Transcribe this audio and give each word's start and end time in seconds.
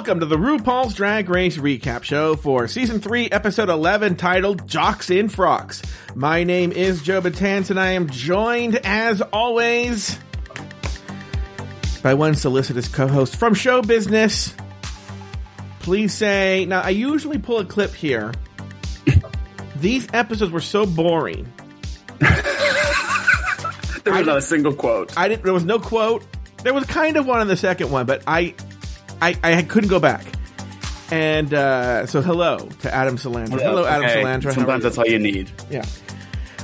Welcome 0.00 0.20
to 0.20 0.26
the 0.26 0.38
RuPaul's 0.38 0.94
Drag 0.94 1.28
Race 1.28 1.58
recap 1.58 2.04
show 2.04 2.34
for 2.34 2.66
season 2.66 3.02
3, 3.02 3.28
episode 3.32 3.68
11, 3.68 4.16
titled 4.16 4.66
Jocks 4.66 5.10
in 5.10 5.28
Frocks. 5.28 5.82
My 6.14 6.42
name 6.42 6.72
is 6.72 7.02
Joe 7.02 7.20
Betance, 7.20 7.68
and 7.68 7.78
I 7.78 7.90
am 7.90 8.08
joined, 8.08 8.76
as 8.76 9.20
always, 9.20 10.18
by 12.02 12.14
one 12.14 12.34
solicitous 12.34 12.88
co 12.88 13.08
host 13.08 13.36
from 13.36 13.52
show 13.52 13.82
business. 13.82 14.54
Please 15.80 16.14
say, 16.14 16.64
now 16.64 16.80
I 16.80 16.90
usually 16.90 17.36
pull 17.36 17.58
a 17.58 17.66
clip 17.66 17.92
here. 17.92 18.32
These 19.76 20.08
episodes 20.14 20.50
were 20.50 20.62
so 20.62 20.86
boring. 20.86 21.52
There 24.02 24.14
was 24.14 24.26
not 24.26 24.38
a 24.38 24.42
single 24.42 24.72
quote. 24.72 25.14
I 25.18 25.28
didn't. 25.28 25.44
There 25.44 25.52
was 25.52 25.66
no 25.66 25.78
quote. 25.78 26.24
There 26.62 26.72
was 26.72 26.84
kind 26.84 27.18
of 27.18 27.26
one 27.26 27.42
in 27.42 27.48
the 27.48 27.56
second 27.56 27.90
one, 27.90 28.06
but 28.06 28.22
I, 28.26 28.54
I, 29.20 29.36
I 29.42 29.62
couldn't 29.62 29.90
go 29.90 30.00
back. 30.00 30.24
And 31.10 31.52
uh, 31.52 32.06
so, 32.06 32.22
hello 32.22 32.58
to 32.80 32.94
Adam 32.94 33.16
Salandra. 33.16 33.60
Hello, 33.60 33.84
Adam 33.84 34.04
Okay, 34.04 34.22
Salandra. 34.22 34.54
Sometimes 34.54 34.84
that's 34.84 34.96
all 34.96 35.06
you 35.06 35.18
need. 35.18 35.50
Yeah. 35.68 35.84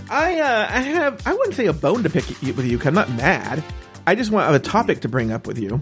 I 0.09 0.38
uh, 0.38 0.66
I 0.70 0.80
have 0.80 1.27
I 1.27 1.34
wouldn't 1.34 1.56
say 1.56 1.66
a 1.66 1.73
bone 1.73 2.05
to 2.05 2.10
pick 2.10 2.29
with 2.29 2.65
you. 2.65 2.80
I'm 2.84 2.95
not 2.95 3.10
mad. 3.10 3.62
I 4.06 4.15
just 4.15 4.30
want 4.30 4.55
a 4.55 4.59
topic 4.60 5.01
to 5.01 5.09
bring 5.09 5.32
up 5.32 5.48
with 5.48 5.59
you. 5.59 5.80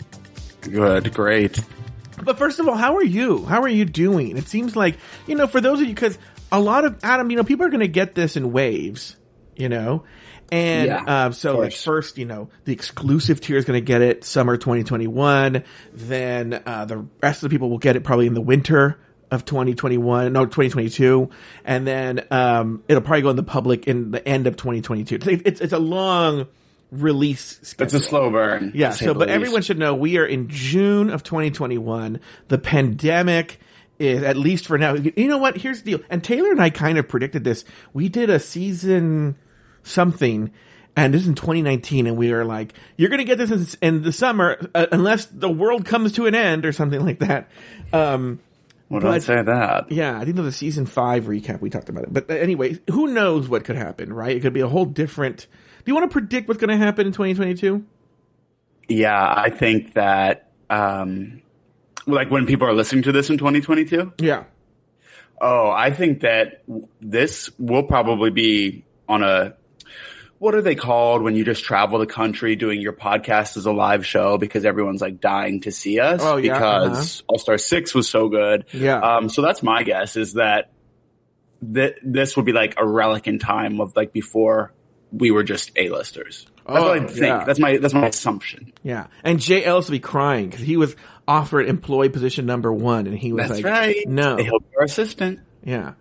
Good, 0.63 1.13
great. 1.13 1.63
But 2.23 2.39
first 2.39 2.59
of 2.59 2.67
all, 2.67 2.75
how 2.75 2.97
are 2.97 3.05
you? 3.05 3.45
How 3.45 3.61
are 3.61 3.69
you 3.69 3.85
doing? 3.85 4.39
It 4.39 4.49
seems 4.49 4.75
like 4.75 4.97
you 5.27 5.35
know, 5.35 5.47
for 5.47 5.61
those 5.61 5.81
of 5.81 5.87
you, 5.87 5.95
because 5.95 6.19
a 6.51 6.59
lot 6.59 6.87
of 6.87 6.99
Adam, 7.03 7.31
you 7.31 7.37
know, 7.37 7.45
people 7.45 7.67
are 7.67 7.71
going 7.71 7.81
to 7.81 7.89
get 7.89 8.15
this 8.15 8.37
in 8.37 8.51
waves, 8.51 9.17
you 9.57 9.69
know, 9.69 10.05
and 10.51 10.87
Yeah, 10.87 11.05
uh, 11.05 11.31
so 11.33 11.55
of 11.55 11.59
like 11.61 11.73
first, 11.73 12.19
you 12.19 12.25
know, 12.25 12.49
the 12.65 12.73
exclusive 12.73 13.41
tier 13.41 13.57
is 13.57 13.65
going 13.65 13.81
to 13.81 13.85
get 13.85 14.03
it 14.03 14.25
summer 14.25 14.57
2021. 14.57 15.65
Then 15.93 16.63
uh, 16.67 16.85
the 16.85 17.07
rest 17.23 17.43
of 17.43 17.51
the 17.51 17.55
people 17.55 17.71
will 17.71 17.79
get 17.79 17.97
it 17.97 18.05
probably 18.05 18.27
in 18.27 18.35
the 18.35 18.41
winter 18.41 18.99
of 19.31 19.45
2021, 19.45 20.33
no 20.33 20.45
2022, 20.45 21.31
and 21.65 21.87
then 21.87 22.25
um, 22.31 22.83
it'll 22.89 23.03
probably 23.03 23.23
go 23.23 23.31
in 23.31 23.37
the 23.37 23.43
public 23.43 23.87
in 23.87 24.11
the 24.11 24.27
end 24.27 24.47
of 24.47 24.57
2022. 24.57 25.17
It's 25.17 25.27
it's, 25.27 25.61
it's 25.61 25.73
a 25.73 25.79
long 25.79 26.47
release 26.91 27.59
schedule. 27.63 27.97
It's 27.97 28.07
a 28.07 28.09
slow 28.09 28.31
burn. 28.31 28.73
Yeah. 28.75 28.91
So, 28.91 29.15
but 29.15 29.29
least. 29.29 29.31
everyone 29.31 29.63
should 29.63 29.79
know 29.79 29.95
we 29.95 30.19
are 30.19 30.27
in 30.27 30.49
June 30.49 31.11
of 31.11 31.23
2021. 31.23 32.21
The 32.49 32.59
pandemic 32.59 33.59
is 33.99 34.23
at 34.23 34.37
least 34.37 34.67
for 34.67 34.79
now. 34.79 34.95
You 34.95 35.29
know 35.29 35.39
what? 35.39 35.57
Here's 35.57 35.83
the 35.83 35.93
deal. 35.93 36.07
And 36.11 36.23
Taylor 36.23 36.51
and 36.51 36.61
I 36.61 36.71
kind 36.71 36.99
of 36.99 37.09
predicted 37.09 37.45
this. 37.45 37.65
We 37.93 38.09
did 38.09 38.31
a 38.31 38.39
season 38.39 39.37
something. 39.85 40.51
And 40.97 41.13
this 41.13 41.23
is 41.23 41.29
in 41.29 41.35
2019, 41.35 42.07
and 42.07 42.17
we 42.17 42.33
are 42.33 42.45
like, 42.45 42.73
"You're 42.97 43.09
going 43.09 43.19
to 43.19 43.25
get 43.25 43.39
this 43.39 43.51
in, 43.81 43.89
in 43.97 44.03
the 44.03 44.13
summer, 44.13 44.59
uh, 44.77 44.87
unless 44.93 45.27
the 45.27 45.49
world 45.51 45.85
comes 45.85 46.13
to 46.13 46.27
an 46.27 46.35
end 46.37 46.65
or 46.65 46.73
something 46.73 47.05
like 47.05 47.19
that." 47.21 47.49
Um, 47.93 48.39
Well, 48.89 49.01
but- 49.01 49.11
don't 49.11 49.21
say 49.21 49.43
that. 49.43 49.91
yeah, 49.91 50.17
I 50.19 50.25
think 50.25 50.39
of 50.39 50.45
the 50.45 50.53
season 50.53 50.87
five 50.87 51.25
recap 51.25 51.61
we 51.61 51.69
talked 51.71 51.89
about 51.89 52.05
it. 52.05 52.13
But 52.13 52.31
anyway, 52.31 52.79
who 52.91 53.09
knows 53.09 53.49
what 53.49 53.65
could 53.65 53.75
happen, 53.77 54.13
right? 54.13 54.37
It 54.37 54.41
could 54.41 54.53
be 54.53 54.61
a 54.61 54.69
whole 54.69 54.85
different. 54.85 55.49
Do 55.85 55.91
you 55.91 55.95
want 55.97 56.09
to 56.09 56.13
predict 56.13 56.47
what's 56.47 56.61
going 56.61 56.71
to 56.79 56.85
happen 56.85 57.07
in 57.09 57.13
2022? 57.13 57.85
Yeah, 58.89 59.21
I 59.37 59.51
think 59.51 59.95
that, 59.95 60.51
um, 60.71 61.41
like 62.07 62.31
when 62.31 62.47
people 62.47 62.69
are 62.69 62.73
listening 62.75 63.03
to 63.05 63.13
this 63.13 63.31
in 63.31 63.39
2022, 63.39 64.13
Yeah. 64.19 64.45
oh, 65.41 65.71
I 65.71 65.91
think 65.91 66.21
that 66.21 66.63
this 67.01 67.51
will 67.59 67.83
probably 67.83 68.31
be 68.31 68.85
on 69.09 69.23
a, 69.23 69.55
what 70.45 70.55
are 70.55 70.61
they 70.63 70.75
called 70.75 71.23
when 71.23 71.35
you 71.35 71.43
just 71.45 71.65
travel 71.65 71.99
the 71.99 72.07
country 72.07 72.55
doing 72.55 72.81
your 72.81 72.93
podcast 72.93 73.57
as 73.57 73.65
a 73.65 73.73
live 73.73 74.05
show 74.05 74.37
because 74.37 74.65
everyone's 74.67 75.01
like 75.01 75.19
dying 75.21 75.61
to 75.63 75.73
see 75.73 75.99
us 75.99 76.21
Oh, 76.23 76.37
yeah, 76.37 76.53
because 76.53 77.23
All 77.27 77.39
Star 77.39 77.57
6 77.57 77.95
was 77.95 78.09
so 78.09 78.29
good. 78.29 78.67
Yeah. 78.73 78.99
Um, 79.01 79.29
so 79.31 79.41
that's 79.41 79.63
my 79.63 79.83
guess 79.85 80.17
is 80.17 80.35
that 80.35 80.71
th- 81.75 81.97
this 82.03 82.37
would 82.37 82.45
be 82.45 82.53
like 82.53 82.75
a 82.77 82.87
relic 82.87 83.27
in 83.27 83.39
time 83.39 83.81
of 83.81 83.97
like 83.97 84.13
before 84.13 84.73
we 85.13 85.31
were 85.31 85.45
just 85.45 85.71
A-listers. 85.77 86.47
That's 86.67 86.79
Oh, 86.79 86.83
what 86.89 86.99
I 87.03 87.07
think. 87.07 87.21
yeah. 87.21 87.45
That's 87.45 87.59
my, 87.59 87.77
that's 87.79 87.95
my 87.95 88.07
assumption. 88.09 88.73
Yeah, 88.83 89.07
and 89.23 89.39
Jay 89.41 89.65
Ellis 89.65 89.87
will 89.89 89.93
be 89.93 89.99
crying 90.01 90.49
because 90.49 90.65
he 90.65 90.77
was 90.77 90.97
offered 91.29 91.69
employee 91.69 92.09
position 92.09 92.47
number 92.47 92.73
one, 92.73 93.07
and 93.07 93.17
he 93.19 93.33
was 93.33 93.49
That's 93.49 93.63
like, 93.63 93.65
right. 93.65 93.97
"No." 94.09 94.37
He'll 94.37 94.59
be 94.61 94.67
our 94.79 94.85
assistant. 94.85 95.41
Yeah. 95.63 95.93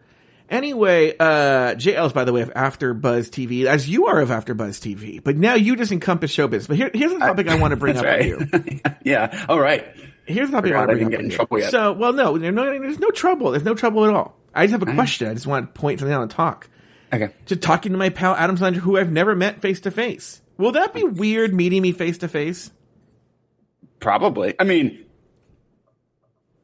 Anyway, 0.54 1.16
uh, 1.20 1.74
Jay 1.76 1.96
Ellis, 1.96 2.14
by 2.14 2.26
the 2.26 2.32
way, 2.32 2.42
of 2.42 2.52
After 2.54 2.94
Buzz 2.94 3.30
TV, 3.32 3.66
as 3.66 3.90
you 3.90 4.06
are 4.06 4.20
of 4.22 4.30
After 4.30 4.54
Buzz 4.54 4.80
TV, 4.80 5.22
but 5.22 5.36
now 5.36 5.56
you 5.56 5.76
just 5.76 5.92
encompass 5.92 6.32
showbiz. 6.32 6.68
But 6.68 6.78
here, 6.78 6.92
here's 6.94 7.12
a 7.12 7.18
topic 7.18 7.48
I, 7.48 7.56
want 7.56 7.72
to 7.72 7.76
bring 7.76 7.98
up 7.98 8.04
That's 8.04 8.26
with 8.28 8.72
you. 8.72 8.80
yeah. 9.04 9.46
All 9.50 9.60
right. 9.60 9.84
Here's 10.26 10.50
the 10.52 10.58
topic 10.58 10.74
I 10.74 10.82
Forgot 10.86 10.88
want 10.88 10.90
to 10.90 10.92
I 10.92 10.96
bring 10.96 11.06
up 11.06 11.12
get 11.12 11.20
in 11.22 11.30
you. 11.32 11.36
trouble 11.36 11.60
yet. 11.60 11.72
So, 11.72 11.94
well, 11.94 12.14
no, 12.14 12.38
there's 12.38 12.54
no, 12.54 12.66
there's 12.66 13.00
no 13.00 13.10
trouble. 13.10 13.50
There's 13.50 13.64
no 13.64 13.74
trouble 13.74 14.06
at 14.06 14.14
all. 14.14 14.38
I 14.54 14.68
just 14.68 14.74
have 14.80 14.88
a 14.88 14.94
question. 14.94 15.28
I 15.28 15.34
just 15.34 15.48
want 15.48 15.74
to 15.74 15.80
point 15.82 16.00
something 16.00 16.14
out 16.14 16.22
and 16.22 16.30
talk. 16.30 16.70
Okay. 17.12 17.30
To 17.48 17.56
talking 17.56 17.92
to 17.94 17.98
my 17.98 18.10
pal 18.10 18.36
Adam 18.36 18.56
Salandra, 18.56 18.76
who 18.76 18.98
I've 18.98 19.12
never 19.12 19.36
met 19.36 19.60
face 19.60 19.80
to 19.82 19.92
face. 19.92 20.40
Will 20.60 20.74
that 20.74 20.94
be 20.94 21.04
weird 21.04 21.52
meeting 21.52 21.82
me 21.82 21.94
face 21.94 22.20
to 22.20 22.28
face? 22.28 22.70
Probably. 24.00 24.54
I 24.60 24.66
mean, 24.66 25.04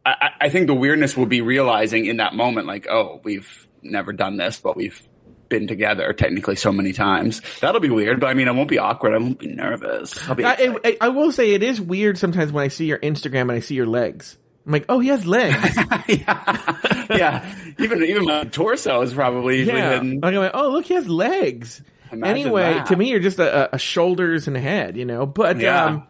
I, 0.06 0.12
I- 0.22 0.32
I 0.46 0.50
think 0.50 0.68
the 0.68 0.76
weirdness 0.76 1.18
will 1.18 1.26
be 1.26 1.42
realizing 1.42 2.06
in 2.06 2.18
that 2.18 2.36
moment, 2.36 2.68
like, 2.68 2.88
oh, 2.88 3.20
we've 3.24 3.68
never 3.82 4.14
done 4.14 4.38
this, 4.38 4.60
but 4.60 4.76
we've 4.76 5.02
been 5.50 5.68
together 5.68 6.14
technically 6.14 6.56
so 6.56 6.72
many 6.72 6.94
times. 6.94 7.42
That'll 7.60 7.82
be 7.82 7.90
weird, 7.90 8.20
but 8.20 8.28
I 8.28 8.34
mean, 8.36 8.48
I 8.48 8.52
won't 8.52 8.70
be 8.70 8.78
awkward. 8.78 9.14
I 9.14 9.18
won't 9.18 9.40
be 9.40 9.48
nervous. 9.48 10.28
I'll 10.30 10.36
be. 10.36 10.46
I, 10.46 10.76
I, 10.84 10.98
I 11.02 11.10
will 11.10 11.32
say 11.32 11.52
it 11.52 11.64
is 11.64 11.82
weird 11.82 12.18
sometimes 12.18 12.52
when 12.52 12.64
I 12.64 12.68
see 12.68 12.86
your 12.86 13.00
Instagram 13.00 13.42
and 13.42 13.52
I 13.54 13.60
see 13.60 13.76
your 13.76 13.88
legs. 13.88 14.38
I'm 14.66 14.74
like, 14.74 14.86
oh, 14.88 15.00
he 15.00 15.08
has 15.08 15.26
legs. 15.26 15.76
yeah. 16.08 17.06
yeah. 17.10 17.56
Even 17.80 18.04
even 18.04 18.26
my 18.26 18.44
torso 18.44 19.02
is 19.02 19.14
probably 19.14 19.64
yeah. 19.64 19.94
hidden. 19.94 20.20
Like, 20.22 20.36
I'm 20.36 20.42
like, 20.42 20.52
oh, 20.54 20.70
look, 20.70 20.86
he 20.86 20.94
has 20.94 21.08
legs. 21.08 21.82
Imagine 22.12 22.38
anyway, 22.38 22.74
that. 22.74 22.88
to 22.88 22.96
me, 22.96 23.10
you're 23.10 23.20
just 23.20 23.40
a, 23.40 23.74
a 23.74 23.80
shoulders 23.80 24.48
and 24.48 24.56
a 24.58 24.60
head, 24.60 24.98
you 24.98 25.06
know. 25.06 25.26
But 25.26 25.60
Yeah. 25.60 25.86
um, 25.86 26.08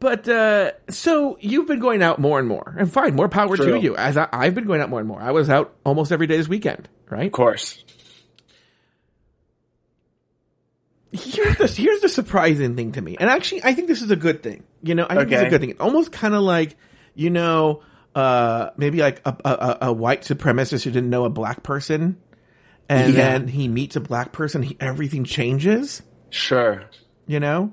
but 0.00 0.28
uh, 0.28 0.72
so 0.88 1.36
you've 1.40 1.66
been 1.66 1.80
going 1.80 2.02
out 2.02 2.18
more 2.18 2.38
and 2.38 2.46
more, 2.48 2.74
and 2.78 2.92
fine, 2.92 3.14
more 3.14 3.28
power 3.28 3.56
to 3.56 3.78
you. 3.80 3.96
As 3.96 4.16
I, 4.16 4.28
I've 4.32 4.54
been 4.54 4.66
going 4.66 4.80
out 4.80 4.90
more 4.90 5.00
and 5.00 5.08
more. 5.08 5.20
I 5.20 5.30
was 5.32 5.48
out 5.50 5.74
almost 5.84 6.12
every 6.12 6.26
day 6.26 6.36
this 6.36 6.48
weekend, 6.48 6.88
right? 7.10 7.26
Of 7.26 7.32
course. 7.32 7.82
here's 11.12 11.56
the 11.56 11.66
here's 11.66 12.00
the 12.00 12.08
surprising 12.08 12.76
thing 12.76 12.92
to 12.92 13.00
me, 13.00 13.16
and 13.18 13.30
actually, 13.30 13.64
I 13.64 13.74
think 13.74 13.88
this 13.88 14.02
is 14.02 14.10
a 14.10 14.16
good 14.16 14.42
thing. 14.42 14.64
You 14.82 14.94
know, 14.94 15.06
I 15.08 15.16
think 15.16 15.32
it's 15.32 15.42
a 15.42 15.48
good 15.50 15.60
thing. 15.60 15.70
It's 15.70 15.80
almost 15.80 16.12
kind 16.12 16.34
of 16.34 16.42
like 16.42 16.76
you 17.14 17.30
know, 17.30 17.82
uh, 18.14 18.70
maybe 18.76 18.98
like 18.98 19.22
a, 19.24 19.36
a 19.44 19.50
a- 19.50 19.78
a 19.88 19.92
white 19.92 20.22
supremacist 20.22 20.84
who 20.84 20.90
didn't 20.90 21.10
know 21.10 21.24
a 21.24 21.30
black 21.30 21.62
person, 21.62 22.18
and 22.88 23.14
Yeah. 23.14 23.30
then 23.38 23.48
he 23.48 23.68
meets 23.68 23.96
a 23.96 24.00
black 24.00 24.32
person, 24.32 24.62
he, 24.62 24.76
everything 24.80 25.24
changes. 25.24 26.02
Sure. 26.30 26.82
You 27.26 27.40
know, 27.40 27.72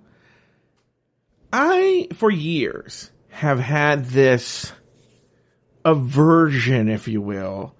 I 1.53 2.07
for 2.15 2.31
years 2.31 3.11
have 3.29 3.59
had 3.59 4.05
this 4.05 4.71
aversion, 5.85 6.89
if 6.89 7.07
you 7.07 7.21
will, 7.21 7.75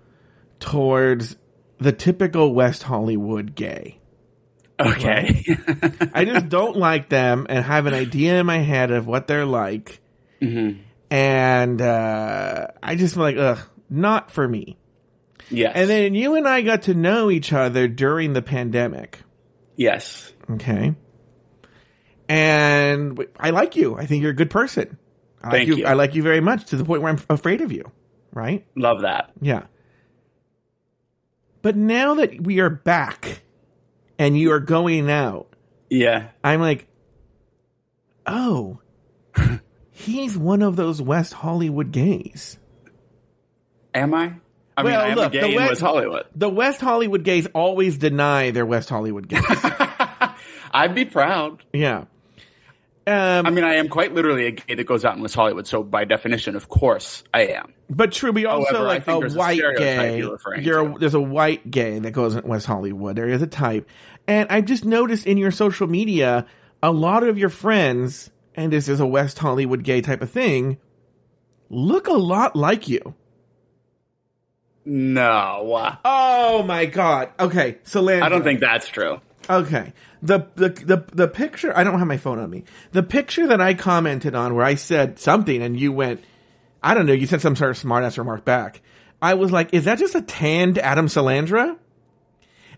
towards 0.60 1.36
the 1.80 1.92
typical 1.92 2.54
West 2.54 2.84
Hollywood 2.84 3.56
gay. 3.56 4.00
Okay. 4.80 5.44
I 6.14 6.26
just 6.26 6.50
don't 6.50 6.76
like 6.78 7.10
them 7.10 7.46
and 7.50 7.64
have 7.64 7.86
an 7.86 7.94
idea 7.94 8.40
in 8.40 8.46
my 8.46 8.58
head 8.60 8.92
of 8.92 9.08
what 9.08 9.28
they're 9.28 9.46
like. 9.46 10.00
And 11.10 11.82
uh, 11.82 12.68
I 12.82 12.96
just 12.96 13.14
feel 13.14 13.24
like, 13.24 13.38
ugh, 13.38 13.60
not 13.90 14.30
for 14.32 14.48
me. 14.48 14.78
yes. 15.50 15.72
And 15.76 15.90
then 15.90 16.16
you 16.16 16.36
and 16.36 16.48
I 16.48 16.62
got 16.64 16.84
to 16.84 16.94
know 16.94 17.32
each 17.32 17.54
other 17.54 17.88
during 17.88 18.34
the 18.34 18.42
pandemic. 18.42 19.20
yes. 19.78 20.32
Okay. 20.50 20.96
And 22.30 22.63
I 23.40 23.50
like 23.52 23.76
you. 23.76 23.96
I 23.96 24.06
think 24.06 24.22
you're 24.22 24.32
a 24.32 24.36
good 24.36 24.50
person. 24.50 24.98
I 25.44 25.52
Thank 25.52 25.70
like 25.70 25.78
you. 25.78 25.86
I 25.86 25.94
like 25.94 26.16
you 26.16 26.24
very 26.24 26.40
much 26.42 26.66
to 26.68 26.76
the 26.78 26.86
point 26.86 27.02
where 27.02 27.12
I'm 27.12 27.20
afraid 27.30 27.62
of 27.62 27.72
you. 27.72 27.92
Right? 28.34 28.66
Love 28.76 29.02
that. 29.02 29.32
Yeah. 29.42 29.64
But 31.62 31.76
now 31.76 32.16
that 32.16 32.42
we 32.42 32.60
are 32.60 32.70
back 32.70 33.42
and 34.20 34.38
you 34.38 34.52
are 34.52 34.60
going 34.60 35.10
out, 35.10 35.48
Yeah. 35.90 36.30
I'm 36.44 36.60
like, 36.62 36.88
oh, 38.26 38.80
he's 39.92 40.38
one 40.38 40.62
of 40.62 40.76
those 40.76 41.02
West 41.02 41.34
Hollywood 41.34 41.92
gays. 41.92 42.58
Am 43.94 44.14
I? 44.14 44.34
I 44.76 44.84
Well, 44.84 45.02
mean, 45.08 45.12
I 45.12 45.14
look, 45.14 45.28
a 45.28 45.30
gay 45.32 45.40
the 45.42 45.48
in 45.50 45.56
West- 45.56 45.70
West 45.70 45.82
Hollywood. 45.82 46.26
The 46.36 46.50
West 46.50 46.82
Hollywood 46.82 47.24
gays 47.24 47.48
always 47.54 47.98
deny 47.98 48.52
they're 48.52 48.66
West 48.66 48.90
Hollywood 48.90 49.28
gays. 49.28 49.44
I'd 50.72 50.96
be 50.96 51.06
proud. 51.06 51.64
yeah. 51.74 52.06
Um, 53.06 53.46
I 53.46 53.50
mean, 53.50 53.66
I 53.66 53.76
am 53.76 53.90
quite 53.90 54.14
literally 54.14 54.48
a 54.48 54.52
gay 54.52 54.76
that 54.76 54.86
goes 54.86 55.04
out 55.04 55.16
in 55.16 55.22
West 55.22 55.36
Hollywood, 55.36 55.68
so 55.68 55.84
by 55.84 56.06
definition, 56.06 56.56
of 56.56 56.70
course, 56.70 57.24
I 57.34 57.48
am. 57.48 57.74
but 57.90 58.14
true, 58.14 58.32
we 58.32 58.46
also 58.46 58.72
However, 58.72 58.86
like 58.86 59.08
a 59.08 59.12
a 59.12 59.30
white 59.38 59.58
stereotype 59.58 59.78
gay. 59.78 60.18
you're 60.20 60.38
You're 60.62 60.96
a, 60.96 61.00
there's 61.00 61.14
a 61.14 61.22
white 61.22 61.70
gay 61.70 62.00
that 62.00 62.12
goes 62.12 62.36
in 62.36 62.48
West 62.48 62.66
Hollywood. 62.66 63.18
There 63.18 63.28
is 63.28 63.42
a 63.42 63.48
type, 63.48 63.90
and 64.28 64.50
I've 64.50 64.66
just 64.66 64.86
noticed 64.86 65.28
in 65.28 65.38
your 65.38 65.52
social 65.52 65.88
media, 65.88 66.46
a 66.82 66.92
lot 66.92 67.24
of 67.24 67.38
your 67.38 67.50
friends, 67.50 68.32
and 68.56 68.72
this 68.72 68.88
is 68.88 69.02
a 69.02 69.06
West 69.06 69.38
Hollywood 69.38 69.84
gay 69.84 70.00
type 70.00 70.22
of 70.22 70.30
thing, 70.30 70.78
look 71.70 72.08
a 72.08 72.14
lot 72.14 72.56
like 72.56 72.88
you. 72.88 73.16
No, 74.86 75.98
Oh 76.04 76.64
my 76.64 76.86
god. 76.86 77.32
Okay, 77.40 77.78
Salandra. 77.86 78.24
I 78.24 78.30
don't 78.30 78.44
think 78.44 78.60
that's 78.60 78.88
true. 78.88 79.22
Okay. 79.50 79.94
The, 80.22 80.48
the 80.56 80.70
the 80.70 81.06
the 81.14 81.28
picture 81.28 81.76
I 81.78 81.84
don't 81.84 82.00
have 82.00 82.08
my 82.08 82.18
phone 82.18 82.40
on 82.40 82.50
me. 82.50 82.64
The 82.92 83.04
picture 83.04 83.48
that 83.48 83.60
I 83.60 83.74
commented 83.74 84.36
on 84.36 84.56
where 84.56 84.66
I 84.66 84.76
said 84.76 85.20
something 85.20 85.62
and 85.62 85.80
you 85.80 85.92
went 85.92 86.24
I 86.82 86.94
don't 86.94 87.06
know, 87.06 87.14
you 87.14 87.28
said 87.28 87.42
some 87.42 87.56
sort 87.56 87.72
of 87.72 87.78
smart 87.78 88.04
ass 88.04 88.18
remark 88.18 88.44
back. 88.46 88.82
I 89.22 89.36
was 89.36 89.52
like, 89.52 89.74
is 89.74 89.86
that 89.86 90.00
just 90.00 90.16
a 90.16 90.22
tanned 90.22 90.78
Adam 90.78 91.08
Salandra? 91.08 91.78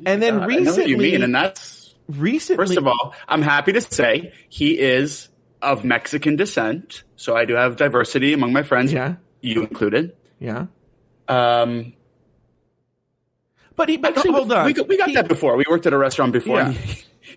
And 0.05 0.21
then 0.21 0.35
Uh, 0.35 0.41
I 0.41 0.47
know 0.47 0.47
recently 0.47 0.81
what 0.81 0.89
you 0.89 0.97
mean, 0.97 1.23
and 1.23 1.33
that's 1.33 1.95
recently 2.07 2.65
first 2.67 2.77
of 2.77 2.85
all, 2.85 3.15
I'm 3.27 3.41
happy 3.41 3.71
to 3.73 3.81
say 3.81 4.33
he 4.49 4.77
is 4.79 5.29
of 5.61 5.83
Mexican 5.83 6.35
descent, 6.35 7.03
so 7.15 7.35
I 7.35 7.45
do 7.45 7.55
have 7.55 7.77
diversity 7.77 8.33
among 8.33 8.53
my 8.53 8.61
friends. 8.61 8.93
Yeah. 8.93 9.15
you 9.41 9.61
included. 9.61 10.15
Yeah. 10.39 10.67
Um, 11.27 11.93
But 13.75 13.89
he 13.89 13.97
but 13.97 14.15
actually, 14.17 14.31
hold 14.31 14.51
on. 14.51 14.65
we 14.65 14.73
got, 14.73 14.87
we 14.87 14.97
got 14.97 15.09
He- 15.09 15.15
that 15.15 15.27
before. 15.27 15.55
We 15.57 15.65
worked 15.69 15.85
at 15.85 15.93
a 15.93 15.97
restaurant 15.97 16.33
before. 16.33 16.57
Yeah. 16.59 16.73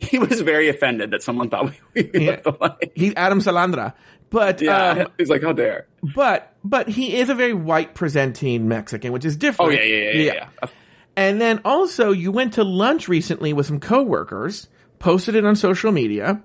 He, 0.00 0.06
he 0.06 0.18
was 0.18 0.42
very 0.42 0.68
offended 0.68 1.10
that 1.12 1.22
someone 1.22 1.48
thought 1.48 1.72
we, 1.94 2.10
we 2.14 2.26
Yeah. 2.26 2.30
looked 2.44 2.60
alike. 2.60 2.92
He's 2.94 3.14
Adam 3.16 3.40
Salandra. 3.40 3.94
But 4.30 4.60
Yeah, 4.60 4.88
um, 4.90 5.06
he's 5.18 5.30
like, 5.30 5.42
how 5.42 5.52
dare? 5.54 5.86
but 6.14 6.54
but 6.62 6.88
he 6.90 7.16
is 7.16 7.30
a 7.30 7.34
very 7.34 7.54
white 7.54 7.94
presenting 7.94 8.68
Mexican, 8.68 9.12
which 9.12 9.24
is 9.24 9.36
different. 9.38 9.72
Oh 9.72 9.74
yeah, 9.74 9.82
yeah, 9.82 10.10
yeah, 10.10 10.20
yeah. 10.22 10.48
yeah. 10.62 10.68
And 11.16 11.40
then 11.40 11.62
also 11.64 12.12
you 12.12 12.30
went 12.30 12.52
to 12.54 12.64
lunch 12.64 13.08
recently 13.08 13.52
with 13.54 13.64
some 13.66 13.80
coworkers, 13.80 14.68
posted 14.98 15.34
it 15.34 15.44
on 15.46 15.56
social 15.56 15.90
media. 15.90 16.42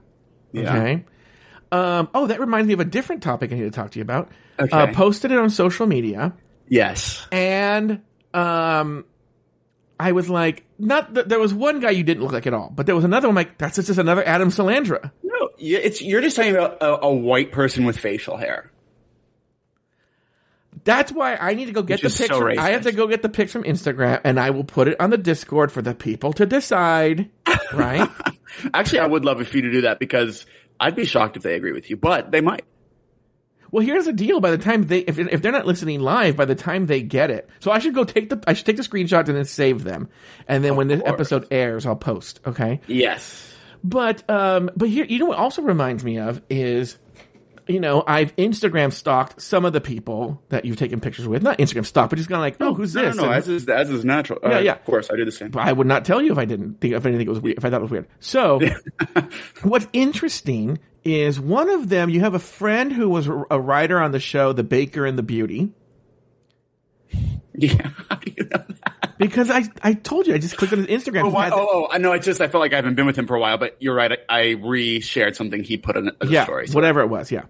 Yeah. 0.54 0.76
Okay. 0.76 1.06
Um, 1.74 2.10
oh, 2.16 2.28
that 2.28 2.40
reminds 2.40 2.68
me 2.68 2.74
of 2.74 2.80
a 2.80 2.86
different 2.86 3.22
topic 3.22 3.52
I 3.52 3.56
need 3.56 3.64
to 3.64 3.72
talk 3.72 3.92
to 3.92 4.00
you 4.00 4.04
about. 4.04 4.32
Okay. 4.58 4.70
Uh, 4.76 4.88
posted 4.94 5.32
it 5.32 5.38
on 5.38 5.50
social 5.50 5.86
media, 5.86 6.34
Yes. 6.70 7.28
and 7.32 8.02
um, 8.34 9.06
I 10.04 10.12
was 10.12 10.30
like, 10.30 10.66
not 10.78 11.14
that 11.14 11.30
there 11.30 11.40
was 11.40 11.54
one 11.54 11.80
guy 11.80 11.92
you 11.92 12.04
didn't 12.04 12.24
look 12.24 12.34
like 12.34 12.46
at 12.46 12.54
all, 12.54 12.70
but 12.76 12.86
there 12.86 12.96
was 12.96 13.06
another 13.06 13.30
one 13.30 13.36
like 13.36 13.58
that's 13.58 13.78
just 13.78 13.98
another 13.98 14.28
Adam 14.28 14.50
Salandra. 14.50 15.12
No, 15.24 15.50
you- 15.58 15.78
it's 15.78 16.02
you're 16.02 16.20
just 16.22 16.36
talking 16.36 16.54
about 16.54 16.78
a, 16.82 17.06
a 17.06 17.14
white 17.14 17.52
person 17.54 17.86
with 17.86 17.98
facial 17.98 18.36
hair. 18.36 18.70
That's 20.84 21.12
why 21.14 21.36
I 21.36 21.54
need 21.54 21.66
to 21.68 21.72
go 21.72 21.82
get 21.84 21.96
Which 21.96 22.02
the 22.02 22.24
is 22.24 22.30
so 22.30 22.46
picture. 22.48 22.60
I 22.60 22.72
have 22.72 22.82
to 22.84 22.92
go 22.92 23.08
get 23.08 23.22
the 23.22 23.30
picture 23.30 23.54
from 23.62 23.64
Instagram, 23.64 24.20
and 24.26 24.38
I 24.40 24.50
will 24.50 24.66
put 24.66 24.88
it 24.90 25.00
on 25.00 25.12
the 25.12 25.18
Discord 25.18 25.72
for 25.72 25.82
the 25.82 25.96
people 25.96 26.34
to 26.34 26.46
decide. 26.46 27.30
Right? 27.74 28.08
Actually, 28.72 29.00
I 29.00 29.08
would 29.08 29.26
love 29.26 29.46
for 29.48 29.56
you 29.58 29.64
to 29.64 29.72
do 29.72 29.82
that 29.82 29.98
because 29.98 30.46
I'd 30.80 30.96
be 30.96 31.06
shocked 31.06 31.38
if 31.38 31.42
they 31.44 31.56
agree 31.56 31.72
with 31.72 31.90
you, 31.90 31.98
but 31.98 32.30
they 32.30 32.40
might. 32.40 32.66
Well, 33.74 33.84
here's 33.84 34.06
the 34.06 34.14
deal. 34.14 34.40
By 34.40 34.52
the 34.52 34.60
time 34.60 34.84
they, 34.84 35.00
if, 35.00 35.18
if 35.18 35.42
they're 35.42 35.52
not 35.52 35.66
listening 35.66 36.00
live, 36.00 36.38
by 36.38 36.46
the 36.46 36.54
time 36.54 36.86
they 36.86 37.02
get 37.02 37.32
it, 37.32 37.50
so 37.60 37.72
I 37.72 37.80
should 37.80 37.96
go 37.96 38.04
take 38.04 38.30
the, 38.30 38.40
I 38.46 38.54
should 38.54 38.68
take 38.68 38.78
the 38.78 38.84
screenshots 38.84 39.30
and 39.30 39.36
then 39.36 39.46
save 39.46 39.84
them, 39.84 40.10
and 40.48 40.64
then 40.64 40.76
when 40.76 40.90
this 40.90 41.00
course. 41.02 41.12
episode 41.12 41.48
airs, 41.50 41.88
I'll 41.88 41.96
post. 41.96 42.40
Okay. 42.46 42.82
Yes. 42.86 43.52
But, 43.84 44.30
um, 44.30 44.70
but 44.78 44.90
here, 44.90 45.06
you 45.06 45.18
know 45.18 45.26
what 45.26 45.40
also 45.40 45.64
reminds 45.64 46.04
me 46.04 46.20
of 46.20 46.40
is, 46.52 47.00
you 47.68 47.80
know, 47.80 48.04
I've 48.06 48.36
Instagram 48.36 48.94
stalked 48.94 49.42
some 49.42 49.66
of 49.66 49.74
the 49.74 49.82
people 49.82 50.40
that 50.50 50.66
you've 50.66 50.78
taken 50.78 51.00
pictures 51.00 51.28
with. 51.28 51.42
Not 51.42 51.58
Instagram 51.58 51.88
stalked, 51.88 52.12
but 52.12 52.18
just 52.18 52.30
kind 52.30 52.36
of 52.38 52.42
like, 52.42 52.58
oh, 52.60 52.76
who's 52.76 52.94
no, 52.94 53.02
this? 53.02 53.16
No, 53.16 53.24
no, 53.24 53.30
And- 53.30 53.38
as 53.40 53.48
is 53.48 53.68
as 53.68 53.90
is 53.90 54.06
natural. 54.06 54.38
Yeah, 54.44 54.58
Uh, 54.58 54.60
yeah. 54.60 54.72
Of 54.74 54.86
course, 54.86 55.10
I 55.12 55.16
do 55.16 55.26
the 55.26 55.32
same. 55.32 55.50
But 55.50 55.68
I 55.68 55.74
would 55.74 55.88
not 55.88 56.06
tell 56.06 56.22
you 56.22 56.32
if 56.32 56.38
I 56.38 56.46
didn't 56.46 56.80
think 56.80 56.94
if 56.94 57.08
anything 57.08 57.28
was 57.28 57.40
weird, 57.40 57.58
if 57.58 57.66
I 57.66 57.72
thought 57.72 57.80
it 57.80 57.82
was 57.82 57.92
weird. 57.92 58.08
So, 58.20 58.60
what's 59.64 59.88
interesting 59.94 60.78
is 61.04 61.40
one 61.40 61.70
of 61.70 61.90
them. 61.90 62.10
You 62.10 62.22
have 62.22 62.34
a 62.34 62.40
friend 62.40 62.92
who 62.94 63.10
was 63.10 63.28
a 63.28 63.60
writer 63.60 64.00
on 64.00 64.12
the 64.12 64.20
show, 64.20 64.54
The 64.54 64.64
Baker 64.64 65.06
and 65.06 65.18
the 65.18 65.24
Beauty. 65.24 65.72
Yeah. 67.56 67.90
How 68.10 68.16
do 68.16 68.32
you 68.36 68.46
know 68.46 68.66
that? 68.68 69.14
Because 69.20 69.52
I, 69.52 69.66
I 69.84 69.94
told 69.94 70.26
you, 70.26 70.34
I 70.34 70.40
just 70.40 70.58
clicked 70.58 70.74
on 70.74 70.80
his 70.86 70.88
Instagram. 70.88 71.26
Oh, 71.26 71.30
why- 71.30 71.52
oh, 71.52 71.68
oh, 71.72 71.88
I 71.92 72.00
know. 72.00 72.12
I 72.12 72.18
just 72.18 72.42
I 72.42 72.48
felt 72.48 72.62
like 72.62 72.74
I 72.74 72.78
haven't 72.78 72.96
been 72.96 73.06
with 73.06 73.16
him 73.16 73.28
for 73.28 73.36
a 73.36 73.40
while, 73.40 73.60
but 73.60 73.78
you're 73.80 73.94
right. 73.94 74.12
I, 74.12 74.18
I 74.28 74.50
re-shared 74.54 75.36
something 75.36 75.64
he 75.64 75.78
put 75.78 75.96
in 75.96 76.10
as 76.20 76.32
yeah, 76.32 76.42
a 76.42 76.46
story. 76.46 76.68
So. 76.68 76.74
whatever 76.74 77.02
it 77.02 77.08
was. 77.10 77.32
Yeah. 77.32 77.44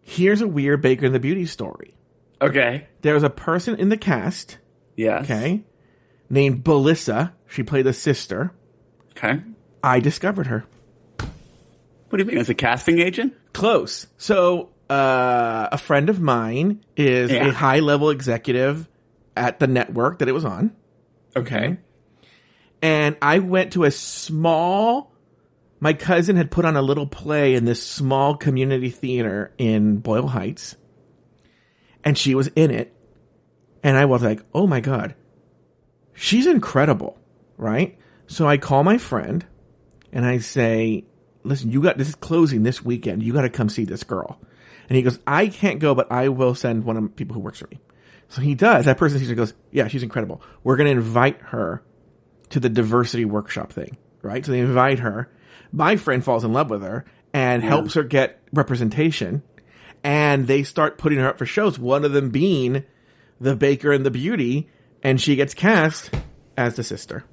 Here's 0.00 0.40
a 0.42 0.46
weird 0.48 0.80
Baker 0.80 1.06
and 1.06 1.14
the 1.14 1.18
Beauty 1.20 1.44
story. 1.46 1.96
Okay. 2.40 2.86
There 3.00 3.14
was 3.14 3.24
a 3.24 3.30
person 3.30 3.74
in 3.76 3.88
the 3.88 3.96
cast, 3.96 4.58
Yes. 4.96 5.24
okay, 5.24 5.64
named 6.30 6.62
Belissa. 6.64 7.32
She 7.48 7.64
played 7.64 7.86
a 7.86 7.92
sister. 7.92 8.52
Okay. 9.16 9.42
I 9.82 10.00
discovered 10.00 10.46
her. 10.46 10.66
What 12.12 12.18
do 12.18 12.24
you 12.24 12.28
mean? 12.30 12.36
As 12.36 12.50
a 12.50 12.54
casting 12.54 12.98
agent? 12.98 13.32
Close. 13.54 14.06
So, 14.18 14.68
uh, 14.90 15.70
a 15.72 15.78
friend 15.78 16.10
of 16.10 16.20
mine 16.20 16.84
is 16.94 17.30
Yeah. 17.30 17.46
a 17.46 17.52
high 17.52 17.78
level 17.78 18.10
executive 18.10 18.86
at 19.34 19.60
the 19.60 19.66
network 19.66 20.18
that 20.18 20.28
it 20.28 20.32
was 20.32 20.44
on. 20.44 20.72
Okay. 21.34 21.78
And 22.82 23.16
I 23.22 23.38
went 23.38 23.72
to 23.72 23.84
a 23.84 23.90
small, 23.90 25.14
my 25.80 25.94
cousin 25.94 26.36
had 26.36 26.50
put 26.50 26.66
on 26.66 26.76
a 26.76 26.82
little 26.82 27.06
play 27.06 27.54
in 27.54 27.64
this 27.64 27.82
small 27.82 28.36
community 28.36 28.90
theater 28.90 29.54
in 29.56 29.96
Boyle 29.96 30.26
Heights. 30.28 30.76
And 32.04 32.18
she 32.18 32.34
was 32.34 32.48
in 32.48 32.70
it. 32.70 32.94
And 33.82 33.96
I 33.96 34.04
was 34.04 34.22
like, 34.22 34.42
oh 34.52 34.66
my 34.66 34.80
God, 34.80 35.14
she's 36.12 36.46
incredible. 36.46 37.16
Right? 37.56 37.96
So 38.26 38.46
I 38.46 38.58
call 38.58 38.84
my 38.84 38.98
friend 38.98 39.46
and 40.12 40.26
I 40.26 40.36
say, 40.36 41.06
listen, 41.44 41.70
you 41.70 41.82
got, 41.82 41.98
this 41.98 42.08
is 42.08 42.14
closing 42.14 42.62
this 42.62 42.84
weekend. 42.84 43.22
You 43.22 43.32
got 43.32 43.42
to 43.42 43.50
come 43.50 43.68
see 43.68 43.84
this 43.84 44.04
girl. 44.04 44.38
And 44.88 44.96
he 44.96 45.02
goes, 45.02 45.18
I 45.26 45.48
can't 45.48 45.78
go, 45.78 45.94
but 45.94 46.10
I 46.10 46.28
will 46.28 46.54
send 46.54 46.84
one 46.84 46.96
of 46.96 47.02
the 47.02 47.08
people 47.08 47.34
who 47.34 47.40
works 47.40 47.58
for 47.60 47.68
me. 47.68 47.78
So 48.28 48.40
he 48.40 48.54
does. 48.54 48.86
That 48.86 48.98
person 48.98 49.18
sees 49.18 49.28
her 49.28 49.34
goes, 49.34 49.54
yeah, 49.70 49.88
she's 49.88 50.02
incredible. 50.02 50.42
We're 50.64 50.76
going 50.76 50.90
to 50.90 51.00
invite 51.00 51.40
her 51.42 51.82
to 52.50 52.60
the 52.60 52.68
diversity 52.68 53.24
workshop 53.24 53.72
thing, 53.72 53.96
right? 54.22 54.44
So 54.44 54.52
they 54.52 54.60
invite 54.60 55.00
her. 55.00 55.30
My 55.70 55.96
friend 55.96 56.24
falls 56.24 56.44
in 56.44 56.52
love 56.52 56.70
with 56.70 56.82
her 56.82 57.04
and 57.32 57.62
helps 57.62 57.94
her 57.94 58.02
get 58.02 58.42
representation. 58.52 59.42
And 60.04 60.46
they 60.46 60.62
start 60.62 60.98
putting 60.98 61.18
her 61.18 61.28
up 61.28 61.38
for 61.38 61.46
shows. 61.46 61.78
One 61.78 62.04
of 62.04 62.12
them 62.12 62.30
being 62.30 62.84
the 63.40 63.56
Baker 63.56 63.92
and 63.92 64.04
the 64.04 64.10
Beauty, 64.10 64.68
and 65.02 65.20
she 65.20 65.36
gets 65.36 65.54
cast 65.54 66.10
as 66.56 66.76
the 66.76 66.84
sister. 66.84 67.24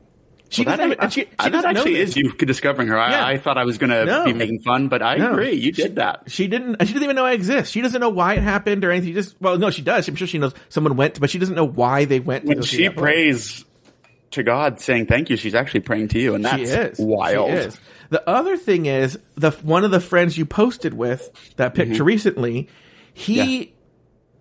She 0.52 0.64
Well, 0.66 0.78
that, 0.78 1.14
she, 1.14 1.22
she 1.22 1.50
that 1.52 1.64
actually 1.64 1.98
is 2.00 2.18
you 2.18 2.32
discovering 2.34 2.88
her. 2.88 2.98
I, 2.98 3.12
Yeah. 3.12 3.26
I 3.28 3.38
thought 3.38 3.60
I 3.60 3.66
was 3.66 3.78
going 3.78 3.92
to 3.92 4.06
No. 4.06 4.26
be 4.26 4.34
making 4.34 4.62
fun, 4.62 4.88
but 4.88 5.04
I 5.04 5.18
No. 5.18 5.32
agree. 5.32 5.54
You 5.54 5.72
did 5.72 5.98
that. 5.98 6.24
She 6.28 6.48
didn't. 6.48 6.78
She 6.82 6.94
didn't 6.94 7.04
even 7.04 7.16
know 7.16 7.26
I 7.26 7.34
exist. 7.34 7.72
She 7.72 7.82
doesn't 7.82 8.02
know 8.02 8.10
why 8.10 8.34
it 8.34 8.42
happened 8.42 8.84
or 8.84 8.90
anything. 8.92 9.10
She 9.10 9.14
just 9.14 9.40
well, 9.40 9.60
no, 9.60 9.70
she 9.70 9.84
does. 9.84 10.08
I'm 10.08 10.16
sure 10.16 10.26
she 10.28 10.40
knows 10.40 10.54
someone 10.70 10.96
went, 10.96 11.20
but 11.20 11.30
she 11.30 11.38
doesn't 11.38 11.54
know 11.56 11.68
why 11.68 12.06
they 12.06 12.20
went. 12.20 12.46
When 12.46 12.64
she 12.64 12.90
prays 12.90 13.64
to 14.32 14.42
God, 14.42 14.80
saying 14.80 15.06
thank 15.06 15.30
you, 15.30 15.38
she's 15.38 15.54
actually 15.54 15.82
praying 15.82 16.08
to 16.10 16.20
you, 16.20 16.34
and 16.34 16.44
that's 16.44 16.56
she 16.58 16.64
is 16.64 16.98
wild. 17.00 17.50
She 17.50 17.56
is. 17.68 17.80
The 18.10 18.28
other 18.28 18.58
thing 18.58 18.88
is 18.88 19.20
the 19.36 19.52
one 19.52 19.84
of 19.84 19.92
the 19.92 20.00
friends 20.00 20.36
you 20.36 20.46
posted 20.48 20.96
with 20.96 21.30
that 21.58 21.76
Mm-hmm. 21.76 21.90
picture 21.92 22.04
recently. 22.04 22.70
He 23.14 23.76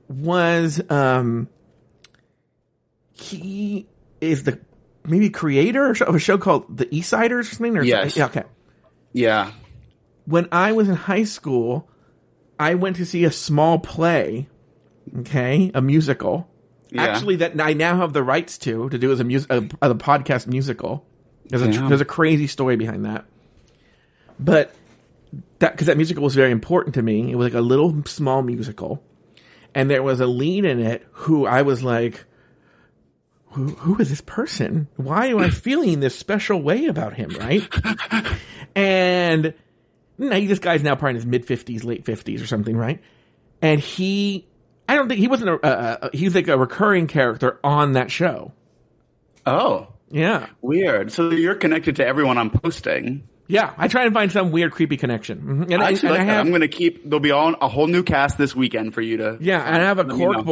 was 0.09 0.81
um 0.91 1.49
he 3.13 3.87
is 4.21 4.45
the 4.45 4.59
maybe 5.07 5.31
creator 5.31 5.91
of 5.91 6.15
a 6.15 6.19
show 6.19 6.39
called 6.39 6.77
The 6.77 6.93
East 6.95 7.11
Siders 7.11 7.51
or 7.51 7.55
something. 7.55 7.77
Or 7.77 7.83
Yes. 7.83 8.17
Yeah. 8.17 8.27
Okay. 8.27 8.45
Yeah. 9.13 9.53
when 10.27 10.49
I 10.53 10.73
was 10.73 10.89
in 10.89 10.95
high 10.95 11.25
school, 11.25 11.89
I 12.59 12.75
went 12.75 12.97
to 12.97 13.07
see 13.07 13.25
a 13.25 13.31
small 13.33 13.79
play, 13.79 14.49
okay, 15.21 15.71
a 15.75 15.81
musical. 15.81 16.49
Yeah. 16.91 17.05
Actually, 17.05 17.37
that 17.37 17.59
I 17.61 17.73
now 17.75 17.97
have 17.97 18.13
the 18.13 18.23
rights 18.23 18.59
to 18.59 18.89
to 18.91 18.99
do 18.99 19.11
as 19.13 19.21
a 19.21 19.25
music, 19.25 19.51
a, 19.51 19.59
a 19.83 19.95
podcast 19.95 20.47
musical. 20.47 21.07
There's 21.49 21.63
a 21.63 21.71
Yeah. 21.71 21.89
there's 21.89 22.01
a 22.01 22.07
crazy 22.07 22.47
story 22.47 22.77
behind 22.77 23.05
that, 23.05 23.25
but 24.39 24.75
that 25.59 25.73
because 25.73 25.87
that 25.87 25.97
musical 25.97 26.23
was 26.23 26.35
very 26.35 26.51
important 26.51 26.95
to 26.95 27.03
me. 27.03 27.31
It 27.31 27.37
was 27.37 27.47
like 27.53 27.59
a 27.59 27.61
little 27.65 28.03
small 28.07 28.43
musical, 28.43 29.03
and 29.75 29.91
there 29.91 30.03
was 30.03 30.21
a 30.21 30.27
lead 30.27 30.65
in 30.65 30.81
it 30.81 31.07
who 31.13 31.47
I 31.47 31.63
was 31.63 31.83
like. 31.83 32.25
Who, 33.53 33.69
who 33.69 34.01
is 34.01 34.11
this 34.11 34.21
person? 34.21 34.89
Why 34.97 35.27
am 35.27 35.39
I 35.39 35.51
feeling 35.51 36.01
this 36.01 36.17
special 36.17 36.61
way 36.63 36.87
about 36.87 37.15
him, 37.15 37.31
right? 37.31 37.67
and 38.75 39.55
now 40.19 40.39
this 40.41 40.59
guy's 40.59 40.83
now 40.83 40.95
probably 40.95 41.11
in 41.11 41.17
his 41.17 41.27
mid 41.27 41.45
fifties, 41.47 41.85
late 41.85 42.05
fifties 42.05 42.43
or 42.43 42.47
something, 42.47 42.77
right? 42.77 43.01
And 43.63 43.81
he, 43.81 44.47
I 44.89 44.95
don't 44.95 45.09
think 45.09 45.21
he 45.21 45.29
wasn't 45.29 45.51
a, 45.51 45.55
uh, 45.67 45.97
uh, 46.03 46.09
he's 46.13 46.35
like 46.35 46.49
a 46.49 46.57
recurring 46.59 47.07
character 47.07 47.59
on 47.65 47.93
that 47.95 48.11
show. 48.11 48.53
Oh, 49.47 49.89
Yeah, 50.11 50.47
weird. 50.61 51.11
So 51.13 51.31
you're 51.31 51.55
connected 51.55 51.97
to 51.97 52.07
everyone 52.07 52.39
I'm 52.39 52.51
posting. 52.51 53.27
yeah. 53.47 53.73
I 53.79 53.89
try 53.89 54.05
and 54.05 54.13
find 54.15 54.31
some 54.31 54.51
weird, 54.53 54.73
creepy 54.73 54.97
connection, 54.99 55.41
Mhm. 55.41 55.73
and, 55.73 55.83
I, 55.83 55.91
and 55.91 56.03
like 56.05 56.21
I 56.21 56.25
have, 56.25 56.41
I'm 56.45 56.51
going 56.51 56.61
to 56.61 56.69
keep. 56.69 57.03
There'll 57.05 57.19
be 57.21 57.31
all, 57.31 57.55
a 57.61 57.69
whole 57.69 57.87
new 57.87 58.03
cast 58.03 58.37
this 58.39 58.55
weekend 58.55 58.93
for 58.95 59.01
you 59.01 59.17
to. 59.19 59.39
yeah, 59.41 59.63
and 59.63 59.83
I 59.83 59.87
have 59.87 59.99
a 59.99 60.03
Let 60.05 60.45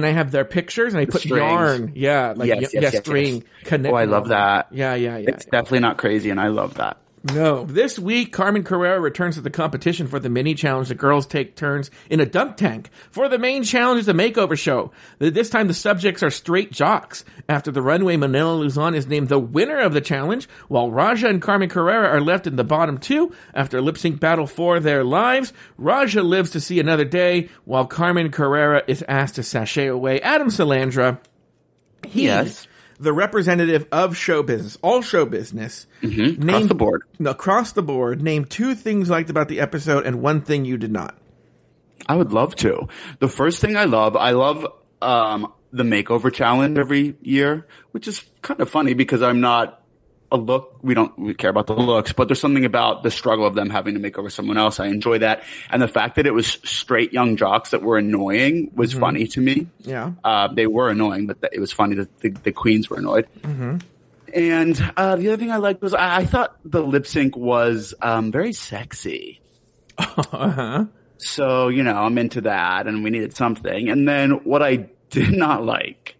and 0.00 0.06
I 0.06 0.10
have 0.10 0.30
their 0.30 0.44
pictures, 0.44 0.94
and 0.94 1.00
I 1.00 1.06
put 1.06 1.22
strings. 1.22 1.38
yarn, 1.38 1.92
yeah, 1.94 2.34
like 2.36 2.48
Yes, 2.48 2.56
y- 2.56 2.60
yes, 2.62 2.74
yeah, 2.74 2.80
yes, 2.80 2.98
string 2.98 3.34
yes. 3.36 3.44
connect. 3.64 3.92
Oh, 3.92 3.96
I 3.96 4.04
love 4.04 4.28
that. 4.28 4.68
Yeah, 4.72 4.94
yeah, 4.94 5.18
yeah. 5.18 5.30
It's 5.30 5.44
definitely 5.46 5.80
not 5.80 5.98
crazy, 5.98 6.30
and 6.30 6.40
I 6.40 6.48
love 6.48 6.74
that. 6.74 6.98
No. 7.24 7.64
This 7.66 8.00
week, 8.00 8.32
Carmen 8.32 8.64
Carrera 8.64 8.98
returns 8.98 9.36
to 9.36 9.40
the 9.40 9.50
competition 9.50 10.08
for 10.08 10.18
the 10.18 10.28
mini 10.28 10.54
challenge. 10.54 10.88
The 10.88 10.96
girls 10.96 11.24
take 11.24 11.54
turns 11.54 11.88
in 12.10 12.18
a 12.18 12.26
dunk 12.26 12.56
tank. 12.56 12.90
For 13.12 13.28
the 13.28 13.38
main 13.38 13.62
challenge 13.62 14.00
is 14.00 14.08
a 14.08 14.12
makeover 14.12 14.58
show. 14.58 14.90
This 15.20 15.48
time 15.48 15.68
the 15.68 15.74
subjects 15.74 16.24
are 16.24 16.30
straight 16.30 16.72
jocks. 16.72 17.24
After 17.48 17.70
the 17.70 17.80
runway, 17.80 18.16
Manila 18.16 18.54
Luzon 18.54 18.96
is 18.96 19.06
named 19.06 19.28
the 19.28 19.38
winner 19.38 19.78
of 19.78 19.92
the 19.92 20.00
challenge, 20.00 20.48
while 20.66 20.90
Raja 20.90 21.28
and 21.28 21.40
Carmen 21.40 21.68
Carrera 21.68 22.08
are 22.08 22.20
left 22.20 22.48
in 22.48 22.56
the 22.56 22.64
bottom 22.64 22.98
two 22.98 23.32
after 23.54 23.78
a 23.78 23.82
lip 23.82 23.98
sync 23.98 24.18
battle 24.18 24.48
for 24.48 24.80
their 24.80 25.04
lives. 25.04 25.52
Raja 25.78 26.24
lives 26.24 26.50
to 26.50 26.60
see 26.60 26.80
another 26.80 27.04
day, 27.04 27.48
while 27.64 27.86
Carmen 27.86 28.32
Carrera 28.32 28.82
is 28.88 29.04
asked 29.06 29.36
to 29.36 29.44
sashay 29.44 29.86
away. 29.86 30.20
Adam 30.22 30.48
Salandra. 30.48 31.18
He, 32.04 32.24
Yes. 32.24 32.66
The 33.02 33.12
representative 33.12 33.86
of 33.90 34.16
show 34.16 34.42
business, 34.42 34.78
all 34.82 35.02
show 35.02 35.26
business, 35.26 35.86
Mm-hmm. 36.02 36.48
Across 36.48 36.68
the 36.68 36.74
board. 36.74 37.02
across 37.24 37.72
the 37.72 37.82
board, 37.82 38.22
name 38.22 38.44
two 38.44 38.74
things 38.74 39.10
liked 39.10 39.28
about 39.30 39.48
the 39.48 39.58
episode 39.60 40.06
and 40.06 40.22
one 40.22 40.40
thing 40.42 40.64
you 40.64 40.76
did 40.78 40.92
not. 40.92 41.18
I 42.06 42.14
would 42.16 42.32
love 42.32 42.54
to. 42.56 42.88
The 43.18 43.28
first 43.28 43.60
thing 43.60 43.76
I 43.76 43.84
love, 43.84 44.16
I 44.16 44.30
love 44.32 44.66
um, 45.00 45.52
the 45.72 45.82
makeover 45.82 46.32
challenge 46.32 46.78
every 46.78 47.16
year, 47.22 47.66
which 47.90 48.06
is 48.06 48.24
kind 48.40 48.60
of 48.60 48.70
funny 48.70 48.94
because 48.94 49.22
I'm 49.22 49.40
not 49.40 49.81
a 50.32 50.36
look. 50.36 50.78
We 50.82 50.94
don't 50.94 51.16
we 51.18 51.34
care 51.34 51.50
about 51.50 51.66
the 51.68 51.74
looks, 51.74 52.12
but 52.12 52.28
there's 52.28 52.40
something 52.40 52.64
about 52.64 53.02
the 53.02 53.10
struggle 53.10 53.46
of 53.46 53.54
them 53.54 53.70
having 53.70 53.94
to 53.94 54.00
make 54.00 54.18
over 54.18 54.30
someone 54.30 54.58
else. 54.58 54.80
I 54.80 54.86
enjoy 54.86 55.18
that, 55.18 55.44
and 55.70 55.80
the 55.80 55.88
fact 55.88 56.16
that 56.16 56.26
it 56.26 56.34
was 56.34 56.46
straight 56.64 57.12
young 57.12 57.36
jocks 57.36 57.70
that 57.70 57.82
were 57.82 57.98
annoying 57.98 58.72
was 58.74 58.92
funny 58.92 59.26
to 59.28 59.40
me. 59.40 59.68
Yeah. 59.80 60.12
Uh, 60.24 60.48
they 60.48 60.66
were 60.66 60.88
annoying, 60.88 61.26
but 61.26 61.40
th- 61.40 61.52
it 61.54 61.60
was 61.60 61.72
funny 61.72 61.94
that 61.96 62.20
the, 62.20 62.30
the 62.30 62.52
queens 62.52 62.90
were 62.90 62.96
annoyed. 62.96 63.28
And 64.34 64.92
uh, 64.96 65.16
the 65.16 65.28
other 65.28 65.36
thing 65.36 65.50
I 65.50 65.56
liked 65.56 65.82
was 65.82 65.92
I, 65.94 66.18
I 66.18 66.24
thought 66.24 66.56
the 66.64 66.82
lip 66.82 67.06
sync 67.06 67.36
was 67.36 67.94
um, 68.00 68.32
very 68.32 68.52
sexy. 68.52 69.40
Uh-huh. 69.98 70.86
So, 71.18 71.68
you 71.68 71.84
know, 71.84 71.94
I'm 71.94 72.18
into 72.18 72.40
that 72.42 72.88
and 72.88 73.04
we 73.04 73.10
needed 73.10 73.36
something. 73.36 73.88
And 73.88 74.08
then 74.08 74.44
what 74.44 74.62
I 74.62 74.88
did 75.10 75.30
not 75.30 75.64
like, 75.64 76.16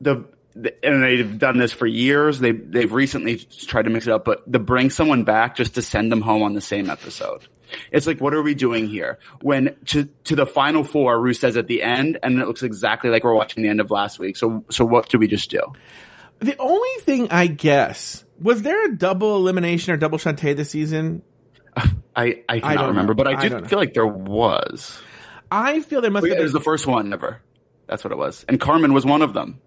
the 0.00 0.24
and 0.54 1.02
they've 1.02 1.38
done 1.38 1.58
this 1.58 1.72
for 1.72 1.86
years. 1.86 2.38
They, 2.38 2.52
they've 2.52 2.92
recently 2.92 3.38
tried 3.38 3.82
to 3.82 3.90
mix 3.90 4.06
it 4.06 4.12
up, 4.12 4.24
but 4.24 4.50
to 4.52 4.58
bring 4.58 4.90
someone 4.90 5.24
back 5.24 5.56
just 5.56 5.74
to 5.76 5.82
send 5.82 6.10
them 6.12 6.20
home 6.20 6.42
on 6.42 6.52
the 6.54 6.60
same 6.60 6.90
episode. 6.90 7.46
It's 7.90 8.06
like, 8.06 8.20
what 8.20 8.34
are 8.34 8.42
we 8.42 8.54
doing 8.54 8.86
here? 8.86 9.18
When 9.40 9.74
to, 9.86 10.04
to 10.24 10.36
the 10.36 10.44
final 10.46 10.84
four, 10.84 11.18
Ru 11.18 11.32
says 11.32 11.56
at 11.56 11.68
the 11.68 11.82
end, 11.82 12.18
and 12.22 12.38
it 12.38 12.46
looks 12.46 12.62
exactly 12.62 13.08
like 13.08 13.24
we're 13.24 13.34
watching 13.34 13.62
the 13.62 13.70
end 13.70 13.80
of 13.80 13.90
last 13.90 14.18
week. 14.18 14.36
So, 14.36 14.64
so 14.70 14.84
what 14.84 15.08
do 15.08 15.18
we 15.18 15.26
just 15.26 15.50
do? 15.50 15.60
The 16.40 16.56
only 16.58 17.00
thing 17.00 17.30
I 17.30 17.46
guess 17.46 18.24
was 18.40 18.62
there 18.62 18.86
a 18.86 18.94
double 18.96 19.36
elimination 19.36 19.92
or 19.94 19.96
double 19.96 20.18
shante 20.18 20.54
this 20.56 20.70
season? 20.70 21.22
I, 22.14 22.42
I 22.48 22.60
cannot 22.60 22.74
don't 22.74 22.88
remember, 22.88 23.14
know. 23.14 23.24
but 23.24 23.28
I 23.28 23.38
I 23.38 23.48
do 23.48 23.60
know. 23.60 23.64
feel 23.66 23.78
like 23.78 23.94
there 23.94 24.06
was. 24.06 25.00
I 25.50 25.80
feel 25.80 26.02
there 26.02 26.10
must 26.10 26.24
Oh, 26.24 26.26
yeah, 26.26 26.34
have 26.34 26.40
it 26.40 26.44
was 26.44 26.52
the 26.52 26.60
first 26.60 26.86
one 26.86 27.10
ever. 27.12 27.40
That's 27.86 28.04
what 28.04 28.12
it 28.12 28.18
was. 28.18 28.44
And 28.48 28.60
Carmen 28.60 28.92
was 28.92 29.06
one 29.06 29.22
of 29.22 29.32
them. 29.32 29.60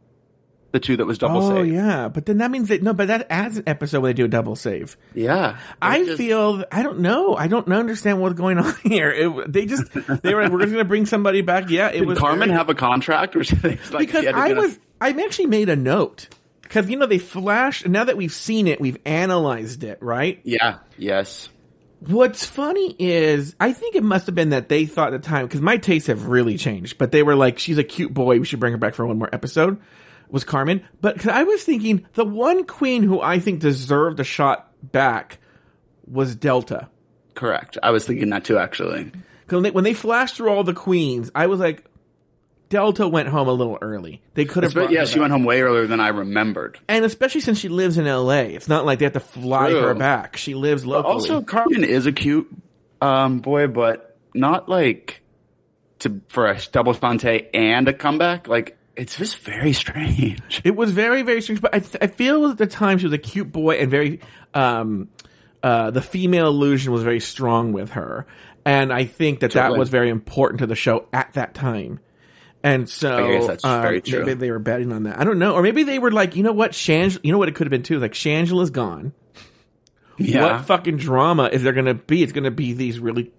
The 0.75 0.79
two 0.81 0.97
that 0.97 1.05
was 1.05 1.17
double 1.17 1.41
Oh 1.41 1.63
save. 1.63 1.71
yeah, 1.71 2.09
but 2.09 2.25
then 2.25 2.39
that 2.39 2.51
means 2.51 2.67
that 2.67 2.83
no, 2.83 2.91
but 2.93 3.07
that 3.07 3.27
adds 3.29 3.55
an 3.55 3.63
episode 3.65 4.01
where 4.01 4.09
they 4.11 4.13
do 4.17 4.25
a 4.25 4.27
double 4.27 4.57
save. 4.57 4.97
Yeah. 5.13 5.57
I 5.81 6.03
just- 6.03 6.17
feel 6.17 6.65
I 6.69 6.83
don't 6.83 6.99
know. 6.99 7.33
I 7.33 7.47
don't 7.47 7.71
understand 7.71 8.19
what's 8.19 8.35
going 8.35 8.57
on 8.57 8.75
here. 8.83 9.09
It, 9.09 9.53
they 9.53 9.65
just 9.65 9.83
they 10.21 10.33
were 10.33 10.43
like, 10.43 10.51
we're 10.51 10.59
just 10.59 10.73
going 10.73 10.83
to 10.83 10.87
bring 10.87 11.05
somebody 11.05 11.39
back. 11.39 11.69
Yeah, 11.69 11.87
it 11.87 11.99
Did 11.99 12.07
was 12.09 12.19
Carmen 12.19 12.49
have 12.49 12.67
a 12.67 12.75
contract 12.75 13.37
or 13.37 13.43
something? 13.45 13.79
Like, 13.91 13.99
because 14.07 14.19
she 14.19 14.25
had 14.25 14.33
to 14.33 14.37
I 14.37 14.51
was 14.51 14.77
I 14.99 15.11
actually 15.11 15.45
made 15.45 15.69
a 15.69 15.77
note 15.77 16.27
because 16.63 16.89
you 16.89 16.97
know 16.97 17.05
they 17.05 17.19
flashed. 17.19 17.87
Now 17.87 18.03
that 18.03 18.17
we've 18.17 18.33
seen 18.33 18.67
it, 18.67 18.81
we've 18.81 18.97
analyzed 19.05 19.85
it, 19.85 19.97
right? 20.01 20.41
Yeah. 20.43 20.79
Yes. 20.97 21.47
What's 22.01 22.45
funny 22.45 22.93
is 22.99 23.55
I 23.61 23.71
think 23.71 23.95
it 23.95 24.03
must 24.03 24.25
have 24.25 24.35
been 24.35 24.49
that 24.49 24.67
they 24.67 24.85
thought 24.85 25.13
at 25.13 25.21
the 25.23 25.25
time 25.27 25.45
because 25.45 25.61
my 25.61 25.77
tastes 25.77 26.07
have 26.07 26.27
really 26.27 26.57
changed, 26.57 26.97
but 26.97 27.13
they 27.13 27.23
were 27.23 27.35
like, 27.35 27.59
"She's 27.59 27.77
a 27.77 27.83
cute 27.85 28.13
boy. 28.13 28.39
We 28.39 28.45
should 28.45 28.59
bring 28.59 28.73
her 28.73 28.77
back 28.77 28.93
for 28.93 29.07
one 29.07 29.17
more 29.17 29.29
episode." 29.31 29.79
Was 30.29 30.43
Carmen? 30.43 30.83
But 31.01 31.17
'cause 31.19 31.27
I 31.27 31.43
was 31.43 31.63
thinking 31.63 32.05
the 32.13 32.25
one 32.25 32.65
queen 32.65 33.03
who 33.03 33.21
I 33.21 33.39
think 33.39 33.59
deserved 33.59 34.19
a 34.19 34.23
shot 34.23 34.71
back 34.83 35.39
was 36.07 36.35
Delta. 36.35 36.89
Correct. 37.33 37.77
I 37.83 37.91
was 37.91 38.05
thinking 38.05 38.29
that 38.29 38.43
too, 38.45 38.57
actually. 38.57 39.05
Because 39.05 39.57
when 39.57 39.63
they, 39.63 39.71
when 39.71 39.83
they 39.83 39.93
flashed 39.93 40.37
through 40.37 40.49
all 40.49 40.63
the 40.63 40.73
queens, 40.73 41.29
I 41.35 41.47
was 41.47 41.59
like, 41.59 41.83
Delta 42.69 43.07
went 43.07 43.27
home 43.29 43.47
a 43.47 43.53
little 43.53 43.77
early. 43.81 44.21
They 44.33 44.45
could 44.45 44.63
have. 44.63 44.73
But 44.73 44.89
yeah, 44.91 45.05
she 45.05 45.15
back. 45.15 45.21
went 45.21 45.31
home 45.33 45.43
way 45.43 45.61
earlier 45.61 45.85
than 45.85 45.99
I 45.99 46.07
remembered. 46.07 46.79
and 46.87 47.05
especially 47.05 47.41
since 47.41 47.59
she 47.59 47.69
lives 47.69 47.97
in 47.97 48.07
L.A., 48.07 48.55
it's 48.55 48.67
not 48.67 48.85
like 48.85 48.99
they 48.99 49.05
have 49.05 49.13
to 49.13 49.19
fly 49.19 49.69
True. 49.69 49.81
her 49.81 49.93
back. 49.93 50.37
She 50.37 50.55
lives 50.55 50.85
locally. 50.85 51.13
Also, 51.13 51.41
Carmen 51.41 51.83
is 51.83 52.07
a 52.07 52.11
cute 52.11 52.49
um, 53.01 53.39
boy, 53.39 53.67
but 53.67 54.17
not 54.33 54.67
like 54.67 55.21
to 55.99 56.21
for 56.27 56.47
a 56.47 56.59
double 56.71 56.93
Shantay 56.95 57.47
and 57.53 57.87
a 57.87 57.93
comeback. 57.93 58.47
Like 58.47 58.77
it's 58.95 59.17
just 59.17 59.37
very 59.39 59.73
strange. 59.85 60.61
It 60.63 60.75
was 60.75 60.91
very, 60.91 61.21
very 61.21 61.41
strange, 61.41 61.61
but 61.61 61.73
I, 61.73 61.79
th- 61.79 61.97
I 62.01 62.07
feel 62.07 62.45
at 62.47 62.57
the 62.57 62.67
time 62.67 62.97
she 62.97 63.05
was 63.05 63.13
a 63.13 63.17
cute 63.17 63.51
boy 63.51 63.75
and 63.75 63.89
very, 63.91 64.19
um, 64.53 65.09
uh, 65.63 65.91
the 65.91 66.01
female 66.01 66.47
illusion 66.47 66.93
was 66.93 67.03
very 67.03 67.19
strong 67.19 67.73
with 67.73 67.91
her. 67.91 68.25
And 68.65 68.91
I 68.91 69.05
think 69.05 69.41
that 69.41 69.51
that 69.51 69.77
was 69.77 69.89
very 69.89 70.09
important 70.09 70.59
to 70.59 70.67
the 70.67 70.75
show 70.75 71.07
at 71.13 71.33
that 71.33 71.53
time. 71.53 71.99
And 72.63 72.89
so, 72.89 73.23
I 73.23 73.31
guess 73.31 73.47
that's 73.47 73.63
uh, 73.63 73.79
very 73.79 74.01
true. 74.01 74.25
maybe 74.25 74.33
they 74.33 74.49
were 74.49 74.57
betting 74.57 74.91
on 74.91 75.03
that. 75.03 75.19
I 75.19 75.23
don't 75.23 75.37
know. 75.37 75.53
Or 75.53 75.61
maybe 75.61 75.83
they 75.83 75.99
were 75.99 76.11
like, 76.11 76.35
you 76.35 76.41
know 76.41 76.51
what, 76.51 76.73
Shang, 76.73 77.11
you 77.21 77.31
know 77.31 77.37
what 77.37 77.47
it 77.47 77.53
could 77.53 77.67
have 77.67 77.71
been 77.71 77.83
too? 77.83 77.99
Like, 77.99 78.13
Shangela's 78.13 78.71
gone. 78.71 79.13
Yeah. 80.17 80.53
What 80.53 80.65
fucking 80.65 80.97
drama 80.97 81.49
is 81.51 81.61
there 81.61 81.73
going 81.73 81.85
to 81.85 81.93
be? 81.93 82.23
It's 82.23 82.31
going 82.31 82.45
to 82.45 82.51
be 82.51 82.73
these 82.73 82.97
really 82.97 83.31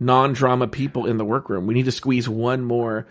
non-drama 0.00 0.68
people 0.68 1.04
in 1.04 1.18
the 1.18 1.26
workroom. 1.26 1.66
We 1.66 1.74
need 1.74 1.84
to 1.84 1.92
squeeze 1.92 2.26
one 2.26 2.64
more 2.64 3.06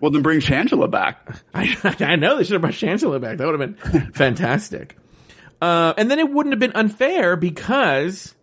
well, 0.00 0.10
then 0.10 0.22
bring 0.22 0.40
Shangela 0.40 0.90
back. 0.90 1.28
I, 1.54 1.76
I 2.00 2.16
know 2.16 2.36
they 2.36 2.44
should 2.44 2.54
have 2.54 2.62
brought 2.62 2.74
Chancellor 2.74 3.18
back. 3.18 3.38
That 3.38 3.46
would 3.46 3.60
have 3.60 3.92
been 3.92 4.12
fantastic. 4.12 4.96
Uh, 5.60 5.94
and 5.96 6.10
then 6.10 6.18
it 6.18 6.30
wouldn't 6.30 6.52
have 6.52 6.60
been 6.60 6.76
unfair 6.76 7.36
because, 7.36 8.34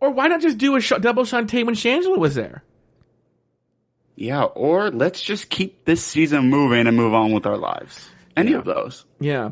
or 0.00 0.10
why 0.10 0.28
not 0.28 0.40
just 0.40 0.58
do 0.58 0.76
a 0.76 0.80
sh- 0.80 0.92
double 1.00 1.24
Shantay 1.24 1.64
when 1.66 1.74
Shangela 1.74 2.18
was 2.18 2.34
there? 2.34 2.62
Yeah, 4.14 4.44
or 4.44 4.90
let's 4.90 5.22
just 5.22 5.48
keep 5.48 5.84
this 5.84 6.04
season 6.04 6.48
moving 6.50 6.86
and 6.86 6.96
move 6.96 7.14
on 7.14 7.32
with 7.32 7.46
our 7.46 7.56
lives. 7.56 8.08
Any 8.36 8.52
of 8.52 8.64
those. 8.64 9.04
Yeah. 9.20 9.50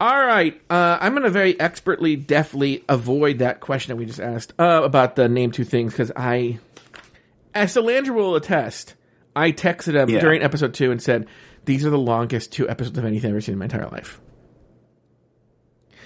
All 0.00 0.24
right. 0.26 0.60
Uh, 0.70 0.96
I'm 1.00 1.12
going 1.12 1.24
to 1.24 1.30
very 1.30 1.58
expertly, 1.60 2.16
deftly 2.16 2.84
avoid 2.88 3.38
that 3.38 3.60
question 3.60 3.90
that 3.90 3.96
we 3.96 4.06
just 4.06 4.20
asked 4.20 4.52
uh, 4.58 4.80
about 4.82 5.14
the 5.14 5.28
name 5.28 5.50
two 5.50 5.64
things 5.64 5.92
because 5.92 6.10
I, 6.16 6.58
as 7.54 7.74
Salandra 7.74 8.14
will 8.14 8.34
attest, 8.34 8.94
I 9.40 9.52
texted 9.52 9.94
him 9.94 10.08
Yeah. 10.10 10.20
during 10.20 10.42
episode 10.42 10.74
two 10.74 10.90
and 10.90 11.02
said, 11.02 11.26
"These 11.64 11.84
are 11.86 11.90
the 11.90 11.98
longest 11.98 12.52
two 12.52 12.68
episodes 12.68 12.98
of 12.98 13.04
anything 13.04 13.28
I've 13.30 13.34
ever 13.34 13.40
seen 13.40 13.54
in 13.54 13.58
my 13.58 13.64
entire 13.66 13.88
life." 13.88 14.20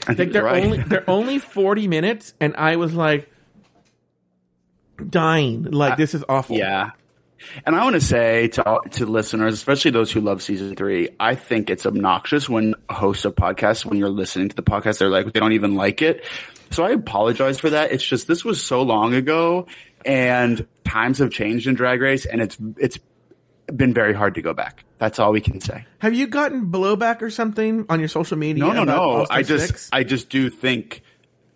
I 0.06 0.10
Like 0.10 0.16
think 0.16 0.32
they're 0.32 0.44
right. 0.44 0.64
only 0.64 0.78
they're 0.82 1.08
only 1.10 1.38
forty 1.38 1.88
minutes, 1.88 2.34
and 2.40 2.54
I 2.56 2.76
was 2.76 2.94
like 2.94 3.30
dying. 5.08 5.64
Like 5.64 5.96
this 5.96 6.14
is 6.14 6.24
awful. 6.28 6.56
Yeah. 6.56 6.90
And 7.66 7.76
I 7.76 7.84
want 7.84 7.94
to 7.94 8.00
say 8.00 8.48
to 8.48 8.80
to 8.92 9.06
listeners, 9.06 9.54
especially 9.54 9.90
those 9.90 10.10
who 10.10 10.20
love 10.20 10.42
season 10.42 10.76
three, 10.76 11.10
I 11.20 11.34
think 11.34 11.68
it's 11.70 11.84
obnoxious 11.84 12.48
when 12.48 12.74
hosts 12.88 13.24
of 13.24 13.34
podcasts, 13.34 13.84
when 13.84 13.98
you're 13.98 14.08
listening 14.08 14.48
to 14.50 14.56
the 14.56 14.62
podcast, 14.62 14.98
they're 14.98 15.10
like 15.10 15.32
they 15.32 15.40
don't 15.40 15.52
even 15.52 15.74
like 15.74 16.00
it. 16.00 16.24
So 16.70 16.84
I 16.84 16.90
apologize 16.90 17.60
for 17.60 17.70
that. 17.70 17.92
It's 17.92 18.04
just 18.04 18.26
this 18.26 18.44
was 18.44 18.62
so 18.62 18.82
long 18.82 19.14
ago, 19.14 19.66
and 20.06 20.66
times 20.84 21.18
have 21.18 21.30
changed 21.30 21.66
in 21.66 21.74
Drag 21.74 22.00
Race, 22.00 22.24
and 22.24 22.40
it's 22.40 22.56
it's 22.78 22.98
been 23.66 23.94
very 23.94 24.12
hard 24.14 24.34
to 24.34 24.42
go 24.42 24.52
back. 24.54 24.84
That's 24.98 25.18
all 25.18 25.32
we 25.32 25.40
can 25.40 25.60
say. 25.60 25.86
Have 25.98 26.14
you 26.14 26.26
gotten 26.26 26.66
blowback 26.66 27.22
or 27.22 27.30
something 27.30 27.86
on 27.88 27.98
your 27.98 28.08
social 28.08 28.36
media? 28.38 28.64
No, 28.64 28.72
no, 28.72 28.84
no. 28.84 29.26
I 29.30 29.42
just, 29.42 29.66
6? 29.68 29.90
I 29.92 30.04
just 30.04 30.28
do 30.28 30.50
think 30.50 31.02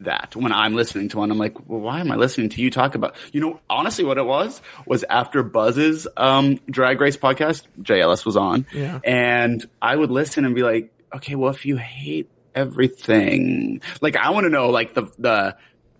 that 0.01 0.37
when 0.37 0.53
I'm 0.53 0.75
listening 0.75 1.09
to 1.11 1.19
one, 1.19 1.31
I'm 1.31 1.39
like, 1.39 1.69
well, 1.69 1.81
why 1.81 2.01
am 2.01 2.11
I 2.13 2.17
listening 2.17 2.51
to 2.51 2.63
you 2.63 2.71
talk 2.71 2.95
about? 2.95 3.17
You 3.33 3.41
know, 3.41 3.61
honestly, 3.69 4.05
what 4.05 4.17
it 4.19 4.25
was 4.25 4.63
was 4.87 5.05
after 5.11 5.43
Buzz's 5.43 6.07
um, 6.17 6.61
Drag 6.71 7.01
Race 7.01 7.17
podcast, 7.17 7.65
Jay 7.83 8.01
Ellis 8.01 8.25
was 8.25 8.37
on, 8.37 8.67
Yeah. 8.73 9.01
and 9.05 9.65
I 9.83 9.97
would 9.97 10.11
listen 10.11 10.45
and 10.45 10.55
be 10.55 10.63
like, 10.63 10.93
okay, 11.15 11.35
well, 11.35 11.51
if 11.51 11.67
you 11.67 11.77
hate 11.77 12.31
everything, 12.55 13.81
like 14.01 14.17
I 14.17 14.31
want 14.31 14.45
to 14.45 14.51
know, 14.51 14.71
like 14.71 14.95
the 14.95 15.11
the 15.19 15.57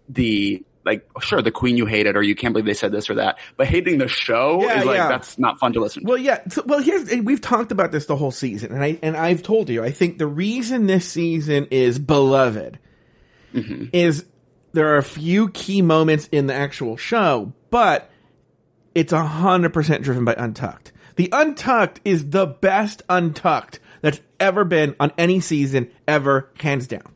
the. 0.09 0.63
Like, 0.89 1.07
sure, 1.21 1.43
the 1.43 1.51
queen 1.51 1.77
you 1.77 1.87
hated, 1.87 2.17
or 2.17 2.23
you 2.23 2.35
can't 2.35 2.53
believe 2.55 2.65
they 2.65 2.75
said 2.75 2.93
this 2.93 3.09
or 3.11 3.15
that, 3.17 3.39
but 3.57 3.67
hating 3.67 3.99
the 3.99 4.09
show 4.09 4.63
Yeah, 4.63 4.81
is 4.81 4.85
like, 4.87 4.97
yeah. 4.97 5.09
that's 5.09 5.39
not 5.39 5.59
fun 5.59 5.75
to 5.75 5.81
listen 5.81 6.03
to. 6.03 6.09
Well, 6.09 6.19
yeah. 6.19 6.41
So, 6.49 6.63
well, 6.67 6.81
here's 6.81 7.15
we've 7.23 7.41
talked 7.41 7.71
about 7.73 7.93
this 7.93 8.07
the 8.07 8.17
whole 8.17 8.31
season, 8.31 8.73
and 8.73 8.83
I 8.83 8.99
and 9.03 9.17
I've 9.17 9.43
told 9.43 9.69
you. 9.69 9.85
I 9.85 9.91
think 9.91 10.19
the 10.19 10.27
reason 10.27 10.87
this 10.87 11.09
season 11.09 11.67
is 11.71 11.99
beloved 11.99 12.79
Mm-hmm. 13.55 13.87
is 13.93 14.25
there 14.73 14.89
are 14.95 14.99
a 14.99 15.03
few 15.03 15.49
key 15.51 15.81
moments 15.83 16.29
in 16.33 16.47
the 16.47 16.55
actual 16.55 16.97
show, 16.97 17.53
but 17.71 18.11
it's 18.95 19.13
a 19.13 19.25
hundred 19.25 19.73
percent 19.73 20.03
driven 20.05 20.25
by 20.25 20.35
Untucked. 20.37 20.93
The 21.17 21.29
Untucked 21.33 22.01
is 22.05 22.31
the 22.31 22.47
best 22.47 23.03
Untucked 23.09 23.81
that's 24.03 24.21
ever 24.39 24.65
been 24.65 24.95
on 25.01 25.13
any 25.19 25.41
season 25.41 25.91
ever, 26.07 26.51
hands 26.61 26.87
down. 26.87 27.11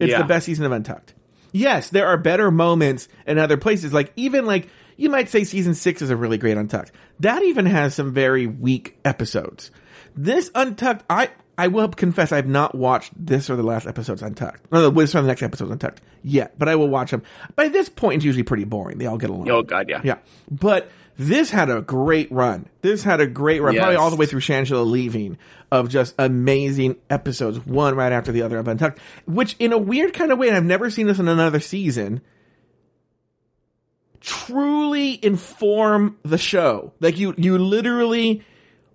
It's 0.00 0.10
Yeah. 0.10 0.18
the 0.18 0.24
best 0.28 0.46
season 0.46 0.64
of 0.66 0.72
Untucked. 0.72 1.14
Yes, 1.52 1.90
there 1.90 2.06
are 2.06 2.16
better 2.16 2.50
moments 2.50 3.08
in 3.26 3.38
other 3.38 3.56
places. 3.56 3.92
Like 3.92 4.12
even 4.16 4.46
like 4.46 4.68
you 4.96 5.08
might 5.08 5.28
say 5.28 5.44
season 5.44 5.74
six 5.74 6.02
is 6.02 6.10
a 6.10 6.16
really 6.16 6.38
great 6.38 6.56
Untucked. 6.56 6.92
That 7.20 7.42
even 7.42 7.66
has 7.66 7.94
some 7.94 8.12
very 8.12 8.46
weak 8.46 8.98
episodes. 9.04 9.70
This 10.16 10.50
Untucked, 10.54 11.04
I 11.08 11.30
I 11.56 11.68
will 11.68 11.88
confess 11.88 12.32
I've 12.32 12.46
not 12.46 12.74
watched 12.74 13.12
this 13.16 13.48
or 13.50 13.56
the 13.56 13.62
last 13.62 13.86
episodes 13.86 14.22
Untucked. 14.22 14.70
No, 14.70 14.90
this 14.90 15.14
or 15.14 15.22
the 15.22 15.28
next 15.28 15.42
episodes 15.42 15.70
Untucked 15.70 16.00
yet, 16.22 16.58
but 16.58 16.68
I 16.68 16.76
will 16.76 16.88
watch 16.88 17.10
them. 17.10 17.22
By 17.56 17.68
this 17.68 17.88
point, 17.88 18.16
it's 18.16 18.24
usually 18.24 18.44
pretty 18.44 18.64
boring. 18.64 18.98
They 18.98 19.06
all 19.06 19.18
get 19.18 19.30
along. 19.30 19.50
Oh 19.50 19.62
god, 19.62 19.88
yeah. 19.88 20.00
Yeah, 20.04 20.18
but 20.50 20.90
this 21.18 21.50
had 21.50 21.68
a 21.68 21.82
great 21.82 22.30
run. 22.30 22.68
This 22.80 23.02
had 23.02 23.20
a 23.20 23.26
great 23.26 23.60
run, 23.60 23.74
probably 23.74 23.96
all 23.96 24.10
the 24.10 24.16
way 24.16 24.26
through 24.26 24.40
Shangela 24.40 24.88
leaving 24.88 25.36
of 25.70 25.88
just 25.88 26.14
amazing 26.16 26.96
episodes, 27.10 27.58
one 27.66 27.96
right 27.96 28.12
after 28.12 28.30
the 28.30 28.42
other 28.42 28.56
of 28.56 28.68
Untucked, 28.68 29.00
which 29.26 29.56
in 29.58 29.72
a 29.72 29.78
weird 29.78 30.14
kind 30.14 30.30
of 30.30 30.38
way, 30.38 30.46
and 30.46 30.56
I've 30.56 30.64
never 30.64 30.90
seen 30.90 31.08
this 31.08 31.18
in 31.18 31.26
another 31.26 31.58
season, 31.58 32.20
truly 34.20 35.22
inform 35.24 36.16
the 36.22 36.38
show. 36.38 36.92
Like 37.00 37.18
you, 37.18 37.34
you 37.36 37.58
literally 37.58 38.44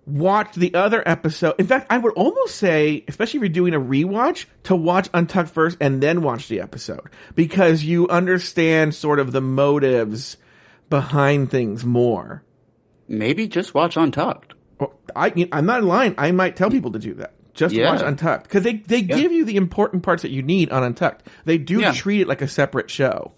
watch 0.06 0.54
the 0.54 0.72
other 0.72 1.06
episode. 1.06 1.54
In 1.58 1.66
fact, 1.66 1.86
I 1.90 1.98
would 1.98 2.14
almost 2.14 2.56
say, 2.56 3.04
especially 3.06 3.38
if 3.38 3.42
you're 3.42 3.48
doing 3.50 3.74
a 3.74 3.80
rewatch, 3.80 4.46
to 4.64 4.74
watch 4.74 5.10
Untucked 5.12 5.50
first 5.50 5.76
and 5.78 6.02
then 6.02 6.22
watch 6.22 6.48
the 6.48 6.60
episode 6.60 7.10
because 7.34 7.84
you 7.84 8.08
understand 8.08 8.94
sort 8.94 9.20
of 9.20 9.32
the 9.32 9.42
motives 9.42 10.38
behind 10.90 11.50
things 11.50 11.84
more. 11.84 12.42
Maybe 13.08 13.46
just 13.48 13.74
watch 13.74 13.96
Untucked. 13.96 14.54
I, 15.14 15.48
I'm 15.52 15.66
not 15.66 15.84
lying. 15.84 16.14
I 16.18 16.32
might 16.32 16.56
tell 16.56 16.70
people 16.70 16.92
to 16.92 16.98
do 16.98 17.14
that. 17.14 17.34
Just 17.54 17.74
Yeah. 17.74 17.92
watch 17.92 18.02
Untucked 18.02 18.44
because 18.44 18.64
they 18.64 18.74
they 18.74 19.02
give 19.02 19.30
you 19.30 19.44
the 19.44 19.56
important 19.56 20.02
parts 20.02 20.22
that 20.22 20.30
you 20.32 20.42
need 20.42 20.70
on 20.70 20.82
Untucked. 20.82 21.26
They 21.44 21.58
do 21.58 21.80
Yeah. 21.80 21.92
treat 21.92 22.20
it 22.22 22.28
like 22.28 22.42
a 22.42 22.48
separate 22.48 22.90
show. 22.90 23.32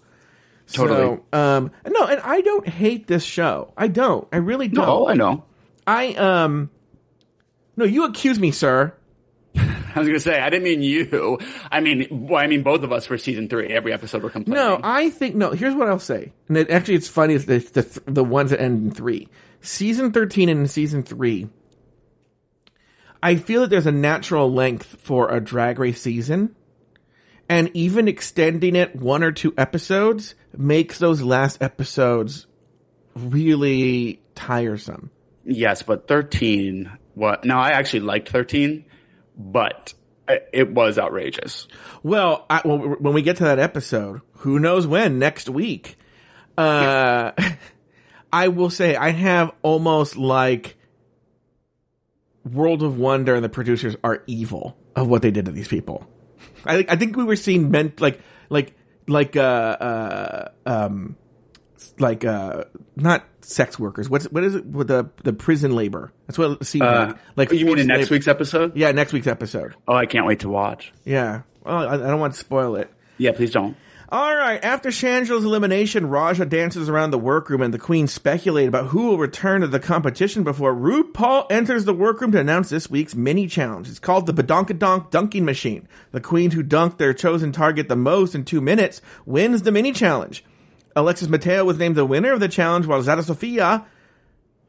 Totally. 0.71 0.99
So, 0.99 1.23
um, 1.39 1.71
no, 1.87 2.05
and 2.07 2.19
I 2.21 2.41
don't 2.41 2.67
hate 2.67 3.07
this 3.07 3.23
show. 3.23 3.73
I 3.77 3.87
don't. 3.87 4.27
I 4.33 4.37
really 4.37 4.67
don't. 4.67 4.85
No, 4.85 5.07
I 5.07 5.13
know. 5.13 5.43
I 5.85 6.13
um, 6.15 6.69
no, 7.77 7.85
you 7.85 8.05
accuse 8.05 8.39
me, 8.39 8.51
sir. 8.51 8.93
I 9.97 9.99
was 9.99 10.07
gonna 10.07 10.19
say 10.19 10.39
I 10.39 10.49
didn't 10.49 10.63
mean 10.63 10.81
you. 10.81 11.39
I 11.71 11.79
mean, 11.79 12.07
well, 12.11 12.41
I 12.41 12.47
mean 12.47 12.63
both 12.63 12.83
of 12.83 12.91
us 12.91 13.05
for 13.05 13.17
season 13.17 13.49
three. 13.49 13.67
Every 13.67 13.91
episode 13.91 14.23
we're 14.23 14.29
complaining. 14.29 14.63
No, 14.63 14.79
I 14.83 15.09
think 15.09 15.35
no. 15.35 15.51
Here's 15.51 15.73
what 15.73 15.87
I'll 15.87 15.99
say, 15.99 16.31
and 16.47 16.57
it, 16.57 16.69
actually, 16.69 16.95
it's 16.95 17.07
funny. 17.07 17.33
It's 17.33 17.45
the, 17.45 17.59
the 17.59 18.11
the 18.11 18.23
ones 18.23 18.51
that 18.51 18.61
end 18.61 18.85
in 18.85 18.91
three, 18.91 19.27
season 19.61 20.11
thirteen 20.11 20.49
and 20.49 20.69
season 20.69 21.03
three. 21.03 21.49
I 23.21 23.35
feel 23.35 23.61
that 23.61 23.71
there's 23.71 23.87
a 23.87 23.91
natural 23.91 24.53
length 24.53 24.97
for 25.01 25.31
a 25.33 25.41
drag 25.41 25.79
race 25.79 25.99
season, 25.99 26.55
and 27.49 27.71
even 27.73 28.07
extending 28.07 28.75
it 28.75 28.95
one 28.95 29.23
or 29.23 29.31
two 29.31 29.53
episodes 29.57 30.35
makes 30.55 30.99
those 30.99 31.23
last 31.23 31.61
episodes 31.61 32.45
really 33.15 34.21
tiresome. 34.35 35.09
Yes, 35.43 35.81
but 35.81 36.07
thirteen. 36.07 36.91
What? 37.15 37.43
No, 37.43 37.57
I 37.57 37.69
actually 37.69 38.01
liked 38.01 38.29
thirteen, 38.29 38.85
but 39.37 39.93
it- 40.53 40.71
was 40.73 40.97
outrageous. 40.97 41.67
Well, 42.03 42.45
I, 42.49 42.61
well, 42.65 42.77
when 42.77 43.13
we 43.13 43.21
get 43.21 43.37
to 43.37 43.43
that 43.45 43.59
episode, 43.59 44.21
who 44.39 44.59
knows 44.59 44.85
when 44.85 45.19
next 45.19 45.47
week? 45.49 45.97
Uh, 46.57 47.31
I 48.33 48.49
will 48.49 48.69
say 48.69 48.95
I 48.95 49.11
have 49.11 49.51
almost 49.61 50.17
like 50.17 50.77
World 52.43 52.83
of 52.83 52.97
Wonder 52.97 53.35
and 53.35 53.43
the 53.43 53.49
producers 53.49 53.95
are 54.03 54.23
evil 54.27 54.77
of 54.95 55.07
what 55.07 55.21
they 55.21 55.31
did 55.31 55.45
to 55.45 55.51
these 55.51 55.67
people. 55.67 56.07
I 56.65 56.75
think 56.75 56.91
I 56.91 56.95
think 56.95 57.15
we 57.15 57.23
were 57.23 57.35
seeing 57.35 57.71
meant 57.71 58.01
like 58.01 58.19
like 58.49 58.73
like 59.07 59.35
uh 59.35 59.39
uh 59.39 60.49
um 60.65 61.15
like 61.99 62.25
uh 62.25 62.65
not 62.95 63.23
sex 63.41 63.77
workers. 63.79 64.09
What's 64.09 64.25
what 64.31 64.43
is 64.43 64.55
it 64.55 64.65
with 64.65 64.87
the 64.87 65.09
the 65.23 65.33
prison 65.33 65.75
labor? 65.75 66.11
That's 66.27 66.37
what 66.37 66.61
it 66.61 66.65
seems 66.65 66.83
Uh, 66.83 67.13
like. 67.35 67.51
Like 67.51 67.59
you 67.59 67.65
mean 67.65 67.79
in 67.79 67.87
next 67.87 68.03
labor. 68.05 68.13
week's 68.15 68.27
episode? 68.27 68.75
Yeah, 68.75 68.91
next 68.91 69.13
week's 69.13 69.27
episode. 69.27 69.75
Oh, 69.87 69.93
I 69.95 70.05
can't 70.05 70.25
wait 70.25 70.39
to 70.41 70.49
watch. 70.49 70.93
Yeah. 71.05 71.41
Well, 71.63 71.87
I, 71.87 71.93
I 71.95 71.97
don't 71.97 72.19
want 72.19 72.33
to 72.33 72.39
spoil 72.39 72.75
it. 72.75 72.91
Yeah, 73.17 73.31
please 73.31 73.51
don't. 73.51 73.75
All 74.09 74.33
right. 74.33 74.63
After 74.63 74.87
Shangela's 74.87 75.43
elimination, 75.43 76.07
Raja 76.07 76.45
dances 76.45 76.87
around 76.87 77.11
the 77.11 77.17
workroom 77.17 77.61
and 77.61 77.73
the 77.73 77.77
queen 77.79 78.07
speculate 78.07 78.69
about 78.69 78.85
who 78.87 79.07
will 79.07 79.17
return 79.17 79.59
to 79.61 79.67
the 79.67 79.81
competition 79.81 80.45
before 80.45 80.73
RuPaul 80.73 81.45
enters 81.51 81.83
the 81.83 81.93
workroom 81.93 82.31
to 82.31 82.39
announce 82.39 82.69
this 82.69 82.89
week's 82.89 83.15
mini 83.15 83.47
challenge. 83.47 83.89
It's 83.89 83.99
called 83.99 84.25
the 84.25 84.33
Badonkadonk 84.33 85.09
Dunking 85.11 85.43
Machine. 85.43 85.89
The 86.11 86.21
queen 86.21 86.51
who 86.51 86.63
dunked 86.63 86.99
their 86.99 87.13
chosen 87.13 87.51
target 87.51 87.89
the 87.89 87.97
most 87.97 88.33
in 88.33 88.45
two 88.45 88.61
minutes 88.61 89.01
wins 89.25 89.63
the 89.63 89.73
mini 89.73 89.91
challenge. 89.91 90.45
Alexis 90.97 91.29
Mateo 91.29 91.63
was 91.63 91.77
named 91.77 91.95
the 91.95 92.05
winner 92.05 92.33
of 92.33 92.39
the 92.39 92.47
challenge 92.47 92.87
while 92.87 93.03
Yara 93.03 93.21
Sofia 93.21 93.85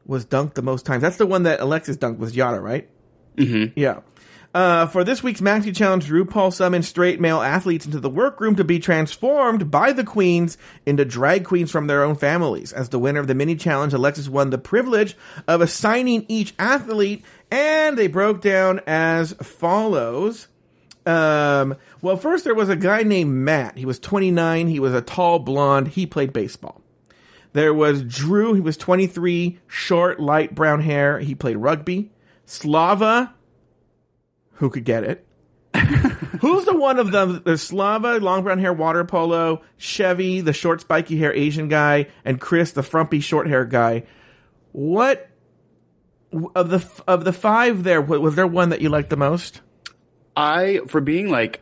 was 0.05 0.27
dunked 0.27 0.53
the 0.53 0.61
most 0.61 0.85
times. 0.85 1.01
That's 1.01 1.17
the 1.17 1.25
one 1.25 1.43
that 1.43 1.59
Alexis 1.59 1.97
dunked 1.97 2.19
was 2.19 2.35
Yara, 2.35 2.61
right? 2.61 2.87
Mm-hmm. 3.35 3.73
Yeah. 3.75 4.01
Uh, 4.53 4.85
for 4.85 5.03
this 5.03 5.23
week's 5.23 5.41
Maxi 5.41 5.75
Challenge, 5.75 6.07
RuPaul 6.07 6.53
summoned 6.53 6.85
straight 6.85 7.19
male 7.19 7.41
athletes 7.41 7.85
into 7.85 7.99
the 7.99 8.09
workroom 8.09 8.55
to 8.55 8.63
be 8.63 8.79
transformed 8.79 9.71
by 9.71 9.91
the 9.91 10.03
queens 10.03 10.57
into 10.85 11.03
drag 11.03 11.45
queens 11.45 11.71
from 11.71 11.87
their 11.87 12.03
own 12.03 12.15
families. 12.15 12.73
As 12.73 12.89
the 12.89 12.99
winner 12.99 13.19
of 13.19 13.27
the 13.27 13.35
mini 13.35 13.55
challenge, 13.55 13.93
Alexis 13.93 14.29
won 14.29 14.51
the 14.51 14.57
privilege 14.59 15.17
of 15.47 15.61
assigning 15.61 16.25
each 16.27 16.53
athlete, 16.59 17.23
and 17.49 17.97
they 17.97 18.07
broke 18.07 18.41
down 18.41 18.81
as 18.85 19.33
follows. 19.33 20.47
Um, 21.09 21.75
well, 22.01 22.17
first 22.17 22.43
there 22.43 22.53
was 22.53 22.69
a 22.69 22.75
guy 22.75 23.01
named 23.03 23.33
Matt. 23.33 23.77
He 23.77 23.85
was 23.85 23.99
29. 23.99 24.67
He 24.67 24.79
was 24.79 24.93
a 24.93 25.01
tall 25.01 25.39
blonde. 25.39 25.89
He 25.89 26.05
played 26.05 26.31
baseball. 26.31 26.81
There 27.53 27.73
was 27.73 28.03
Drew. 28.03 28.53
He 28.53 28.61
was 28.61 28.77
23, 28.77 29.59
short, 29.65 30.19
light 30.19 30.53
brown 30.53 30.81
hair. 30.81 31.19
He 31.19 31.33
played 31.33 31.57
rugby. 31.57 32.11
Slava, 32.45 33.33
who 34.53 34.69
could 34.69 34.83
get 34.83 35.03
it? 35.03 35.25
Who's 36.41 36.65
the 36.65 36.77
one 36.77 36.99
of 36.99 37.11
them? 37.11 37.41
There's 37.43 37.63
Slava, 37.63 38.19
long 38.19 38.43
brown 38.43 38.59
hair, 38.59 38.73
water 38.73 39.03
polo. 39.03 39.63
Chevy, 39.77 40.41
the 40.41 40.53
short, 40.53 40.81
spiky 40.81 41.17
hair 41.17 41.33
Asian 41.33 41.69
guy, 41.69 42.07
and 42.23 42.39
Chris, 42.39 42.71
the 42.71 42.83
frumpy, 42.83 43.19
short 43.19 43.47
hair 43.47 43.65
guy. 43.65 44.03
What 44.71 45.29
of 46.55 46.69
the 46.69 46.87
of 47.07 47.23
the 47.23 47.33
five 47.33 47.83
there? 47.83 48.01
Was 48.01 48.35
there 48.35 48.47
one 48.47 48.69
that 48.69 48.81
you 48.81 48.89
liked 48.89 49.09
the 49.09 49.17
most? 49.17 49.61
I, 50.39 50.79
for 50.87 51.01
being 51.01 51.29
like 51.29 51.61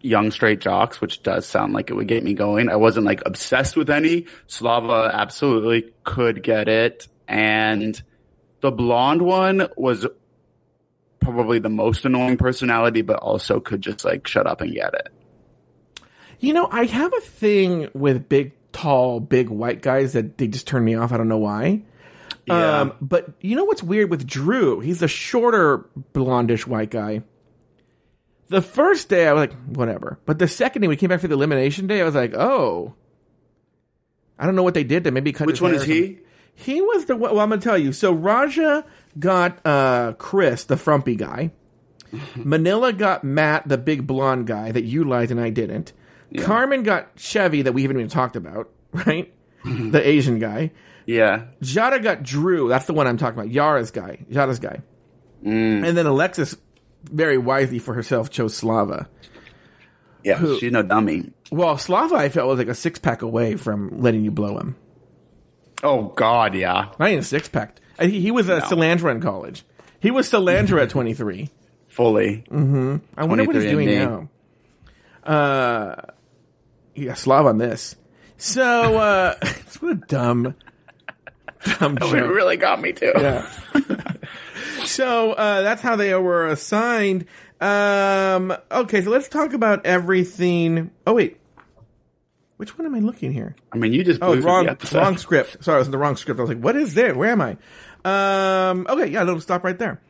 young 0.00 0.30
straight 0.30 0.60
jocks, 0.60 1.00
which 1.00 1.22
does 1.22 1.46
sound 1.46 1.72
like 1.72 1.90
it 1.90 1.94
would 1.94 2.08
get 2.08 2.22
me 2.22 2.34
going, 2.34 2.68
I 2.68 2.76
wasn't 2.76 3.06
like 3.06 3.22
obsessed 3.24 3.76
with 3.76 3.90
any. 3.90 4.26
Slava 4.46 5.10
absolutely 5.12 5.92
could 6.04 6.42
get 6.42 6.68
it. 6.68 7.08
And 7.26 8.00
the 8.60 8.70
blonde 8.70 9.22
one 9.22 9.68
was 9.76 10.06
probably 11.20 11.58
the 11.58 11.70
most 11.70 12.04
annoying 12.04 12.36
personality, 12.36 13.02
but 13.02 13.16
also 13.16 13.60
could 13.60 13.80
just 13.80 14.04
like 14.04 14.26
shut 14.26 14.46
up 14.46 14.60
and 14.60 14.74
get 14.74 14.94
it. 14.94 15.08
You 16.40 16.52
know, 16.52 16.68
I 16.70 16.84
have 16.84 17.12
a 17.14 17.20
thing 17.20 17.88
with 17.94 18.28
big, 18.28 18.52
tall, 18.72 19.20
big 19.20 19.48
white 19.48 19.80
guys 19.80 20.12
that 20.14 20.38
they 20.38 20.48
just 20.48 20.66
turn 20.66 20.84
me 20.84 20.96
off. 20.96 21.12
I 21.12 21.16
don't 21.16 21.28
know 21.28 21.38
why. 21.38 21.82
Yeah. 22.46 22.80
Um, 22.80 22.94
but 23.00 23.30
you 23.40 23.54
know 23.54 23.64
what's 23.64 23.82
weird 23.82 24.10
with 24.10 24.26
Drew? 24.26 24.80
He's 24.80 25.02
a 25.02 25.08
shorter, 25.08 25.86
blondish 26.12 26.66
white 26.66 26.90
guy. 26.90 27.22
The 28.52 28.62
first 28.62 29.08
day 29.08 29.26
I 29.26 29.32
was 29.32 29.40
like, 29.40 29.54
whatever. 29.64 30.18
But 30.26 30.38
the 30.38 30.46
second 30.46 30.82
day 30.82 30.88
we 30.88 30.96
came 30.96 31.08
back 31.08 31.20
for 31.20 31.28
the 31.28 31.34
elimination 31.34 31.86
day, 31.86 32.00
I 32.00 32.04
was 32.04 32.14
like, 32.14 32.34
oh. 32.34 32.94
I 34.38 34.46
don't 34.46 34.54
know 34.54 34.62
what 34.62 34.74
they 34.74 34.84
did 34.84 35.04
to 35.04 35.10
maybe 35.10 35.32
cut 35.32 35.46
Which 35.46 35.60
one 35.60 35.74
is 35.74 35.84
he? 35.84 36.18
He 36.54 36.80
was 36.80 37.06
the 37.06 37.16
one. 37.16 37.32
Well, 37.32 37.40
I'm 37.40 37.48
gonna 37.48 37.60
tell 37.60 37.78
you. 37.78 37.92
So 37.92 38.12
Raja 38.12 38.84
got 39.18 39.64
uh 39.66 40.12
Chris, 40.18 40.64
the 40.64 40.76
frumpy 40.76 41.16
guy. 41.16 41.52
Manila 42.36 42.92
got 42.92 43.24
Matt, 43.24 43.66
the 43.66 43.78
big 43.78 44.06
blonde 44.06 44.46
guy 44.46 44.70
that 44.70 44.84
you 44.84 45.04
liked 45.04 45.30
and 45.30 45.40
I 45.40 45.50
didn't. 45.50 45.92
Carmen 46.38 46.82
got 46.82 47.10
Chevy 47.16 47.62
that 47.62 47.72
we 47.72 47.82
haven't 47.82 47.98
even 47.98 48.08
talked 48.08 48.36
about, 48.36 48.70
right? 48.92 49.32
the 49.64 50.06
Asian 50.06 50.38
guy. 50.38 50.72
Yeah. 51.06 51.44
Yara 51.60 52.00
got 52.00 52.22
Drew. 52.22 52.68
That's 52.68 52.86
the 52.86 52.94
one 52.94 53.06
I'm 53.06 53.16
talking 53.16 53.38
about. 53.38 53.50
Yara's 53.50 53.90
guy. 53.90 54.24
Yara's 54.28 54.58
guy. 54.58 54.82
Mm. 55.44 55.86
And 55.86 55.96
then 55.96 56.06
Alexis, 56.06 56.56
very 57.04 57.38
wisely 57.38 57.78
for 57.78 57.94
herself, 57.94 58.30
chose 58.30 58.56
Slava. 58.56 59.08
Yeah. 60.24 60.38
She's 60.58 60.72
no 60.72 60.82
dummy. 60.82 61.30
Well, 61.50 61.76
Slava, 61.78 62.14
I 62.14 62.28
felt 62.28 62.48
was 62.48 62.58
like 62.58 62.68
a 62.68 62.74
six 62.74 62.98
pack 62.98 63.22
away 63.22 63.56
from 63.56 64.00
letting 64.00 64.24
you 64.24 64.30
blow 64.30 64.58
him. 64.58 64.76
Oh 65.82 66.04
God. 66.04 66.54
Yeah. 66.54 66.92
Not 66.98 67.08
even 67.08 67.20
a 67.20 67.24
six 67.24 67.48
pack. 67.48 67.78
He, 68.00 68.20
he 68.20 68.30
was 68.30 68.48
a 68.48 68.60
Salandra 68.62 69.10
in 69.10 69.20
college. 69.20 69.64
He 70.00 70.10
was 70.10 70.30
Salandra 70.30 70.82
at 70.82 70.90
23. 70.90 71.50
Fully. 71.88 72.44
Mm-hmm. 72.48 72.96
I 73.16 73.24
wonder 73.24 73.44
what 73.44 73.54
he's 73.54 73.64
doing 73.66 73.90
now. 73.90 74.28
Uh, 75.22 75.94
yeah, 76.94 77.14
Slav 77.14 77.46
on 77.46 77.58
this. 77.58 77.96
So, 78.38 78.96
uh, 78.96 79.34
what 79.80 79.92
a 79.92 79.94
dumb, 79.94 80.54
dumb 81.78 81.98
It 82.00 82.12
really 82.12 82.56
got 82.56 82.80
me 82.80 82.92
too. 82.92 83.12
Yeah. 83.14 83.46
So, 84.84 85.32
uh, 85.32 85.62
that's 85.62 85.82
how 85.82 85.96
they 85.96 86.14
were 86.14 86.46
assigned. 86.48 87.26
Um, 87.60 88.52
okay, 88.70 89.02
so 89.02 89.10
let's 89.10 89.28
talk 89.28 89.52
about 89.52 89.86
everything. 89.86 90.90
Oh, 91.06 91.14
wait. 91.14 91.38
Which 92.56 92.78
one 92.78 92.86
am 92.86 92.94
I 92.94 93.00
looking 93.00 93.32
here? 93.32 93.56
I 93.72 93.76
mean, 93.76 93.92
you 93.92 94.04
just 94.04 94.22
Oh, 94.22 94.36
wrong, 94.36 94.66
the 94.66 94.90
wrong 94.94 95.16
script. 95.16 95.64
Sorry, 95.64 95.76
I 95.76 95.78
was 95.78 95.88
in 95.88 95.92
the 95.92 95.98
wrong 95.98 96.16
script. 96.16 96.38
I 96.38 96.42
was 96.42 96.50
like, 96.50 96.60
what 96.60 96.76
is 96.76 96.94
there? 96.94 97.14
Where 97.14 97.30
am 97.30 97.40
I? 97.40 97.56
Um, 98.04 98.86
okay, 98.88 99.10
yeah, 99.10 99.22
it'll 99.22 99.40
stop 99.40 99.64
right 99.64 99.78
there. 99.78 100.00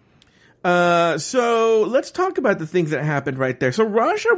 Uh, 0.65 1.19
so 1.19 1.83
let's 1.89 2.11
talk 2.11 2.39
about 2.39 2.59
the 2.59 2.67
things 2.67 2.91
that 2.91 3.03
happened 3.05 3.39
right 3.39 3.59
there. 3.59 3.73
So 3.73 3.85
Raja, 3.85 4.29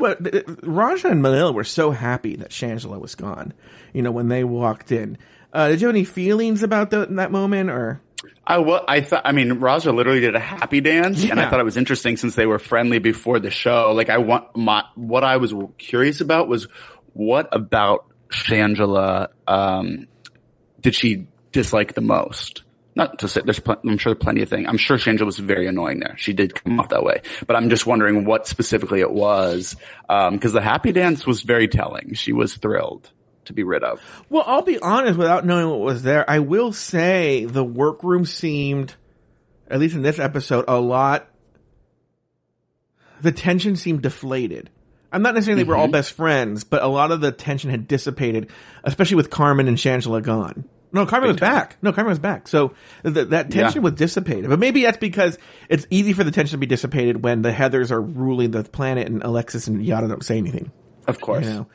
Raja 0.63 1.09
and 1.09 1.23
Manila 1.23 1.53
were 1.53 1.65
so 1.65 1.91
happy 1.91 2.37
that 2.37 2.51
Shangela 2.51 3.01
was 3.01 3.15
gone. 3.15 3.53
You 3.93 4.03
know, 4.03 4.11
when 4.13 4.29
they 4.29 4.45
walked 4.45 4.91
in. 4.91 5.19
Uh, 5.53 5.69
did 5.69 5.81
you 5.81 5.87
have 5.87 5.95
any 5.95 6.05
feelings 6.05 6.63
about 6.63 6.91
the, 6.91 7.07
that 7.07 7.31
moment 7.31 7.71
or? 7.71 8.01
I 8.47 8.59
wa- 8.59 8.85
I 8.87 9.01
thought, 9.01 9.23
I 9.25 9.33
mean, 9.33 9.55
Raja 9.55 9.93
literally 9.93 10.21
did 10.21 10.35
a 10.35 10.41
happy 10.41 10.81
dance, 10.81 11.23
and 11.25 11.41
I 11.41 11.49
thought 11.51 11.61
it 11.61 11.65
was 11.65 11.77
interesting 11.77 12.17
since 12.17 12.35
they 12.35 12.47
were 12.47 12.59
friendly 12.59 12.99
before 12.99 13.39
the 13.41 13.51
show. 13.51 13.93
Like, 13.93 14.11
I 14.11 14.19
want 14.19 14.55
my, 14.57 14.85
what 14.95 15.25
I 15.25 15.39
was 15.39 15.55
curious 15.79 16.21
about 16.21 16.49
was 16.49 16.67
what 17.15 17.49
about 17.53 18.07
Shangela, 18.31 19.29
um, 19.47 20.07
did 20.81 20.95
she 20.95 21.27
dislike 21.53 21.95
the 21.95 22.01
most? 22.01 22.63
Not 22.97 23.19
to 23.21 23.29
say, 23.29 23.41
there's, 23.45 23.59
pl- 23.59 23.77
I'm 23.85 23.99
sure 23.99 24.15
plenty 24.15 24.43
of 24.43 24.49
things. 24.49 24.67
I'm 24.69 24.77
sure 24.77 24.97
Shangela 24.99 25.27
was 25.27 25.39
very 25.39 25.67
annoying 25.67 25.99
there. 25.99 26.17
She 26.17 26.33
did 26.33 26.55
come 26.55 26.79
off 26.79 26.91
that 26.91 27.03
way, 27.03 27.23
but 27.47 27.57
I'm 27.57 27.69
just 27.69 27.87
wondering 27.87 28.25
what 28.25 28.47
specifically 28.47 29.01
it 29.01 29.11
was. 29.11 29.75
Um, 30.09 30.39
cause 30.39 30.53
the 30.53 30.61
happy 30.61 30.93
dance 30.93 31.27
was 31.27 31.43
very 31.43 31.67
telling. 31.67 32.15
She 32.15 32.33
was 32.33 32.55
thrilled 32.57 33.11
to 33.47 33.53
be 33.53 33.63
rid 33.63 33.83
of. 33.83 34.01
Well, 34.29 34.45
I'll 34.47 34.63
be 34.63 34.79
honest, 34.79 35.19
without 35.19 35.45
knowing 35.45 35.69
what 35.69 35.81
was 35.81 36.03
there, 36.03 36.29
I 36.29 36.39
will 36.39 36.73
say 36.73 37.45
the 37.45 37.65
workroom 37.65 38.25
seemed, 38.25 38.95
at 39.69 39.81
least 39.81 39.95
in 39.95 40.03
this 40.03 40.19
episode, 40.19 40.65
a 40.69 40.79
lot. 40.79 41.29
The 43.21 43.33
tension 43.33 43.77
seemed 43.77 44.03
deflated. 44.03 44.71
I'm 45.13 45.23
not 45.23 45.35
necessarily 45.35 45.63
we're 45.63 45.77
all 45.77 45.85
mm-hmm. 45.85 45.93
best 45.93 46.13
friends, 46.13 46.65
but 46.65 46.83
a 46.83 46.89
lot 46.89 47.13
of 47.13 47.21
the 47.21 47.31
tension 47.31 47.71
had 47.71 47.87
dissipated, 47.87 48.51
especially 48.83 49.17
with 49.17 49.31
Carmen 49.31 49.69
and 49.69 49.77
Shangela 49.77 50.21
gone. 50.23 50.69
No, 50.95 51.07
Carmen 51.07 51.29
was 51.29 51.41
back. 51.41 51.77
No, 51.83 51.93
Carmen 51.93 52.11
was 52.11 52.21
back. 52.21 52.47
So 52.47 52.75
th- 53.03 53.29
that 53.29 53.51
tension 53.51 53.83
Yeah. 53.83 53.85
was 53.85 53.95
dissipated. 53.95 54.49
But 54.49 54.61
maybe 54.61 54.83
that's 54.83 54.97
because 54.97 55.39
it's 55.69 55.89
easy 55.91 56.13
for 56.13 56.23
the 56.23 56.31
tension 56.31 56.53
to 56.53 56.59
be 56.59 56.67
dissipated 56.67 57.25
when 57.25 57.43
the 57.43 57.51
Heathers 57.51 57.91
are 57.91 58.01
ruling 58.01 58.53
the 58.53 58.63
planet 58.63 59.09
and 59.09 59.21
Alexis 59.23 59.67
and 59.67 59.85
Yara 59.85 60.07
don't 60.07 60.25
say 60.25 60.39
anything. 60.39 60.71
Of 61.09 61.21
course. 61.21 61.47
You 61.47 61.53
know. 61.53 61.67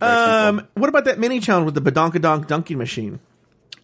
Um, 0.00 0.66
what 0.74 0.88
about 0.88 1.04
that 1.06 1.18
mini 1.18 1.40
challenge 1.40 1.66
with 1.66 1.74
the 1.74 1.90
badonkadonk 1.90 2.46
dunking 2.46 2.78
machine? 2.78 3.20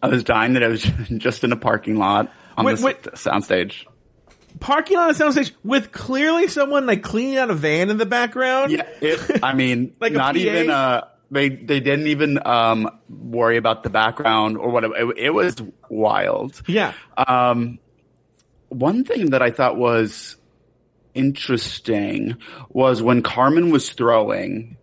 I 0.01 0.07
was 0.07 0.23
dying 0.23 0.53
that 0.53 0.63
I 0.63 0.67
was 0.67 0.81
just 1.17 1.43
in 1.43 1.51
a 1.51 1.55
parking 1.57 1.95
lot 1.97 2.31
on 2.57 2.65
Wait, 2.65 2.77
the 2.77 2.85
wait. 2.85 3.01
soundstage. 3.03 3.85
Parking 4.59 4.97
on 4.97 5.09
a 5.09 5.13
soundstage 5.13 5.51
with 5.63 5.91
clearly 5.91 6.47
someone 6.47 6.85
like 6.85 7.03
cleaning 7.03 7.37
out 7.37 7.49
a 7.49 7.53
van 7.53 7.89
in 7.89 7.97
the 7.97 8.05
background. 8.05 8.71
Yeah, 8.71 8.85
it, 9.01 9.43
I 9.43 9.53
mean, 9.55 9.95
Like 9.99 10.11
not 10.13 10.35
even 10.35 10.69
uh 10.69 11.05
they 11.31 11.47
they 11.47 11.79
didn't 11.79 12.07
even 12.07 12.45
um 12.45 12.89
worry 13.09 13.55
about 13.57 13.83
the 13.83 13.89
background 13.89 14.57
or 14.57 14.69
whatever. 14.69 14.95
It, 14.97 15.17
it 15.17 15.29
was 15.29 15.55
wild. 15.89 16.61
Yeah. 16.67 16.93
Um, 17.15 17.79
one 18.67 19.05
thing 19.05 19.29
that 19.29 19.41
I 19.41 19.51
thought 19.51 19.77
was 19.77 20.35
interesting 21.13 22.37
was 22.69 23.01
when 23.01 23.21
Carmen 23.23 23.69
was 23.71 23.91
throwing 23.91 24.77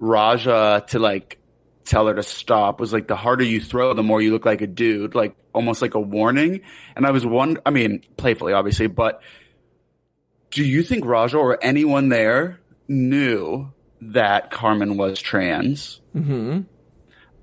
Raja 0.00 0.84
to 0.88 0.98
like 0.98 1.38
tell 1.84 2.08
her 2.08 2.14
to 2.14 2.22
stop 2.22 2.80
was 2.80 2.92
like 2.92 3.06
the 3.06 3.16
harder 3.16 3.44
you 3.44 3.60
throw, 3.60 3.94
the 3.94 4.02
more 4.02 4.20
you 4.20 4.32
look 4.32 4.44
like 4.44 4.60
a 4.62 4.66
dude, 4.66 5.14
like 5.14 5.36
almost 5.52 5.82
like 5.82 5.94
a 5.94 6.00
warning. 6.00 6.62
And 6.96 7.06
I 7.06 7.12
was 7.12 7.24
one, 7.24 7.58
I 7.64 7.70
mean, 7.70 8.02
playfully, 8.16 8.52
obviously, 8.52 8.88
but 8.88 9.22
do 10.50 10.64
you 10.64 10.82
think 10.82 11.04
Raja 11.04 11.36
or 11.36 11.58
anyone 11.62 12.08
there 12.08 12.58
knew 12.88 13.70
that 14.00 14.50
Carmen 14.50 14.96
was 14.96 15.20
trans? 15.20 16.00
Mm-hmm. 16.16 16.62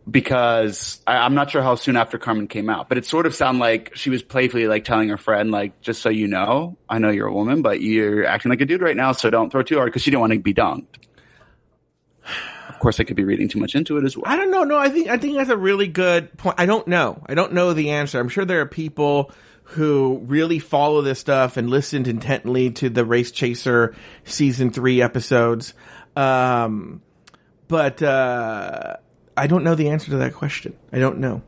because 0.09 1.01
I, 1.05 1.17
I'm 1.17 1.35
not 1.35 1.51
sure 1.51 1.61
how 1.61 1.75
soon 1.75 1.95
after 1.95 2.17
Carmen 2.17 2.47
came 2.47 2.69
out, 2.69 2.89
but 2.89 2.97
it 2.97 3.05
sort 3.05 3.25
of 3.25 3.35
sounded 3.35 3.59
like 3.59 3.95
she 3.95 4.09
was 4.09 4.23
playfully 4.23 4.67
like 4.67 4.83
telling 4.83 5.09
her 5.09 5.17
friend, 5.17 5.51
like, 5.51 5.81
just 5.81 6.01
so 6.01 6.09
you 6.09 6.27
know, 6.27 6.77
I 6.89 6.99
know 6.99 7.09
you're 7.09 7.27
a 7.27 7.33
woman, 7.33 7.61
but 7.61 7.81
you're 7.81 8.25
acting 8.25 8.49
like 8.49 8.61
a 8.61 8.65
dude 8.65 8.81
right 8.81 8.95
now, 8.95 9.11
so 9.11 9.29
don't 9.29 9.51
throw 9.51 9.63
too 9.63 9.75
hard 9.75 9.87
because 9.87 10.01
she 10.01 10.11
didn't 10.11 10.21
want 10.21 10.33
to 10.33 10.39
be 10.39 10.53
dunked. 10.53 11.06
Of 12.69 12.79
course, 12.79 12.99
I 12.99 13.03
could 13.03 13.15
be 13.15 13.23
reading 13.23 13.47
too 13.47 13.59
much 13.59 13.75
into 13.75 13.97
it 13.97 14.05
as 14.05 14.15
well. 14.15 14.25
I 14.27 14.35
don't 14.35 14.51
know. 14.51 14.63
No, 14.63 14.77
I 14.77 14.89
think 14.89 15.07
I 15.07 15.17
think 15.17 15.37
that's 15.37 15.49
a 15.49 15.57
really 15.57 15.87
good 15.87 16.35
point. 16.37 16.55
I 16.59 16.65
don't 16.65 16.87
know. 16.87 17.23
I 17.25 17.33
don't 17.33 17.53
know 17.53 17.73
the 17.73 17.91
answer. 17.91 18.19
I'm 18.19 18.29
sure 18.29 18.45
there 18.45 18.61
are 18.61 18.67
people 18.67 19.31
who 19.63 20.21
really 20.25 20.59
follow 20.59 21.01
this 21.01 21.19
stuff 21.19 21.57
and 21.57 21.69
listened 21.69 22.07
intently 22.07 22.71
to 22.71 22.89
the 22.89 23.03
Race 23.03 23.31
Chaser 23.31 23.95
season 24.23 24.71
three 24.71 25.01
episodes. 25.01 25.73
Um, 26.15 27.01
but 27.67 28.01
uh, 28.01 28.97
I 29.35 29.47
don't 29.47 29.63
know 29.63 29.75
the 29.75 29.89
answer 29.89 30.11
to 30.11 30.17
that 30.17 30.33
question. 30.33 30.75
I 30.91 30.99
don't 30.99 31.19
know. 31.19 31.41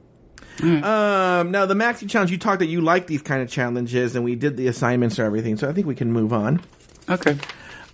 Um, 0.61 1.51
now 1.51 1.65
the 1.65 1.73
Maxi 1.73 2.09
challenge, 2.09 2.31
you 2.31 2.37
talked 2.37 2.59
that 2.59 2.67
you 2.67 2.81
like 2.81 3.07
these 3.07 3.21
kind 3.21 3.41
of 3.41 3.49
challenges, 3.49 4.15
and 4.15 4.25
we 4.25 4.35
did 4.35 4.57
the 4.57 4.67
assignments 4.67 5.17
or 5.17 5.23
everything. 5.23 5.55
So 5.55 5.69
I 5.69 5.73
think 5.73 5.87
we 5.87 5.95
can 5.95 6.11
move 6.11 6.33
on. 6.33 6.61
Okay. 7.07 7.37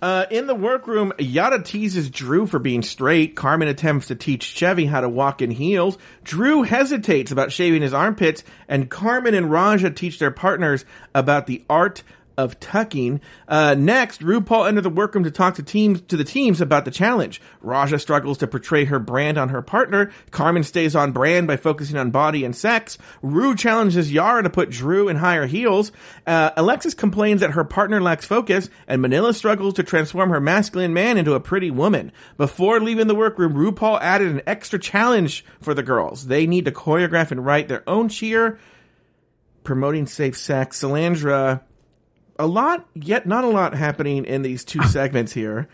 Uh, 0.02 0.26
in 0.30 0.46
the 0.46 0.54
workroom, 0.54 1.12
Yara 1.18 1.62
teases 1.62 2.10
Drew 2.10 2.46
for 2.46 2.58
being 2.58 2.82
straight. 2.82 3.34
Carmen 3.34 3.68
attempts 3.68 4.08
to 4.08 4.14
teach 4.14 4.42
Chevy 4.42 4.84
how 4.86 5.00
to 5.00 5.08
walk 5.08 5.40
in 5.40 5.50
heels. 5.50 5.96
Drew 6.22 6.62
hesitates 6.62 7.32
about 7.32 7.50
shaving 7.50 7.82
his 7.82 7.94
armpits, 7.94 8.44
and 8.68 8.90
Carmen 8.90 9.34
and 9.34 9.50
Raja 9.50 9.90
teach 9.90 10.18
their 10.18 10.30
partners 10.30 10.84
about 11.14 11.46
the 11.46 11.64
art 11.70 12.02
of 12.36 12.60
tucking. 12.60 13.20
Uh, 13.48 13.74
next, 13.78 14.20
RuPaul 14.20 14.68
enters 14.68 14.82
the 14.82 14.90
workroom 14.90 15.24
to 15.24 15.30
talk 15.30 15.54
to 15.56 15.62
teams 15.62 16.00
to 16.02 16.16
the 16.16 16.24
teams 16.24 16.60
about 16.60 16.84
the 16.84 16.90
challenge. 16.90 17.40
Raja 17.60 17.98
struggles 17.98 18.38
to 18.38 18.46
portray 18.46 18.84
her 18.84 18.98
brand 18.98 19.38
on 19.38 19.48
her 19.50 19.62
partner. 19.62 20.12
Carmen 20.30 20.62
stays 20.62 20.94
on 20.94 21.12
brand 21.12 21.46
by 21.46 21.56
focusing 21.56 21.96
on 21.96 22.10
body 22.10 22.44
and 22.44 22.54
sex. 22.54 22.98
Ru 23.22 23.54
challenges 23.54 24.12
Yara 24.12 24.42
to 24.42 24.50
put 24.50 24.70
Drew 24.70 25.08
in 25.08 25.16
higher 25.16 25.46
heels. 25.46 25.92
Uh, 26.26 26.50
Alexis 26.56 26.94
complains 26.94 27.40
that 27.40 27.52
her 27.52 27.64
partner 27.64 28.00
lacks 28.00 28.24
focus, 28.24 28.68
and 28.86 29.02
Manila 29.02 29.32
struggles 29.32 29.74
to 29.74 29.82
transform 29.82 30.30
her 30.30 30.40
masculine 30.40 30.94
man 30.94 31.16
into 31.16 31.34
a 31.34 31.40
pretty 31.40 31.70
woman. 31.70 32.12
Before 32.36 32.80
leaving 32.80 33.06
the 33.06 33.14
workroom, 33.14 33.54
RuPaul 33.54 34.00
added 34.00 34.28
an 34.28 34.42
extra 34.46 34.78
challenge 34.78 35.44
for 35.60 35.74
the 35.74 35.82
girls. 35.82 36.26
They 36.26 36.46
need 36.46 36.66
to 36.66 36.72
choreograph 36.72 37.30
and 37.30 37.44
write 37.44 37.68
their 37.68 37.88
own 37.88 38.08
cheer 38.08 38.58
promoting 39.66 40.06
safe 40.06 40.38
sex. 40.38 40.80
Salandra, 40.80 41.60
a 42.38 42.46
lot, 42.46 42.86
yet 42.94 43.26
not 43.26 43.44
a 43.44 43.48
lot 43.48 43.74
happening 43.74 44.24
in 44.24 44.42
these 44.42 44.64
two 44.64 44.82
segments 44.88 45.32
here. 45.32 45.68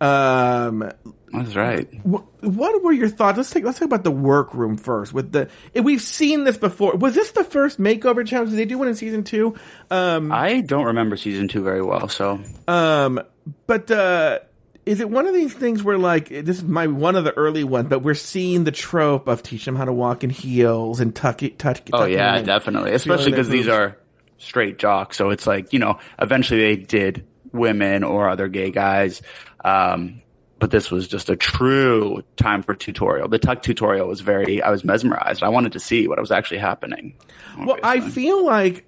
Um, 0.00 0.90
That's 1.32 1.54
right. 1.54 1.88
wh- 2.02 2.24
what 2.42 2.82
were 2.82 2.92
your 2.92 3.08
thoughts? 3.08 3.36
Let's 3.38 3.50
take 3.50 3.64
let's 3.64 3.78
talk 3.78 3.86
about 3.86 4.04
the 4.04 4.10
workroom 4.10 4.76
first. 4.76 5.12
With 5.14 5.32
the 5.32 5.48
we've 5.74 6.02
seen 6.02 6.44
this 6.44 6.56
before. 6.56 6.96
Was 6.96 7.14
this 7.14 7.30
the 7.30 7.44
first 7.44 7.80
makeover 7.80 8.26
challenge? 8.26 8.50
Did 8.50 8.58
they 8.58 8.64
do 8.64 8.76
one 8.76 8.88
in 8.88 8.96
season 8.96 9.24
two? 9.24 9.54
Um, 9.90 10.32
I 10.32 10.60
don't 10.60 10.86
remember 10.86 11.16
season 11.16 11.48
two 11.48 11.62
very 11.62 11.80
well, 11.80 12.08
so 12.08 12.40
um, 12.68 13.20
but 13.66 13.90
uh, 13.90 14.40
is 14.84 15.00
it 15.00 15.08
one 15.08 15.26
of 15.26 15.32
these 15.34 15.54
things 15.54 15.82
where 15.82 15.96
like 15.96 16.28
this 16.28 16.58
is 16.58 16.64
my 16.64 16.86
one 16.86 17.16
of 17.16 17.24
the 17.24 17.32
early 17.32 17.64
ones, 17.64 17.88
but 17.88 18.00
we're 18.00 18.14
seeing 18.14 18.64
the 18.64 18.72
trope 18.72 19.28
of 19.28 19.42
teach 19.42 19.64
them 19.64 19.76
how 19.76 19.84
to 19.84 19.92
walk 19.92 20.24
in 20.24 20.30
heels 20.30 21.00
and 21.00 21.14
tuck 21.14 21.42
it, 21.42 21.58
tuck. 21.58 21.80
oh 21.92 22.04
yeah, 22.04 22.38
in. 22.38 22.44
definitely. 22.44 22.92
Especially 22.92 23.30
because 23.30 23.48
these 23.48 23.68
are 23.68 23.96
straight 24.38 24.78
jock. 24.78 25.14
so 25.14 25.30
it's 25.30 25.46
like 25.46 25.72
you 25.72 25.78
know, 25.78 25.98
eventually 26.18 26.60
they 26.60 26.76
did 26.76 27.26
women 27.52 28.04
or 28.04 28.28
other 28.28 28.48
gay 28.48 28.70
guys. 28.70 29.22
Um, 29.64 30.20
but 30.58 30.70
this 30.70 30.90
was 30.90 31.08
just 31.08 31.28
a 31.28 31.36
true 31.36 32.22
time 32.36 32.62
for 32.62 32.74
tutorial. 32.74 33.28
The 33.28 33.38
tuck 33.38 33.62
tutorial 33.62 34.08
was 34.08 34.20
very, 34.20 34.62
I 34.62 34.70
was 34.70 34.84
mesmerized. 34.84 35.42
I 35.42 35.48
wanted 35.48 35.72
to 35.72 35.80
see 35.80 36.08
what 36.08 36.18
was 36.18 36.30
actually 36.30 36.58
happening. 36.58 37.16
Well, 37.58 37.78
I 37.82 38.00
feel 38.00 38.44
like 38.44 38.86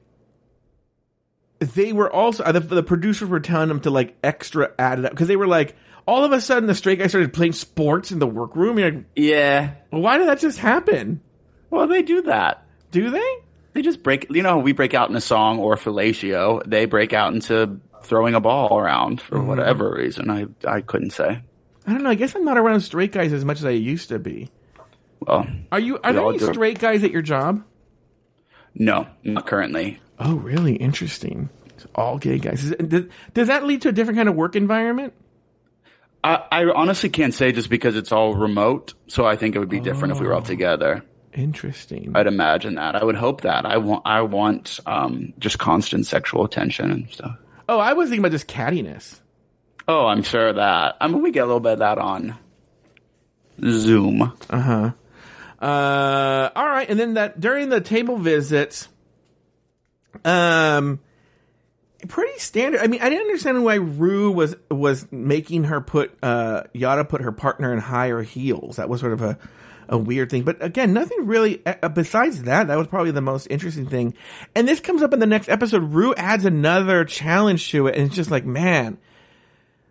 they 1.58 1.92
were 1.92 2.10
also 2.10 2.50
the, 2.50 2.60
the 2.60 2.82
producers 2.82 3.28
were 3.28 3.40
telling 3.40 3.68
them 3.68 3.80
to 3.80 3.90
like 3.90 4.16
extra 4.22 4.72
add 4.78 4.98
it 5.00 5.04
up 5.06 5.10
because 5.10 5.28
they 5.28 5.36
were 5.36 5.46
like 5.46 5.74
all 6.06 6.24
of 6.24 6.32
a 6.32 6.40
sudden 6.40 6.66
the 6.66 6.74
straight 6.74 6.98
guy 6.98 7.08
started 7.08 7.32
playing 7.32 7.52
sports 7.52 8.12
in 8.12 8.18
the 8.18 8.26
workroom. 8.26 8.78
You're 8.78 8.92
like, 8.92 9.04
yeah. 9.14 9.72
well, 9.90 10.02
why 10.02 10.18
did 10.18 10.28
that 10.28 10.38
just 10.38 10.58
happen? 10.58 11.20
Well, 11.70 11.86
they 11.88 12.02
do 12.02 12.22
that. 12.22 12.64
Do 12.90 13.10
they? 13.10 13.36
They 13.76 13.82
just 13.82 14.02
break, 14.02 14.28
you 14.30 14.42
know, 14.42 14.56
we 14.58 14.72
break 14.72 14.94
out 14.94 15.10
in 15.10 15.16
a 15.16 15.20
song 15.20 15.58
or 15.58 15.76
fellatio. 15.76 16.62
They 16.66 16.86
break 16.86 17.12
out 17.12 17.34
into 17.34 17.78
throwing 18.04 18.34
a 18.34 18.40
ball 18.40 18.78
around 18.78 19.20
for 19.20 19.36
Mm-hmm. 19.36 19.46
whatever 19.48 19.94
reason. 19.94 20.30
I, 20.30 20.46
I 20.66 20.80
couldn't 20.80 21.10
say. 21.10 21.42
I 21.86 21.92
don't 21.92 22.02
know. 22.02 22.08
I 22.08 22.14
guess 22.14 22.34
I'm 22.34 22.46
not 22.46 22.56
around 22.56 22.80
straight 22.80 23.12
guys 23.12 23.34
as 23.34 23.44
much 23.44 23.58
as 23.58 23.66
I 23.66 23.70
used 23.72 24.08
to 24.08 24.18
be. 24.18 24.50
Well, 25.20 25.46
Are 25.70 25.78
you? 25.78 25.98
Are 26.02 26.10
there 26.14 26.26
any 26.26 26.38
do. 26.38 26.52
straight 26.52 26.78
guys 26.78 27.04
at 27.04 27.10
your 27.10 27.20
job? 27.20 27.62
no, 28.74 29.06
not 29.22 29.46
currently. 29.46 30.00
Oh, 30.18 30.36
really? 30.36 30.76
Interesting. 30.76 31.50
It's 31.74 31.86
all 31.94 32.16
gay 32.18 32.38
guys. 32.38 32.70
It, 32.70 32.88
does, 32.88 33.04
does 33.34 33.48
that 33.48 33.64
lead 33.64 33.82
to 33.82 33.88
a 33.90 33.92
different 33.92 34.16
kind 34.16 34.28
of 34.30 34.34
work 34.36 34.56
environment? 34.56 35.12
I, 36.24 36.42
I 36.50 36.64
honestly 36.64 37.10
can't 37.10 37.34
say 37.34 37.52
just 37.52 37.68
because 37.70 37.94
it's 37.96 38.10
all 38.12 38.34
remote. 38.34 38.94
So 39.08 39.26
I 39.26 39.36
think 39.36 39.54
it 39.54 39.58
would 39.58 39.68
be 39.68 39.80
different 39.80 40.12
if 40.12 40.20
we 40.20 40.26
were 40.26 40.32
Oh. 40.32 40.36
all 40.36 40.42
together. 40.42 41.04
Interesting. 41.36 42.12
I'd 42.14 42.26
imagine 42.26 42.76
that. 42.76 42.96
I 42.96 43.04
would 43.04 43.14
hope 43.14 43.42
that. 43.42 43.66
I 43.66 43.76
want, 43.76 44.02
I 44.06 44.22
want, 44.22 44.80
um, 44.86 45.34
just 45.38 45.58
constant 45.58 46.06
sexual 46.06 46.44
attention 46.44 46.90
and 46.90 47.10
stuff. 47.10 47.36
oh, 47.68 47.78
I 47.78 47.92
was 47.92 48.08
thinking 48.08 48.20
about 48.20 48.32
just 48.32 48.48
cattiness. 48.48 49.20
Oh, 49.86 50.06
I'm 50.06 50.22
sure 50.22 50.48
of 50.48 50.56
that. 50.56 50.96
I 51.00 51.08
mean, 51.08 51.22
we 51.22 51.30
get 51.30 51.44
a 51.44 51.46
little 51.46 51.60
bit 51.60 51.74
of 51.74 51.78
that 51.80 51.98
on 51.98 52.36
Zoom. 53.62 54.22
Uh-huh. 54.22 54.92
Uh, 55.60 56.50
all 56.56 56.66
right, 56.66 56.88
and 56.88 56.98
then 56.98 57.14
that 57.14 57.38
during 57.38 57.68
the 57.68 57.80
table 57.80 58.16
visits, 58.18 58.88
um, 60.24 61.00
pretty 62.08 62.38
standard. 62.38 62.80
I 62.80 62.86
mean, 62.86 63.00
I 63.00 63.08
didn't 63.08 63.26
understand 63.26 63.64
why 63.64 63.76
Ru 63.76 64.30
was 64.30 64.56
was 64.70 65.10
making 65.10 65.64
her 65.64 65.80
put 65.80 66.16
uh 66.22 66.64
Yara 66.72 67.04
put 67.04 67.22
her 67.22 67.32
partner 67.32 67.72
in 67.72 67.78
higher 67.78 68.22
heels. 68.22 68.76
That 68.76 68.88
was 68.88 69.00
sort 69.00 69.12
of 69.12 69.22
a 69.22 69.38
a 69.88 69.96
weird 69.98 70.30
thing. 70.30 70.42
But 70.42 70.62
again, 70.62 70.92
nothing 70.92 71.26
really 71.26 71.62
uh, 71.66 71.88
besides 71.88 72.42
that. 72.44 72.68
That 72.68 72.76
was 72.78 72.86
probably 72.86 73.10
the 73.12 73.20
most 73.20 73.46
interesting 73.50 73.88
thing. 73.88 74.14
And 74.54 74.66
this 74.68 74.80
comes 74.80 75.02
up 75.02 75.12
in 75.12 75.20
the 75.20 75.26
next 75.26 75.48
episode. 75.48 75.82
Ru 75.92 76.14
adds 76.14 76.44
another 76.44 77.04
challenge 77.04 77.70
to 77.70 77.86
it, 77.86 77.96
and 77.96 78.06
it's 78.06 78.14
just 78.16 78.30
like, 78.30 78.44
man. 78.44 78.98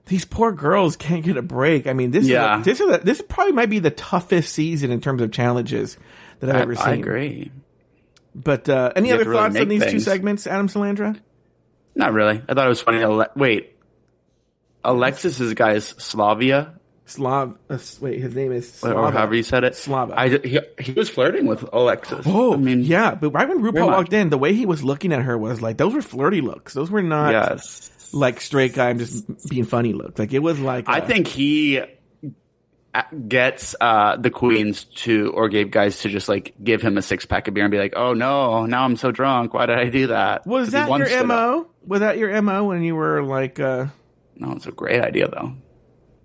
These 0.08 0.25
poor 0.25 0.51
girls 0.51 0.95
can't 0.97 1.23
get 1.25 1.36
a 1.36 1.41
break. 1.41 1.88
I 1.88 1.93
mean, 1.93 2.12
this 2.12 2.27
Yeah. 2.27 2.60
is 2.60 2.62
a, 2.62 2.63
this 2.69 2.79
is 2.79 2.89
a, 2.93 2.97
this 2.99 3.21
probably 3.27 3.53
might 3.53 3.71
be 3.71 3.79
the 3.79 3.89
toughest 3.89 4.53
season 4.53 4.91
in 4.91 5.01
terms 5.01 5.19
of 5.19 5.31
challenges 5.31 5.97
that 6.41 6.51
I've 6.51 6.58
I, 6.58 6.62
ever 6.62 6.75
seen. 6.75 6.86
I 6.86 6.93
agree. 6.93 7.51
But 8.36 8.69
uh, 8.69 8.91
any 8.95 9.08
You 9.10 9.15
other 9.15 9.23
to 9.23 9.29
really 9.31 9.41
thoughts 9.41 9.60
on 9.60 9.67
these 9.67 9.84
two 9.84 9.99
segments, 9.99 10.45
Adam 10.45 10.67
Salandra? 10.67 11.19
Not 11.95 12.13
really. 12.13 12.39
I 12.47 12.53
thought 12.53 12.67
it 12.67 12.69
was 12.69 12.81
funny. 12.81 12.99
Ale- 12.99 13.25
wait, 13.36 13.75
Alexis's 14.84 15.55
guy 15.55 15.71
is 15.73 15.86
Slavia, 15.97 16.75
Slav. 17.07 17.55
Uh, 17.69 17.77
wait, 18.01 18.19
his 18.19 18.33
name 18.33 18.51
is 18.51 18.83
or 18.83 19.11
however 19.11 19.35
you 19.35 19.43
said 19.43 19.63
it. 19.63 19.75
Slava. 19.75 20.19
I, 20.19 20.29
he, 20.29 20.59
he 20.79 20.91
was 20.93 21.07
flirting 21.07 21.45
with 21.45 21.63
Alexis. 21.71 22.25
Oh, 22.25 22.55
I 22.55 22.57
mean, 22.57 22.81
yeah, 22.81 23.13
but 23.13 23.29
right 23.29 23.47
when 23.47 23.59
RuPaul 23.61 23.87
walked 23.87 24.13
in, 24.13 24.29
the 24.29 24.39
way 24.39 24.53
he 24.53 24.65
was 24.65 24.83
looking 24.83 25.13
at 25.13 25.21
her 25.21 25.37
was 25.37 25.61
like 25.61 25.77
those 25.77 25.93
were 25.93 26.01
flirty 26.01 26.41
looks. 26.41 26.73
Those 26.73 26.89
were 26.89 27.03
not 27.03 27.31
yes. 27.31 27.91
like 28.11 28.41
straight 28.41 28.73
guy 28.73 28.89
I'm 28.89 28.97
just 28.97 29.49
being 29.49 29.65
funny 29.65 29.93
looks. 29.93 30.17
Like 30.17 30.33
it 30.33 30.39
was 30.39 30.59
like 30.59 30.89
I 30.89 30.99
uh, 30.99 31.07
think 31.07 31.27
he 31.27 31.79
uh, 31.79 33.03
gets 33.27 33.75
uh, 33.79 34.15
the 34.17 34.31
queens 34.31 34.85
to 34.85 35.31
or 35.35 35.47
gave 35.47 35.69
guys 35.69 35.99
to 35.99 36.09
just 36.09 36.27
like 36.27 36.55
give 36.63 36.81
him 36.81 36.97
a 36.97 37.03
six 37.03 37.27
pack 37.27 37.47
of 37.47 37.53
beer 37.53 37.65
and 37.65 37.71
be 37.71 37.77
like, 37.77 37.93
"Oh 37.95 38.13
no, 38.13 38.65
now 38.65 38.83
I'm 38.83 38.95
so 38.95 39.11
drunk. 39.11 39.53
Why 39.53 39.67
did 39.67 39.77
I 39.77 39.89
do 39.89 40.07
that?" 40.07 40.47
Was 40.47 40.71
that 40.71 40.89
your 40.89 41.19
up. 41.19 41.25
mo? 41.27 41.67
Was 41.85 41.99
that 41.99 42.17
your 42.17 42.41
mo 42.41 42.63
when 42.63 42.81
you 42.81 42.95
were 42.95 43.21
like? 43.21 43.59
uh 43.59 43.87
No, 44.35 44.53
it's 44.53 44.65
a 44.65 44.71
great 44.71 45.01
idea 45.01 45.27
though. 45.27 45.55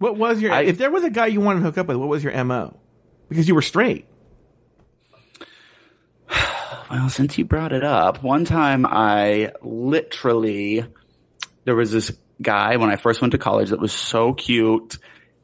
What 0.00 0.16
was 0.16 0.40
your? 0.40 0.50
I- 0.50 0.62
if 0.62 0.78
there 0.78 0.90
was 0.90 1.04
a 1.04 1.10
guy 1.10 1.26
you 1.26 1.40
wanted 1.40 1.60
to 1.60 1.66
hook 1.66 1.78
up 1.78 1.86
with, 1.86 1.98
what 1.98 2.08
was 2.08 2.24
your 2.24 2.44
mo? 2.44 2.76
Because 3.28 3.46
you 3.46 3.54
were 3.54 3.62
straight. 3.62 4.06
Well, 6.90 7.08
since 7.08 7.38
you 7.38 7.44
brought 7.44 7.72
it 7.72 7.84
up, 7.84 8.20
one 8.20 8.44
time 8.44 8.84
I 8.84 9.52
literally, 9.62 10.84
there 11.64 11.76
was 11.76 11.92
this 11.92 12.10
guy 12.42 12.78
when 12.78 12.90
I 12.90 12.96
first 12.96 13.20
went 13.20 13.30
to 13.30 13.38
college 13.38 13.70
that 13.70 13.78
was 13.78 13.92
so 13.92 14.32
cute 14.34 14.98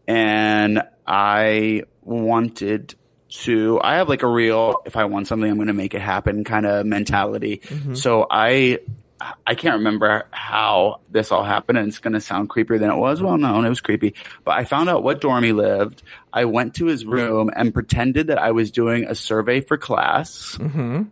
and 0.09 0.83
I 1.07 1.83
wanted 2.03 2.97
to, 3.29 3.81
I 3.81 3.99
have 3.99 4.09
like 4.09 4.25
a 4.25 4.27
real, 4.29 4.83
if 4.87 4.97
I 4.97 5.05
want 5.05 5.29
something, 5.29 5.49
I'm 5.49 5.55
going 5.55 5.69
to 5.69 5.73
make 5.73 5.95
it 5.95 6.03
happen 6.03 6.43
kind 6.43 6.67
of 6.67 6.85
mentality. 6.85 7.59
Mm-hmm. 7.59 7.95
So 7.95 8.27
I, 8.29 8.81
I 9.47 9.55
can't 9.55 9.77
remember 9.79 10.25
how 10.31 11.01
this 11.11 11.33
all 11.33 11.43
happened 11.43 11.79
and 11.79 11.89
it's 11.89 12.01
going 12.01 12.13
to 12.13 12.21
sound 12.21 12.51
creepier 12.51 12.79
than 12.79 12.91
it 12.91 12.97
was. 12.97 13.23
Well, 13.23 13.39
no, 13.39 13.63
it 13.65 13.69
was 13.69 13.81
creepy, 13.81 14.15
but 14.45 14.59
I 14.59 14.65
found 14.65 14.91
out 14.91 15.03
what 15.03 15.23
dorm 15.23 15.43
he 15.43 15.53
lived. 15.53 16.03
I 16.33 16.45
went 16.45 16.75
to 16.75 16.87
his 16.87 17.07
room 17.07 17.51
and 17.57 17.73
pretended 17.73 18.27
that 18.27 18.39
I 18.39 18.51
was 18.51 18.71
doing 18.71 19.05
a 19.05 19.15
survey 19.15 19.61
for 19.63 19.79
class 19.79 20.59
Mm-hmm. 20.61 21.05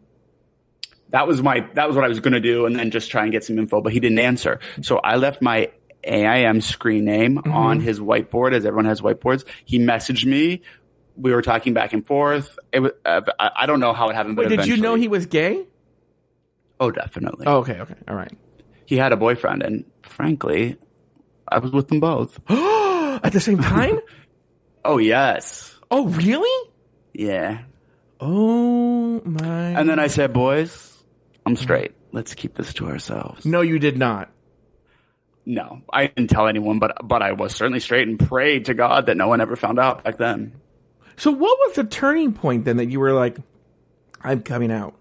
that 1.10 1.26
was 1.26 1.42
my 1.42 1.66
that 1.74 1.86
was 1.86 1.96
what 1.96 2.04
I 2.04 2.08
was 2.08 2.20
going 2.20 2.34
to 2.34 2.40
do, 2.40 2.66
and 2.66 2.76
then 2.76 2.90
just 2.90 3.10
try 3.10 3.22
and 3.22 3.32
get 3.32 3.44
some 3.44 3.58
info. 3.58 3.80
But 3.80 3.92
he 3.92 4.00
didn't 4.00 4.18
answer, 4.18 4.60
so 4.82 4.98
I 4.98 5.16
left 5.16 5.40
my 5.40 5.70
AIM 6.02 6.60
screen 6.60 7.04
name 7.06 7.36
Mm-hmm. 7.36 7.52
on 7.52 7.80
his 7.80 8.00
whiteboard, 8.00 8.52
as 8.52 8.66
everyone 8.66 8.84
has 8.86 9.00
whiteboards. 9.00 9.44
He 9.64 9.78
messaged 9.78 10.26
me. 10.26 10.60
We 11.16 11.32
were 11.32 11.42
talking 11.42 11.72
back 11.74 11.92
and 11.92 12.06
forth. 12.06 12.58
It 12.72 12.80
was, 12.80 12.92
uh, 13.04 13.22
I 13.38 13.50
I 13.60 13.66
don't 13.66 13.80
know 13.80 13.92
how 13.94 14.10
it 14.10 14.14
happened, 14.14 14.36
but 14.36 14.48
Wait, 14.50 14.56
did 14.56 14.66
you 14.66 14.76
know 14.76 14.94
he 14.96 15.08
was 15.08 15.26
gay? 15.26 15.66
Oh, 16.80 16.90
definitely. 16.90 17.46
Oh, 17.46 17.58
okay, 17.58 17.80
okay, 17.80 17.94
all 18.08 18.16
right. 18.16 18.32
He 18.86 18.96
had 18.96 19.12
a 19.12 19.16
boyfriend, 19.16 19.62
and 19.62 19.84
frankly, 20.02 20.76
I 21.48 21.58
was 21.58 21.72
with 21.72 21.88
them 21.88 22.00
both. 22.00 22.38
At 22.50 23.32
the 23.32 23.40
same 23.40 23.58
time? 23.58 24.00
Oh 24.86 24.98
yes, 24.98 25.74
oh, 25.90 26.08
really? 26.08 26.70
yeah. 27.14 27.62
Oh 28.20 29.22
my! 29.24 29.70
And 29.70 29.88
then 29.88 29.98
I 29.98 30.08
said, 30.08 30.34
"Boys, 30.34 31.02
I'm 31.46 31.56
straight. 31.56 31.92
Let's 32.12 32.34
keep 32.34 32.54
this 32.54 32.74
to 32.74 32.88
ourselves." 32.88 33.46
no, 33.46 33.62
you 33.62 33.78
did 33.78 33.96
not. 33.96 34.30
No, 35.46 35.80
I 35.90 36.08
didn't 36.08 36.28
tell 36.28 36.48
anyone, 36.48 36.80
but 36.80 36.98
but 37.02 37.22
I 37.22 37.32
was 37.32 37.54
certainly 37.54 37.80
straight 37.80 38.06
and 38.08 38.18
prayed 38.20 38.66
to 38.66 38.74
God 38.74 39.06
that 39.06 39.16
no 39.16 39.26
one 39.28 39.40
ever 39.40 39.56
found 39.56 39.78
out 39.78 40.04
back 40.04 40.18
then. 40.18 40.52
So, 41.16 41.30
what 41.30 41.58
was 41.66 41.76
the 41.76 41.84
turning 41.84 42.34
point 42.34 42.66
then 42.66 42.76
that 42.76 42.90
you 42.90 43.00
were 43.00 43.14
like, 43.14 43.38
"I'm 44.20 44.42
coming 44.42 44.70
out"? 44.70 44.94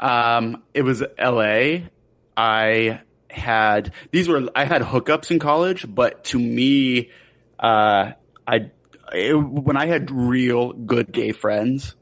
Um, 0.00 0.62
it 0.72 0.82
was 0.82 1.04
L.A. 1.18 1.88
I 2.36 3.02
had 3.28 3.92
these 4.10 4.28
were 4.28 4.48
I 4.56 4.64
had 4.64 4.82
hookups 4.82 5.30
in 5.30 5.38
college, 5.38 5.86
but 5.88 6.24
to 6.24 6.38
me, 6.38 7.10
uh, 7.58 8.12
I 8.46 8.70
it, 9.12 9.34
when 9.34 9.76
I 9.76 9.86
had 9.86 10.10
real 10.10 10.72
good 10.72 11.12
gay 11.12 11.32
friends, 11.32 11.94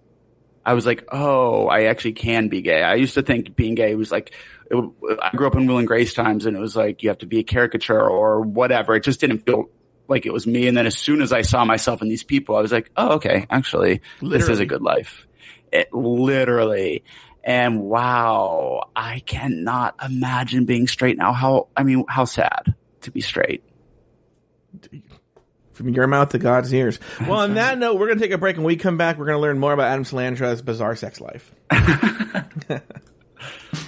I 0.64 0.74
was 0.74 0.86
like, 0.86 1.04
oh, 1.10 1.66
I 1.66 1.84
actually 1.84 2.12
can 2.12 2.48
be 2.48 2.62
gay. 2.62 2.82
I 2.82 2.94
used 2.94 3.14
to 3.14 3.22
think 3.22 3.54
being 3.56 3.74
gay 3.74 3.94
was 3.94 4.10
like. 4.10 4.32
It, 4.70 4.76
I 5.22 5.30
grew 5.34 5.46
up 5.46 5.56
in 5.56 5.66
Will 5.66 5.78
and 5.78 5.86
Grace 5.86 6.12
times, 6.12 6.44
and 6.44 6.54
it 6.54 6.60
was 6.60 6.76
like 6.76 7.02
you 7.02 7.08
have 7.08 7.18
to 7.18 7.26
be 7.26 7.38
a 7.38 7.42
caricature 7.42 7.98
or 7.98 8.42
whatever. 8.42 8.94
It 8.94 9.02
just 9.02 9.18
didn't 9.18 9.46
feel 9.46 9.70
like 10.08 10.26
it 10.26 10.32
was 10.32 10.46
me. 10.46 10.66
And 10.66 10.76
then 10.76 10.86
as 10.86 10.96
soon 10.96 11.22
as 11.22 11.32
I 11.32 11.40
saw 11.40 11.64
myself 11.64 12.02
in 12.02 12.08
these 12.08 12.22
people, 12.22 12.54
I 12.54 12.60
was 12.60 12.70
like, 12.70 12.90
oh, 12.96 13.14
okay, 13.14 13.46
actually, 13.50 14.02
this 14.20 14.48
is 14.48 14.60
a 14.60 14.66
good 14.66 14.82
life. 14.82 15.26
It 15.72 15.92
literally. 15.92 17.04
And 17.48 17.80
wow, 17.80 18.90
I 18.94 19.20
cannot 19.20 19.94
imagine 20.04 20.66
being 20.66 20.86
straight 20.86 21.16
now. 21.16 21.32
How, 21.32 21.68
I 21.74 21.82
mean, 21.82 22.04
how 22.06 22.26
sad 22.26 22.74
to 23.00 23.10
be 23.10 23.22
straight. 23.22 23.64
From 25.72 25.88
your 25.88 26.06
mouth 26.08 26.28
to 26.30 26.38
God's 26.38 26.74
ears. 26.74 26.98
Well, 27.26 27.38
on 27.38 27.54
that 27.54 27.78
note, 27.78 27.94
we're 27.94 28.08
going 28.08 28.18
to 28.18 28.24
take 28.24 28.32
a 28.32 28.38
break 28.38 28.56
and 28.56 28.66
when 28.66 28.74
we 28.74 28.76
come 28.76 28.98
back, 28.98 29.16
we're 29.16 29.24
going 29.24 29.38
to 29.38 29.40
learn 29.40 29.58
more 29.58 29.72
about 29.72 29.86
Adam 29.86 30.04
Salandra's 30.04 30.60
bizarre 30.60 30.94
sex 30.94 31.22
life. 31.22 31.54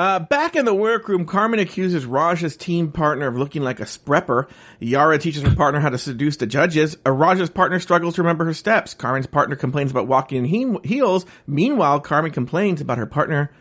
Uh, 0.00 0.18
back 0.18 0.56
in 0.56 0.64
the 0.64 0.74
workroom, 0.74 1.26
Carmen 1.26 1.60
accuses 1.60 2.06
Raja's 2.06 2.56
team 2.56 2.90
partner 2.90 3.26
of 3.26 3.36
looking 3.36 3.60
like 3.60 3.80
a 3.80 3.84
sprepper. 3.84 4.48
Yara 4.78 5.18
teaches 5.18 5.42
her 5.42 5.54
partner 5.54 5.78
how 5.80 5.90
to 5.90 5.98
seduce 5.98 6.38
the 6.38 6.46
judges. 6.46 6.96
Uh, 7.04 7.46
partner 7.48 7.78
struggles 7.78 8.14
to 8.14 8.22
remember 8.22 8.46
her 8.46 8.54
steps. 8.54 8.94
Carmen's 8.94 9.26
partner 9.26 9.56
complains 9.56 9.90
about 9.90 10.06
walking 10.06 10.38
in 10.38 10.44
he- 10.46 10.88
heels. 10.88 11.26
Meanwhile, 11.46 12.00
Carmen 12.00 12.30
complains 12.30 12.80
about 12.80 12.96
her 12.96 13.04
partner 13.04 13.52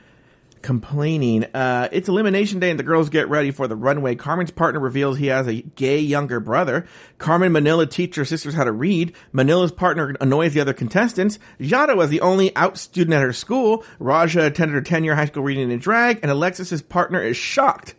complaining. 0.62 1.46
Uh, 1.54 1.90
it's 1.92 2.10
elimination 2.10 2.60
day 2.60 2.70
and 2.70 2.80
the 2.80 2.84
girls 2.84 3.10
get 3.10 3.30
ready 3.30 3.52
for 3.52 3.68
the 3.68 3.76
runway. 3.76 4.16
Carmen's 4.16 4.52
partner 4.52 4.80
reveals 4.80 5.18
he 5.18 5.28
has 5.28 5.48
a 5.48 5.62
gay 5.62 6.00
younger 6.00 6.40
brother. 6.40 6.86
Carmen 7.18 7.52
Manila 7.52 7.86
teach 7.86 8.16
her 8.16 8.26
sisters 8.26 8.54
how 8.54 8.64
to 8.64 8.72
read. 8.72 9.14
Manila's 9.32 9.72
partner 9.72 10.16
annoys 10.20 10.54
the 10.54 10.62
other 10.62 10.74
contestants. 10.74 11.40
Yara 11.58 11.96
was 11.96 12.10
the 12.10 12.22
only 12.22 12.56
out 12.56 12.78
student 12.78 13.14
at 13.14 13.22
her 13.22 13.34
school. 13.34 13.84
Raja 14.00 14.46
attended 14.46 14.76
her 14.76 14.82
10 14.82 15.04
year 15.04 15.16
high 15.16 15.26
school 15.26 15.44
reading 15.44 15.72
in 15.72 15.80
drag 15.80 16.20
and 16.22 16.32
Alexis's 16.32 16.82
partner 16.82 17.22
is 17.22 17.38
shocked 17.38 17.96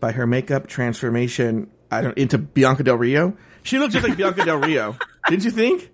by 0.00 0.12
her 0.12 0.26
makeup 0.26 0.66
transformation 0.66 1.70
I 1.90 2.02
don't, 2.02 2.18
into 2.18 2.38
Bianca 2.38 2.82
Del 2.82 2.96
Rio. 2.96 3.36
She 3.62 3.78
looks 3.78 3.94
just 3.94 4.06
like 4.06 4.16
Bianca 4.16 4.44
Del 4.44 4.58
Rio. 4.58 4.96
Didn't 5.28 5.44
you 5.44 5.50
think? 5.50 5.90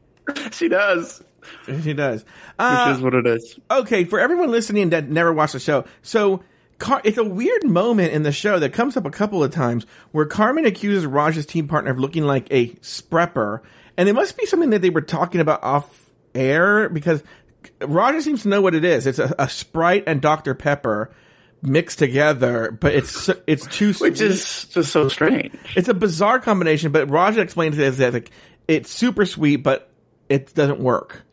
She 0.52 0.68
does, 0.68 1.22
She 1.82 1.92
does. 1.92 2.22
which 2.22 2.30
Uh, 2.58 2.94
is 2.96 3.02
what 3.02 3.14
it 3.14 3.26
is. 3.26 3.58
okay, 3.70 4.04
for 4.04 4.18
everyone 4.20 4.50
listening 4.50 4.90
that 4.90 5.08
never 5.08 5.32
watched 5.32 5.52
the 5.54 5.60
show, 5.60 5.84
so 6.02 6.42
Car- 6.78 7.00
it's 7.04 7.18
a 7.18 7.24
weird 7.24 7.62
moment 7.64 8.12
in 8.12 8.24
the 8.24 8.32
show 8.32 8.58
that 8.58 8.72
comes 8.72 8.96
up 8.96 9.04
a 9.06 9.10
couple 9.10 9.44
of 9.44 9.52
times 9.52 9.86
where 10.10 10.26
Carmen 10.26 10.66
accuses 10.66 11.06
Raj's 11.06 11.46
team 11.46 11.68
partner 11.68 11.92
of 11.92 11.98
looking 12.00 12.24
like 12.24 12.48
a 12.50 12.68
sprepper, 12.80 13.60
and 13.96 14.08
it 14.08 14.12
must 14.12 14.36
be 14.36 14.44
something 14.46 14.70
that 14.70 14.82
they 14.82 14.90
were 14.90 15.00
talking 15.00 15.40
about 15.40 15.62
off 15.62 16.10
air 16.34 16.88
because 16.88 17.22
Raja 17.80 18.20
seems 18.22 18.42
to 18.42 18.48
know 18.48 18.60
what 18.60 18.74
it 18.74 18.84
is. 18.84 19.06
It's 19.06 19.20
a, 19.20 19.32
a 19.38 19.48
Sprite 19.48 20.02
and 20.08 20.20
Dr 20.20 20.54
Pepper 20.54 21.12
mixed 21.62 22.00
together, 22.00 22.72
but 22.78 22.92
it's 22.92 23.30
it's 23.46 23.66
too 23.68 23.92
sweet 23.92 24.10
Which 24.14 24.20
is 24.20 24.64
just 24.66 24.90
so 24.92 25.08
strange. 25.08 25.54
it's 25.76 25.88
a 25.88 25.94
bizarre 25.94 26.40
combination. 26.40 26.90
But 26.90 27.08
Raja 27.08 27.40
explains 27.40 27.78
it 27.78 27.84
as 27.84 27.98
that 27.98 28.12
like 28.14 28.30
it's 28.66 28.90
super 28.90 29.24
sweet, 29.24 29.58
but 29.58 29.90
it 30.28 30.52
doesn't 30.54 30.80
work. 30.80 31.23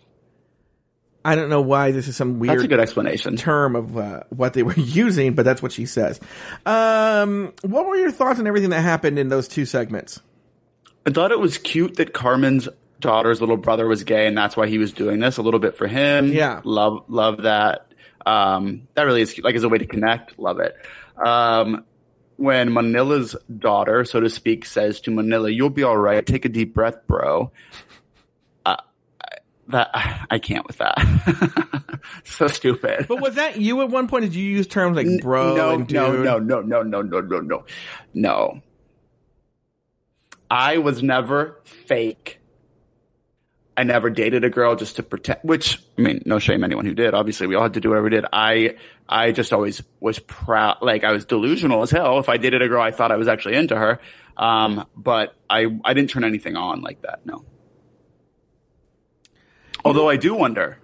I 1.24 1.36
don't 1.36 1.50
know 1.50 1.62
why 1.62 1.92
this 1.92 2.08
is 2.08 2.18
some 2.18 2.40
weird 2.40 2.56
That's 2.58 2.64
a 2.64 2.68
good 2.68 2.80
explanation. 2.80 3.36
term 3.38 3.76
of 3.76 3.98
uh, 3.98 4.24
what 4.30 4.54
they 4.54 4.64
were 4.64 4.74
using, 4.74 5.34
but 5.34 5.46
that's 5.46 5.62
what 5.62 5.72
she 5.72 5.86
says. 5.86 6.20
Um, 6.66 7.54
what 7.62 7.86
were 7.86 7.96
your 7.96 8.12
thoughts 8.12 8.40
on 8.40 8.48
everything 8.48 8.72
that 8.72 8.82
happened 8.82 9.20
in 9.20 9.30
those 9.30 9.48
two 9.48 9.66
segments? 9.66 10.20
I 11.06 11.12
thought 11.12 11.32
it 11.32 11.40
was 11.40 11.58
cute 11.58 11.98
that 11.98 12.14
Carmen's 12.14 12.68
daughter's 13.00 13.40
little 13.42 13.58
brother 13.58 13.88
was 13.88 14.04
gay, 14.04 14.28
and 14.28 14.38
that's 14.38 14.56
why 14.56 14.68
he 14.68 14.78
was 14.78 14.94
doing 14.94 15.20
this 15.20 15.38
a 15.38 15.42
little 15.42 15.60
bit 15.60 15.76
for 15.76 15.88
him. 15.88 16.32
Yeah. 16.32 16.62
love 16.64 17.04
love 17.08 17.44
that. 17.44 17.88
Um, 18.26 18.88
that 18.94 19.04
really 19.04 19.22
is 19.22 19.34
cute. 19.34 19.44
like 19.44 19.56
as 19.56 19.64
a 19.64 19.70
way 19.70 19.80
to 19.80 19.88
connect. 19.88 20.38
Love 20.38 20.60
it. 20.60 20.76
Um, 21.24 21.86
when 22.38 22.74
Manila's 22.74 23.36
daughter, 23.60 24.06
so 24.06 24.20
to 24.20 24.30
speak, 24.30 24.66
says 24.66 25.02
to 25.02 25.12
Manila, 25.12 25.50
"You'll 25.50 25.70
be 25.70 25.84
all 25.84 25.98
right. 25.98 26.26
Take 26.26 26.46
a 26.46 26.50
deep 26.50 26.74
breath, 26.74 27.06
bro." 27.08 27.52
That 29.68 29.90
I 30.30 30.40
can't 30.40 30.68
with 30.68 30.78
that. 30.78 32.02
so 32.24 32.48
stupid. 32.48 33.08
But 33.08 33.22
was 33.22 33.36
that 33.36 33.58
you 33.58 33.82
at 33.82 33.90
one 33.90 34.08
point? 34.08 34.24
Did 34.24 34.36
you 34.36 34.44
use 34.44 34.68
terms 34.68 34.98
like 34.98 35.22
bro 35.22 35.56
no, 35.56 35.70
and 35.72 35.88
dude? 35.88 35.96
no, 35.96 36.40
no, 36.40 36.40
no, 36.40 36.62
no, 36.62 36.82
no, 36.82 37.02
no, 37.02 37.22
no, 37.22 37.40
no, 37.40 37.66
no. 38.14 38.62
I 40.50 40.80
was 40.80 41.02
never 41.02 41.62
fake. 41.64 42.40
I 43.78 43.84
never 43.84 44.10
dated 44.10 44.44
a 44.44 44.50
girl 44.50 44.76
just 44.76 44.98
to 44.98 45.04
pretend, 45.04 45.40
which, 45.44 45.82
I 45.98 46.02
mean, 46.02 46.24
no 46.26 46.40
shame 46.40 46.64
anyone 46.66 46.86
who 46.86 46.94
did. 46.94 47.14
Obviously, 47.14 47.48
we 47.48 47.56
all 47.56 47.64
had 47.64 47.76
to 47.76 47.80
do 47.80 47.90
whatever 47.90 48.04
we 48.04 48.10
did. 48.10 48.26
I, 48.34 48.76
I 49.08 49.32
just 49.32 49.54
always 49.54 49.82
was 50.02 50.20
proud, 50.20 50.80
like 50.82 51.06
I 51.06 51.14
was 51.14 51.24
delusional 51.24 51.82
as 51.82 51.90
hell. 51.90 52.20
If 52.20 52.28
I 52.28 52.36
dated 52.36 52.62
a 52.62 52.68
girl, 52.68 52.82
I 52.82 52.92
thought 52.92 53.14
I 53.14 53.16
was 53.16 53.30
actually 53.30 53.56
into 53.56 53.78
her. 53.78 54.02
Um, 54.36 54.86
but 54.96 55.36
I, 55.50 55.68
I 55.86 55.94
didn't 55.94 56.10
turn 56.10 56.26
anything 56.26 56.58
on 56.58 56.82
like 56.82 57.02
that. 57.04 57.26
No. 57.26 57.46
Although 59.84 60.10
I 60.10 60.18
do 60.18 60.36
wonder, 60.36 60.78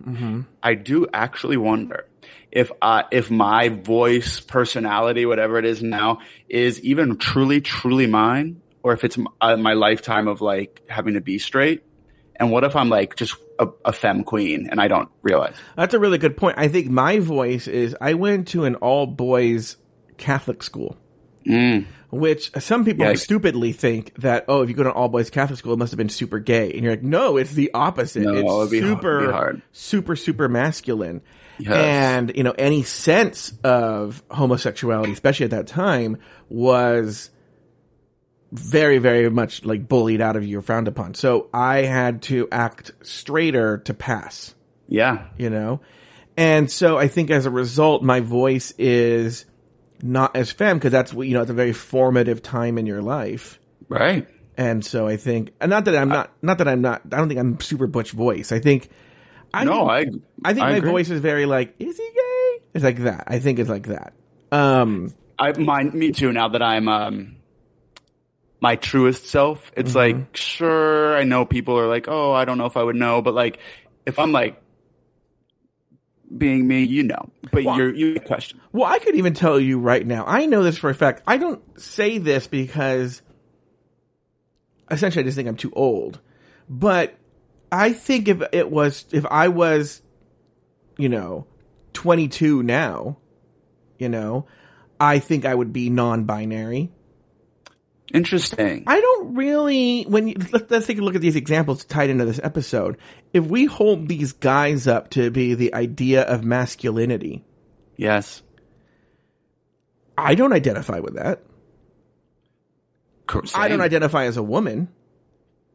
I 0.63 0.73
do 0.73 1.07
actually 1.13 1.57
wonder 1.57 2.05
if, 2.51 2.71
uh, 2.81 3.03
if 3.11 3.29
my 3.29 3.69
voice, 3.69 4.39
personality, 4.39 5.25
whatever 5.25 5.57
it 5.59 5.65
is 5.65 5.83
now 5.83 6.19
is 6.49 6.81
even 6.81 7.17
truly, 7.17 7.61
truly 7.61 8.07
mine, 8.07 8.61
or 8.83 8.93
if 8.93 9.03
it's 9.03 9.17
uh, 9.41 9.57
my 9.57 9.73
lifetime 9.73 10.27
of 10.27 10.41
like 10.41 10.81
having 10.87 11.13
to 11.15 11.21
be 11.21 11.39
straight. 11.39 11.83
And 12.35 12.51
what 12.51 12.63
if 12.63 12.75
I'm 12.75 12.89
like 12.89 13.15
just 13.15 13.35
a, 13.59 13.67
a 13.85 13.91
femme 13.93 14.23
queen 14.23 14.69
and 14.71 14.79
I 14.79 14.87
don't 14.87 15.09
realize? 15.23 15.55
That's 15.75 15.93
a 15.93 15.99
really 15.99 16.17
good 16.17 16.37
point. 16.37 16.57
I 16.57 16.67
think 16.67 16.89
my 16.89 17.19
voice 17.19 17.67
is 17.67 17.95
I 17.99 18.13
went 18.13 18.49
to 18.49 18.65
an 18.65 18.75
all 18.75 19.07
boys 19.07 19.77
Catholic 20.17 20.63
school. 20.63 20.97
Which 22.09 22.51
some 22.59 22.85
people 22.85 23.05
Yikes. 23.05 23.19
stupidly 23.19 23.73
think 23.73 24.13
that, 24.21 24.45
oh, 24.47 24.61
if 24.61 24.69
you 24.69 24.75
go 24.75 24.83
to 24.83 24.89
an 24.89 24.95
all 24.95 25.09
boys 25.09 25.29
Catholic 25.29 25.59
school, 25.59 25.73
it 25.73 25.77
must 25.77 25.91
have 25.91 25.97
been 25.97 26.07
super 26.07 26.39
gay. 26.39 26.71
And 26.71 26.81
you're 26.81 26.93
like, 26.93 27.03
no, 27.03 27.35
it's 27.35 27.51
the 27.51 27.71
opposite. 27.73 28.21
No, 28.23 28.33
it's 28.33 28.39
it'd 28.49 28.71
be 28.71 28.79
hard- 28.79 28.97
super, 28.97 29.31
hard. 29.33 29.61
super, 29.73 30.15
super 30.15 30.47
masculine. 30.47 31.21
Yes. 31.59 31.73
And, 31.73 32.31
you 32.35 32.43
know, 32.43 32.53
any 32.57 32.83
sense 32.83 33.51
of 33.63 34.23
homosexuality, 34.31 35.11
especially 35.11 35.45
at 35.45 35.51
that 35.51 35.67
time, 35.67 36.17
was 36.47 37.29
very, 38.53 38.99
very 38.99 39.29
much 39.29 39.65
like 39.65 39.87
bullied 39.89 40.21
out 40.21 40.37
of 40.37 40.45
you 40.45 40.59
or 40.59 40.61
frowned 40.61 40.87
upon. 40.87 41.13
So 41.13 41.49
I 41.53 41.79
had 41.79 42.21
to 42.23 42.47
act 42.51 42.91
straighter 43.01 43.79
to 43.79 43.93
pass 43.93 44.55
Yeah. 44.87 45.25
you 45.37 45.49
know? 45.49 45.81
And 46.37 46.71
so 46.71 46.97
I 46.97 47.07
think 47.09 47.31
as 47.31 47.45
a 47.45 47.49
result, 47.51 48.03
my 48.03 48.21
voice 48.21 48.71
is 48.77 49.43
not 50.01 50.35
as 50.35 50.51
femme 50.51 50.77
because 50.77 50.91
that's 50.91 51.13
what, 51.13 51.27
you 51.27 51.33
know, 51.33 51.41
it's 51.41 51.51
a 51.51 51.55
very 51.55 51.73
formative 51.73 52.41
time 52.41 52.77
in 52.77 52.85
your 52.85 53.01
life. 53.01 53.59
Right. 53.89 54.27
And 54.57 54.83
so 54.83 55.07
I 55.07 55.17
think, 55.17 55.53
and 55.61 55.69
not 55.69 55.85
that 55.85 55.95
I'm 55.95 56.09
not, 56.09 56.31
not 56.41 56.57
that 56.59 56.67
I'm 56.67 56.81
not, 56.81 57.01
I 57.11 57.17
don't 57.17 57.27
think 57.27 57.39
I'm 57.39 57.59
super 57.59 57.87
butch 57.87 58.11
voice. 58.11 58.51
I 58.51 58.59
think, 58.59 58.89
I 59.53 59.63
No, 59.65 59.87
think, 59.87 60.23
I, 60.43 60.49
I 60.49 60.53
think 60.53 60.65
I 60.65 60.71
my 60.71 60.77
agree. 60.77 60.89
voice 60.91 61.09
is 61.09 61.21
very 61.21 61.45
like, 61.45 61.75
is 61.79 61.97
he 61.97 62.03
gay? 62.03 62.63
It's 62.73 62.83
like 62.83 62.99
that. 62.99 63.25
I 63.27 63.39
think 63.39 63.59
it's 63.59 63.69
like 63.69 63.87
that. 63.87 64.13
Um, 64.51 65.13
I 65.39 65.51
mine 65.53 65.91
me 65.93 66.11
too. 66.11 66.31
Now 66.33 66.49
that 66.49 66.61
I'm 66.61 66.87
um 66.87 67.35
my 68.59 68.75
truest 68.75 69.25
self, 69.27 69.71
it's 69.77 69.93
Mm-hmm. 69.93 70.17
like 70.19 70.35
sure 70.35 71.15
I 71.15 71.23
know 71.23 71.45
people 71.45 71.77
are 71.77 71.87
like, 71.87 72.07
oh, 72.07 72.33
I 72.33 72.45
don't 72.45 72.57
know 72.57 72.65
if 72.65 72.77
I 72.77 72.83
would 72.83 72.95
know, 72.95 73.21
but 73.21 73.33
like 73.33 73.59
if 74.05 74.19
I'm 74.19 74.31
like 74.31 74.61
being 76.35 76.67
me, 76.67 76.83
you 76.83 77.03
know, 77.03 77.29
but 77.51 77.63
Well- 77.63 77.77
you're 77.77 77.93
you 77.93 78.19
question. 78.19 78.59
Well, 78.71 78.85
I 78.85 78.99
could 78.99 79.15
even 79.15 79.33
tell 79.33 79.59
you 79.59 79.79
right 79.79 80.05
now. 80.05 80.25
I 80.27 80.45
know 80.45 80.63
this 80.63 80.77
for 80.77 80.89
a 80.89 80.95
fact. 80.95 81.21
I 81.27 81.37
don't 81.37 81.61
say 81.79 82.17
this 82.17 82.47
because 82.47 83.21
essentially 84.91 85.23
I 85.23 85.25
just 85.25 85.37
think 85.37 85.47
I'm 85.47 85.55
too 85.57 85.71
old. 85.73 86.19
But 86.69 87.15
I 87.71 87.93
think 87.93 88.27
if 88.27 88.41
it 88.51 88.69
was, 88.69 89.05
if 89.11 89.25
I 89.25 89.47
was, 89.47 90.01
you 90.97 91.09
know, 91.09 91.45
22 91.93 92.63
now, 92.63 93.17
you 93.97 94.09
know, 94.09 94.45
I 94.99 95.19
think 95.19 95.45
I 95.45 95.55
would 95.55 95.71
be 95.71 95.89
non-binary. 95.89 96.91
Interesting. 98.13 98.83
I 98.87 98.99
don't 99.01 99.35
really, 99.35 100.03
when 100.03 100.27
you, 100.29 100.35
let's, 100.51 100.71
let's 100.71 100.87
take 100.87 100.97
a 100.97 101.01
look 101.01 101.15
at 101.15 101.21
these 101.21 101.35
examples 101.35 101.83
tied 101.85 102.09
into 102.09 102.23
this 102.25 102.39
episode. 102.41 102.97
If 103.33 103.45
we 103.45 103.65
hold 103.65 104.07
these 104.07 104.31
guys 104.33 104.87
up 104.87 105.09
to 105.11 105.29
be 105.29 105.53
the 105.55 105.73
idea 105.73 106.21
of 106.23 106.43
masculinity, 106.43 107.43
yes. 107.97 108.41
I 110.17 110.35
don't 110.35 110.53
identify 110.53 110.99
with 110.99 111.15
that. 111.15 111.43
Co- 113.27 113.43
I 113.53 113.67
don't 113.67 113.81
identify 113.81 114.23
as 114.25 114.37
a 114.37 114.43
woman. 114.43 114.87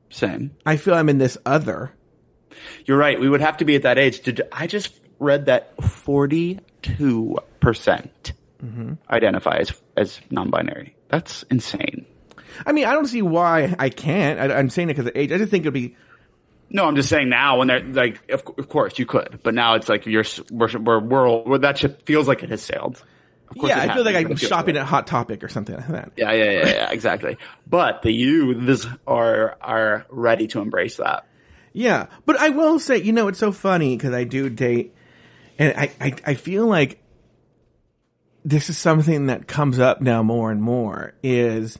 Same. 0.08 0.56
I 0.64 0.76
feel 0.78 0.94
I'm 0.94 1.08
in 1.10 1.18
this 1.18 1.36
other. 1.44 1.92
You're 2.86 2.98
right. 2.98 3.20
We 3.20 3.28
would 3.28 3.40
have 3.42 3.58
to 3.58 3.64
be 3.64 3.76
at 3.76 3.82
that 3.82 3.98
age. 3.98 4.20
Did 4.22 4.40
I 4.50 4.66
just 4.66 4.98
read 5.18 5.46
that 5.46 5.80
42 5.82 7.38
percent 7.60 8.32
Mm-hmm. 8.64 8.92
identify 9.10 9.56
as 9.56 9.72
as 9.96 10.20
non-binary? 10.30 10.94
That's 11.08 11.42
insane. 11.50 12.01
I 12.66 12.72
mean, 12.72 12.86
I 12.86 12.92
don't 12.92 13.06
see 13.06 13.22
why 13.22 13.74
I 13.78 13.88
can't. 13.88 14.38
I, 14.38 14.54
I'm 14.56 14.70
saying 14.70 14.90
it 14.90 14.94
because 14.94 15.06
of 15.06 15.16
age. 15.16 15.32
I 15.32 15.38
just 15.38 15.50
think 15.50 15.62
it'd 15.62 15.74
be. 15.74 15.96
No, 16.70 16.86
I'm 16.86 16.96
just 16.96 17.08
saying 17.08 17.28
now 17.28 17.58
when 17.58 17.68
they're 17.68 17.82
like, 17.82 18.30
of, 18.30 18.42
of 18.56 18.68
course 18.68 18.98
you 18.98 19.04
could, 19.04 19.40
but 19.42 19.54
now 19.54 19.74
it's 19.74 19.88
like 19.88 20.06
you're 20.06 20.24
we're 20.50 20.68
we're, 20.78 20.98
we're, 21.00 21.42
we're 21.42 21.58
that 21.58 21.78
ship 21.78 22.06
feels 22.06 22.26
like 22.26 22.42
it 22.42 22.50
has 22.50 22.62
sailed. 22.62 23.02
Yeah, 23.54 23.78
I 23.78 23.94
feel 23.94 24.04
like 24.04 24.16
I'm 24.16 24.22
but 24.22 24.32
it 24.32 24.38
feels 24.38 24.48
shopping 24.48 24.76
at 24.76 24.86
Hot 24.86 25.06
Topic 25.06 25.44
or 25.44 25.48
something 25.48 25.76
like 25.76 25.88
that. 25.88 26.12
Yeah, 26.16 26.32
yeah, 26.32 26.50
yeah, 26.50 26.68
yeah, 26.68 26.90
exactly. 26.90 27.36
But 27.66 28.02
the 28.02 28.10
youths 28.10 28.86
are 29.06 29.56
are 29.60 30.06
ready 30.08 30.46
to 30.48 30.60
embrace 30.60 30.96
that. 30.96 31.26
Yeah, 31.74 32.06
but 32.26 32.38
I 32.38 32.50
will 32.50 32.78
say, 32.78 32.98
you 32.98 33.12
know, 33.12 33.28
it's 33.28 33.38
so 33.38 33.52
funny 33.52 33.96
because 33.96 34.14
I 34.14 34.24
do 34.24 34.48
date, 34.48 34.94
and 35.58 35.74
I, 35.76 35.90
I 36.00 36.14
I 36.26 36.34
feel 36.34 36.66
like 36.66 37.02
this 38.44 38.70
is 38.70 38.78
something 38.78 39.26
that 39.26 39.46
comes 39.46 39.78
up 39.78 40.00
now 40.00 40.22
more 40.22 40.50
and 40.50 40.62
more. 40.62 41.14
Is, 41.22 41.78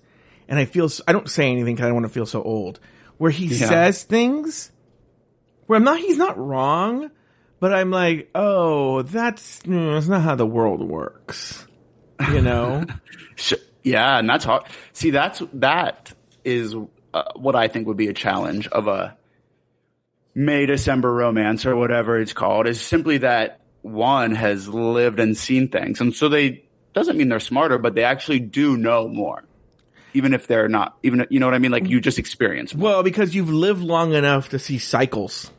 and 0.53 0.61
I 0.61 0.67
feel 0.67 0.87
I 1.09 1.13
don't 1.13 1.31
say 1.31 1.51
anything 1.51 1.75
because 1.77 1.85
I 1.85 1.89
don't 1.89 1.95
want 1.95 2.07
to 2.07 2.13
feel 2.13 2.27
so 2.27 2.43
old. 2.43 2.79
Where 3.17 3.31
he 3.31 3.47
Yeah. 3.47 3.69
says 3.69 4.03
things 4.03 4.71
where 5.65 5.79
I'm 5.79 5.85
not, 5.85 5.99
he's 5.99 6.19
not 6.19 6.37
wrong, 6.39 7.11
but 7.59 7.73
I'm 7.73 7.91
like, 7.91 8.29
oh, 8.35 9.01
that's 9.01 9.61
mm, 9.61 9.95
that's 9.95 10.09
not 10.09 10.21
how 10.21 10.35
the 10.35 10.45
world 10.47 10.83
works. 10.87 11.67
You 12.31 12.43
know. 12.43 12.85
Yeah, 13.85 14.19
and 14.19 14.29
that's 14.29 14.45
hard. 14.45 14.63
See, 14.93 15.11
that's 15.11 15.43
that 15.55 16.13
is 16.45 16.77
uh, 17.13 17.23
what 17.35 17.57
I 17.57 17.67
think 17.67 17.89
would 17.89 17.97
be 17.97 18.07
a 18.07 18.13
challenge 18.13 18.69
of 18.69 18.87
a 18.87 19.17
May 20.37 20.67
December 20.67 21.13
romance 21.13 21.67
or 21.67 21.75
whatever 21.75 22.21
it's 22.21 22.33
called. 22.33 22.69
Is 22.69 22.81
simply 22.81 23.19
that 23.19 23.61
one 23.81 24.37
has 24.37 24.69
lived 24.69 25.19
and 25.19 25.37
seen 25.37 25.67
things, 25.69 26.01
and 26.01 26.15
so 26.15 26.29
they 26.29 26.63
doesn't 26.93 27.17
mean 27.17 27.29
they're 27.29 27.41
smarter, 27.41 27.77
but 27.79 27.97
they 27.97 28.05
actually 28.05 28.39
do 28.39 28.77
know 28.77 29.09
more, 29.09 29.43
even 30.15 30.35
if 30.35 30.47
they're 30.47 30.69
not. 30.69 30.97
Even 31.03 31.27
you 31.31 31.41
know 31.41 31.47
what 31.47 31.55
I 31.55 31.59
mean? 31.59 31.71
Like 31.73 31.89
you 31.89 32.01
just 32.01 32.19
experience. 32.19 32.75
More. 32.75 32.85
Well, 32.91 33.03
because 33.03 33.35
you've 33.35 33.51
lived 33.51 33.83
long 33.83 34.15
enough 34.15 34.51
to 34.51 34.59
see 34.59 34.79
cycles. 34.79 35.51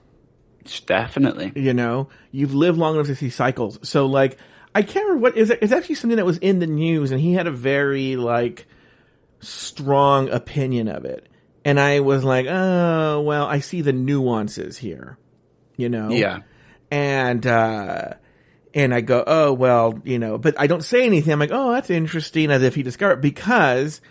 Definitely. 0.86 1.52
You 1.56 1.74
know, 1.74 2.10
you've 2.32 2.54
lived 2.54 2.78
long 2.78 2.96
enough 2.96 3.08
to 3.08 3.16
see 3.16 3.30
cycles. 3.30 3.80
So, 3.84 4.06
like, 4.06 4.38
I 4.74 4.82
can't 4.82 5.06
remember 5.08 5.22
what 5.22 5.38
is 5.38 5.50
it. 5.50 5.60
It's 5.62 5.74
actually 5.74 5.96
something 5.96 6.18
that 6.18 6.26
was 6.26 6.38
in 6.38 6.60
the 6.60 6.68
news, 6.68 7.12
and 7.12 7.20
he 7.20 7.34
had 7.34 7.48
a 7.48 7.52
very 7.52 8.16
like 8.16 8.66
strong 9.40 10.30
opinion 10.30 10.88
of 10.88 11.06
it. 11.06 11.28
And 11.66 11.80
I 11.80 12.00
was 12.02 12.24
like, 12.24 12.46
oh 12.48 13.22
well, 13.22 13.46
I 13.46 13.60
see 13.60 13.82
the 13.82 13.94
nuances 13.94 14.78
here. 14.78 15.18
You 15.76 15.90
know, 15.90 16.10
Yeah. 16.10 16.40
and 16.92 17.46
uh 17.48 18.14
and 18.74 18.94
I 18.94 19.02
go, 19.02 19.24
oh 19.26 19.54
well, 19.54 20.00
you 20.04 20.20
know, 20.20 20.38
but 20.38 20.60
I 20.60 20.68
don't 20.68 20.84
say 20.84 21.06
anything. 21.06 21.32
I'm 21.34 21.40
like, 21.40 21.52
oh, 21.54 21.72
that's 21.74 21.90
interesting, 21.90 22.52
as 22.52 22.64
if 22.64 22.76
he 22.76 22.84
discovered 22.84 23.18
because 23.22 24.02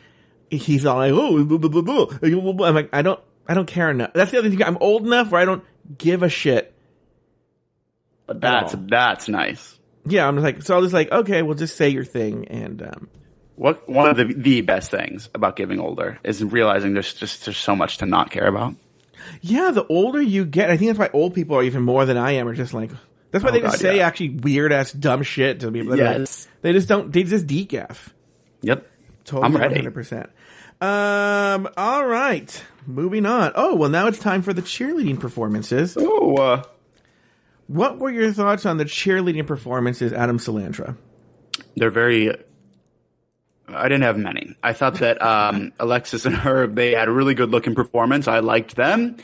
he's 0.52 0.86
all 0.86 0.98
like, 0.98 1.12
oh, 1.12 1.44
blah, 1.44 1.58
blah, 1.58 1.82
blah. 1.82 2.66
I'm 2.66 2.74
like, 2.74 2.90
I 2.92 3.02
don't, 3.02 3.18
I 3.48 3.54
don't 3.54 3.66
care 3.66 3.90
enough. 3.90 4.12
That's 4.14 4.30
the 4.30 4.38
other 4.38 4.50
thing. 4.50 4.62
I'm 4.62 4.78
old 4.80 5.04
enough 5.06 5.30
where 5.30 5.40
I 5.40 5.44
don't 5.44 5.64
give 5.98 6.22
a 6.22 6.28
shit. 6.28 6.72
But 8.26 8.40
that's 8.40 8.74
that's 8.78 9.28
nice. 9.28 9.78
Yeah, 10.06 10.26
I'm 10.26 10.36
just 10.36 10.44
like, 10.44 10.62
so 10.62 10.74
I'll 10.74 10.82
just 10.82 10.94
like, 10.94 11.10
okay, 11.10 11.42
well, 11.42 11.54
just 11.54 11.76
say 11.76 11.88
your 11.88 12.04
thing, 12.04 12.46
and 12.48 12.82
um, 12.82 13.08
What 13.56 13.88
one 13.88 14.08
of 14.10 14.16
the 14.16 14.24
the 14.32 14.60
best 14.62 14.90
things 14.90 15.28
about 15.34 15.56
getting 15.56 15.80
older 15.80 16.18
is 16.24 16.42
realizing 16.42 16.92
there's 16.94 17.14
just 17.14 17.44
there's 17.44 17.56
so 17.56 17.74
much 17.76 17.98
to 17.98 18.06
not 18.06 18.30
care 18.30 18.46
about. 18.46 18.74
yeah, 19.40 19.70
the 19.70 19.86
older 19.86 20.20
you 20.20 20.44
get, 20.44 20.70
I 20.70 20.76
think 20.76 20.88
that's 20.90 20.98
why 20.98 21.10
old 21.12 21.34
people 21.34 21.56
are 21.56 21.62
even 21.62 21.82
more 21.82 22.04
than 22.04 22.16
I 22.16 22.32
am. 22.32 22.48
Are 22.48 22.54
just 22.54 22.74
like, 22.74 22.90
that's 23.30 23.42
why 23.44 23.50
Oh, 23.50 23.52
they 23.52 23.60
just 23.60 23.74
God, 23.74 23.80
say 23.80 23.96
yeah. 23.98 24.06
actually 24.06 24.30
weird 24.30 24.72
ass 24.72 24.92
dumb 24.92 25.22
shit 25.22 25.60
to 25.60 25.70
people. 25.70 25.90
like- 25.90 25.98
Yes. 25.98 26.48
they 26.62 26.72
just 26.72 26.88
don't. 26.88 27.12
They 27.12 27.22
just 27.24 27.46
decaf. 27.46 28.08
Yep. 28.62 28.86
Totally 29.24 29.44
I'm 29.54 29.56
ready. 29.56 29.80
100%. 29.82 30.28
Um, 30.80 31.68
all 31.76 32.04
right. 32.06 32.62
Moving 32.86 33.24
on. 33.26 33.52
Oh, 33.54 33.76
well, 33.76 33.88
now 33.90 34.08
it's 34.08 34.18
time 34.18 34.42
for 34.42 34.52
the 34.52 34.62
cheerleading 34.62 35.20
performances. 35.20 35.96
Oh, 35.98 36.34
uh, 36.36 36.62
What 37.68 37.98
were 37.98 38.10
your 38.10 38.32
thoughts 38.32 38.66
on 38.66 38.78
the 38.78 38.84
cheerleading 38.84 39.46
performances, 39.46 40.12
Adam 40.12 40.38
Salandra? 40.38 40.96
they're 41.76 41.90
very. 41.90 42.34
I 43.68 43.84
didn't 43.84 44.02
have 44.02 44.18
many. 44.18 44.56
I 44.62 44.72
thought 44.72 44.94
that 44.94 45.22
um, 45.22 45.72
Alexis 45.78 46.24
and 46.26 46.34
Herb 46.34 46.74
they 46.74 46.92
had 46.92 47.08
a 47.08 47.12
really 47.12 47.34
good 47.34 47.50
looking 47.50 47.74
performance. 47.74 48.26
I 48.28 48.40
liked 48.40 48.74
them. 48.76 49.16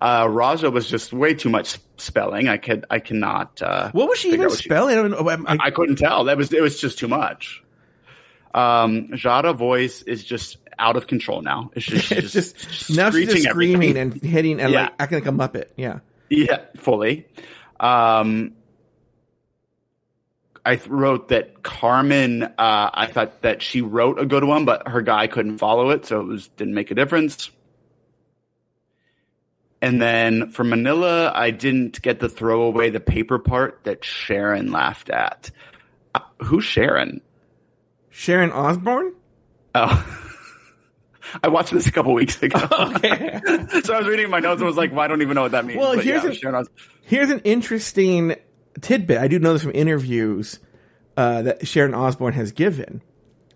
Uh, 0.00 0.28
Raja 0.30 0.70
was 0.70 0.86
just 0.88 1.12
way 1.12 1.32
too 1.34 1.48
much 1.48 1.78
spelling. 1.96 2.46
I 2.48 2.58
could 2.58 2.84
I 2.90 2.98
cannot. 3.00 3.62
Uh, 3.62 3.90
What 3.92 4.08
was 4.08 4.18
she 4.18 4.28
even 4.28 4.40
what 4.48 4.58
she- 4.58 4.64
spelling? 4.68 4.98
I 4.98 5.02
don't 5.02 5.10
know. 5.12 5.28
I'm- 5.30 5.46
I, 5.48 5.56
I 5.66 5.70
couldn't 5.70 5.96
tell. 5.96 6.24
That 6.24 6.36
was 6.36 6.52
it 6.52 6.60
was 6.60 6.78
just 6.78 6.98
too 6.98 7.08
much. 7.08 7.62
Um, 8.56 9.10
Yara 9.22 9.52
voice 9.52 10.02
is 10.02 10.24
just 10.24 10.56
out 10.78 10.96
of 10.96 11.06
control 11.06 11.42
now. 11.42 11.70
It's 11.74 11.86
just, 11.86 12.10
it's 12.12 12.32
just 12.32 12.90
now 12.90 13.10
she's 13.10 13.28
just 13.28 13.42
screaming 13.48 13.96
everything. 13.96 13.96
and 13.98 14.22
hitting 14.22 14.60
and 14.60 14.72
Yeah. 14.72 14.82
like 14.84 14.92
acting 14.98 15.18
like 15.18 15.28
a 15.28 15.30
muppet. 15.30 15.66
Yeah. 15.76 15.98
Yeah, 16.28 16.62
fully. 16.78 17.26
Um, 17.78 18.54
I 20.64 20.80
wrote 20.88 21.28
that 21.28 21.62
Carmen. 21.62 22.42
Uh, 22.42 22.50
I 22.58 23.06
thought 23.06 23.42
that 23.42 23.62
she 23.62 23.80
wrote 23.82 24.18
a 24.18 24.26
good 24.26 24.42
one, 24.42 24.64
but 24.64 24.88
her 24.88 25.02
guy 25.02 25.28
couldn't 25.28 25.58
follow 25.58 25.90
it, 25.90 26.06
so 26.06 26.20
it 26.20 26.26
was 26.26 26.48
didn't 26.48 26.74
make 26.74 26.90
a 26.90 26.94
difference. 26.96 27.50
And 29.82 30.00
then 30.00 30.50
for 30.50 30.64
Manila, 30.64 31.30
I 31.34 31.50
didn't 31.50 32.00
get 32.02 32.20
to 32.20 32.28
throw 32.28 32.62
away 32.62 32.90
the 32.90 32.98
paper 33.00 33.38
part 33.38 33.80
that 33.84 34.04
Sharon 34.04 34.72
laughed 34.72 35.10
at. 35.10 35.50
Uh, 36.14 36.20
who's 36.42 36.64
Sharon? 36.64 37.20
Sharon 38.18 38.50
Osbourne. 38.50 39.12
Oh. 39.74 40.22
I 41.42 41.48
watched 41.48 41.70
this 41.72 41.86
a 41.86 41.92
couple 41.92 42.14
weeks 42.14 42.42
ago. 42.42 42.58
Okay. 42.96 43.40
so 43.84 43.92
I 43.94 43.98
was 43.98 44.06
reading 44.06 44.30
my 44.30 44.40
notes 44.40 44.60
and 44.60 44.66
was 44.66 44.76
like, 44.78 44.90
well, 44.90 45.00
I 45.00 45.06
don't 45.06 45.20
even 45.20 45.34
know 45.34 45.42
what 45.42 45.52
that 45.52 45.66
means. 45.66 45.78
Well, 45.78 45.94
But 45.96 46.04
here's 46.04 46.24
yeah, 46.24 46.30
a- 46.30 46.34
Sharon 46.34 46.54
Os- 46.54 46.68
Here's 47.02 47.28
an 47.30 47.40
interesting 47.40 48.36
tidbit. 48.80 49.18
I 49.18 49.28
do 49.28 49.38
know 49.38 49.52
this 49.52 49.62
from 49.62 49.72
interviews 49.74 50.60
uh, 51.16 51.42
that 51.42 51.66
Sharon 51.68 51.92
Osbourne 51.94 52.32
has 52.32 52.52
given. 52.52 53.02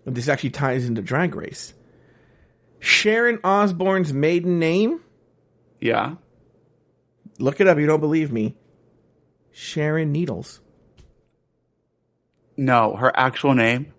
This 0.05 0.27
actually 0.29 0.51
ties 0.51 0.85
into 0.85 1.01
Drag 1.01 1.33
Race. 1.35 1.73
Sharon 2.79 3.39
Osbourne's 3.43 4.13
maiden 4.13 4.59
name. 4.59 4.99
yeah. 5.79 6.15
Look 7.39 7.59
it 7.61 7.67
up. 7.67 7.79
You 7.79 7.87
don't 7.87 7.99
believe 8.01 8.31
me. 8.31 8.55
Sharon 9.51 10.11
Needles. 10.11 10.61
No, 12.55 12.95
her 12.95 13.11
actual 13.17 13.55
name. 13.55 13.91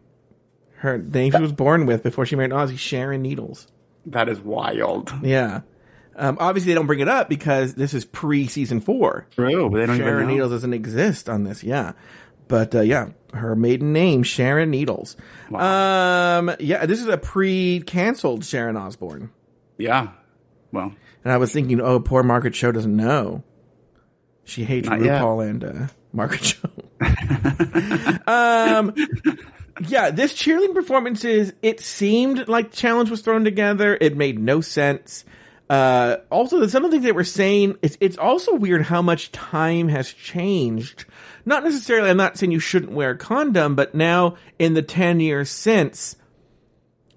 Her 0.83 0.99
name 0.99 1.31
she 1.31 1.41
was 1.41 1.53
born 1.53 1.87
with 1.87 2.03
before 2.03 2.27
she 2.27 2.35
married 2.35 2.51
Ozzy. 2.51 2.77
Sharon 2.77 3.23
Needles. 3.23 3.69
That 4.07 4.29
is 4.29 4.41
wild. 4.41 5.15
Yeah. 5.23 5.61
Um, 6.17 6.39
obviously, 6.41 6.73
they 6.73 6.75
don't 6.75 6.89
bring 6.89 6.99
it 6.99 7.07
up 7.07 7.29
because 7.29 7.75
this 7.75 7.95
is 7.95 8.05
pre 8.05 8.49
season 8.49 8.81
four. 8.81 9.29
True, 9.31 9.71
but 9.71 9.79
they 9.79 9.87
don't 9.87 9.97
Sharon. 9.97 10.27
Needles 10.27 10.51
doesn't 10.51 10.75
exist 10.75 11.29
on 11.29 11.45
this. 11.45 11.63
Yeah. 11.63 11.93
But 12.49 12.75
uh, 12.75 12.81
yeah, 12.81 13.11
her 13.33 13.55
maiden 13.55 13.93
name 13.93 14.25
Sharon 14.25 14.73
Needles. 14.73 15.17
Um, 15.55 16.51
yeah, 16.59 16.85
this 16.85 17.01
is 17.01 17.07
a 17.07 17.17
pre-canceled 17.17 18.45
Sharon 18.45 18.77
Osbourne, 18.77 19.31
Yeah. 19.79 20.09
Well, 20.73 20.93
and 21.23 21.33
I 21.33 21.37
was 21.37 21.53
thinking, 21.53 21.81
oh, 21.81 22.01
poor 22.01 22.25
Margaret 22.25 22.55
Cho 22.55 22.73
doesn't 22.73 22.97
know. 22.97 23.45
She 24.43 24.65
hates 24.65 24.89
Not 24.89 25.01
yet. 25.01 25.23
RuPaul 25.23 25.49
and 25.49 25.63
uh, 25.65 25.87
Margaret 26.13 26.43
Cho. 26.43 26.69
um, 28.27 28.95
yeah, 29.81 30.11
this 30.11 30.35
cheerleading 30.35 30.75
performances. 30.75 31.53
It 31.63 31.81
seemed 31.81 32.49
like 32.49 32.71
the 32.71 32.77
challenge 32.77 33.11
was 33.11 33.23
thrown 33.23 33.45
together. 33.45 33.97
It 34.01 34.17
made 34.17 34.39
no 34.39 34.61
sense. 34.61 35.25
Uh, 35.71 36.19
also, 36.31 36.67
some 36.67 36.85
of 36.85 36.91
the 36.91 36.97
things 36.97 37.05
they 37.05 37.13
were 37.13 37.25
saying, 37.25 37.79
it's, 37.81 37.97
it's 38.01 38.19
also 38.19 38.55
weird 38.55 38.83
how 38.83 39.01
much 39.01 39.33
time 39.33 39.89
has 39.89 40.13
changed. 40.13 41.07
Not 41.47 41.65
necessarily, 41.65 42.11
I'm 42.11 42.19
not 42.19 42.37
saying 42.37 42.53
you 42.53 42.59
shouldn't 42.59 42.93
wear 42.93 43.11
a 43.11 43.17
condom, 43.17 43.75
but 43.75 43.95
now 43.95 44.37
in 44.59 44.75
the 44.75 44.83
10 44.83 45.21
years 45.21 45.49
since, 45.49 46.17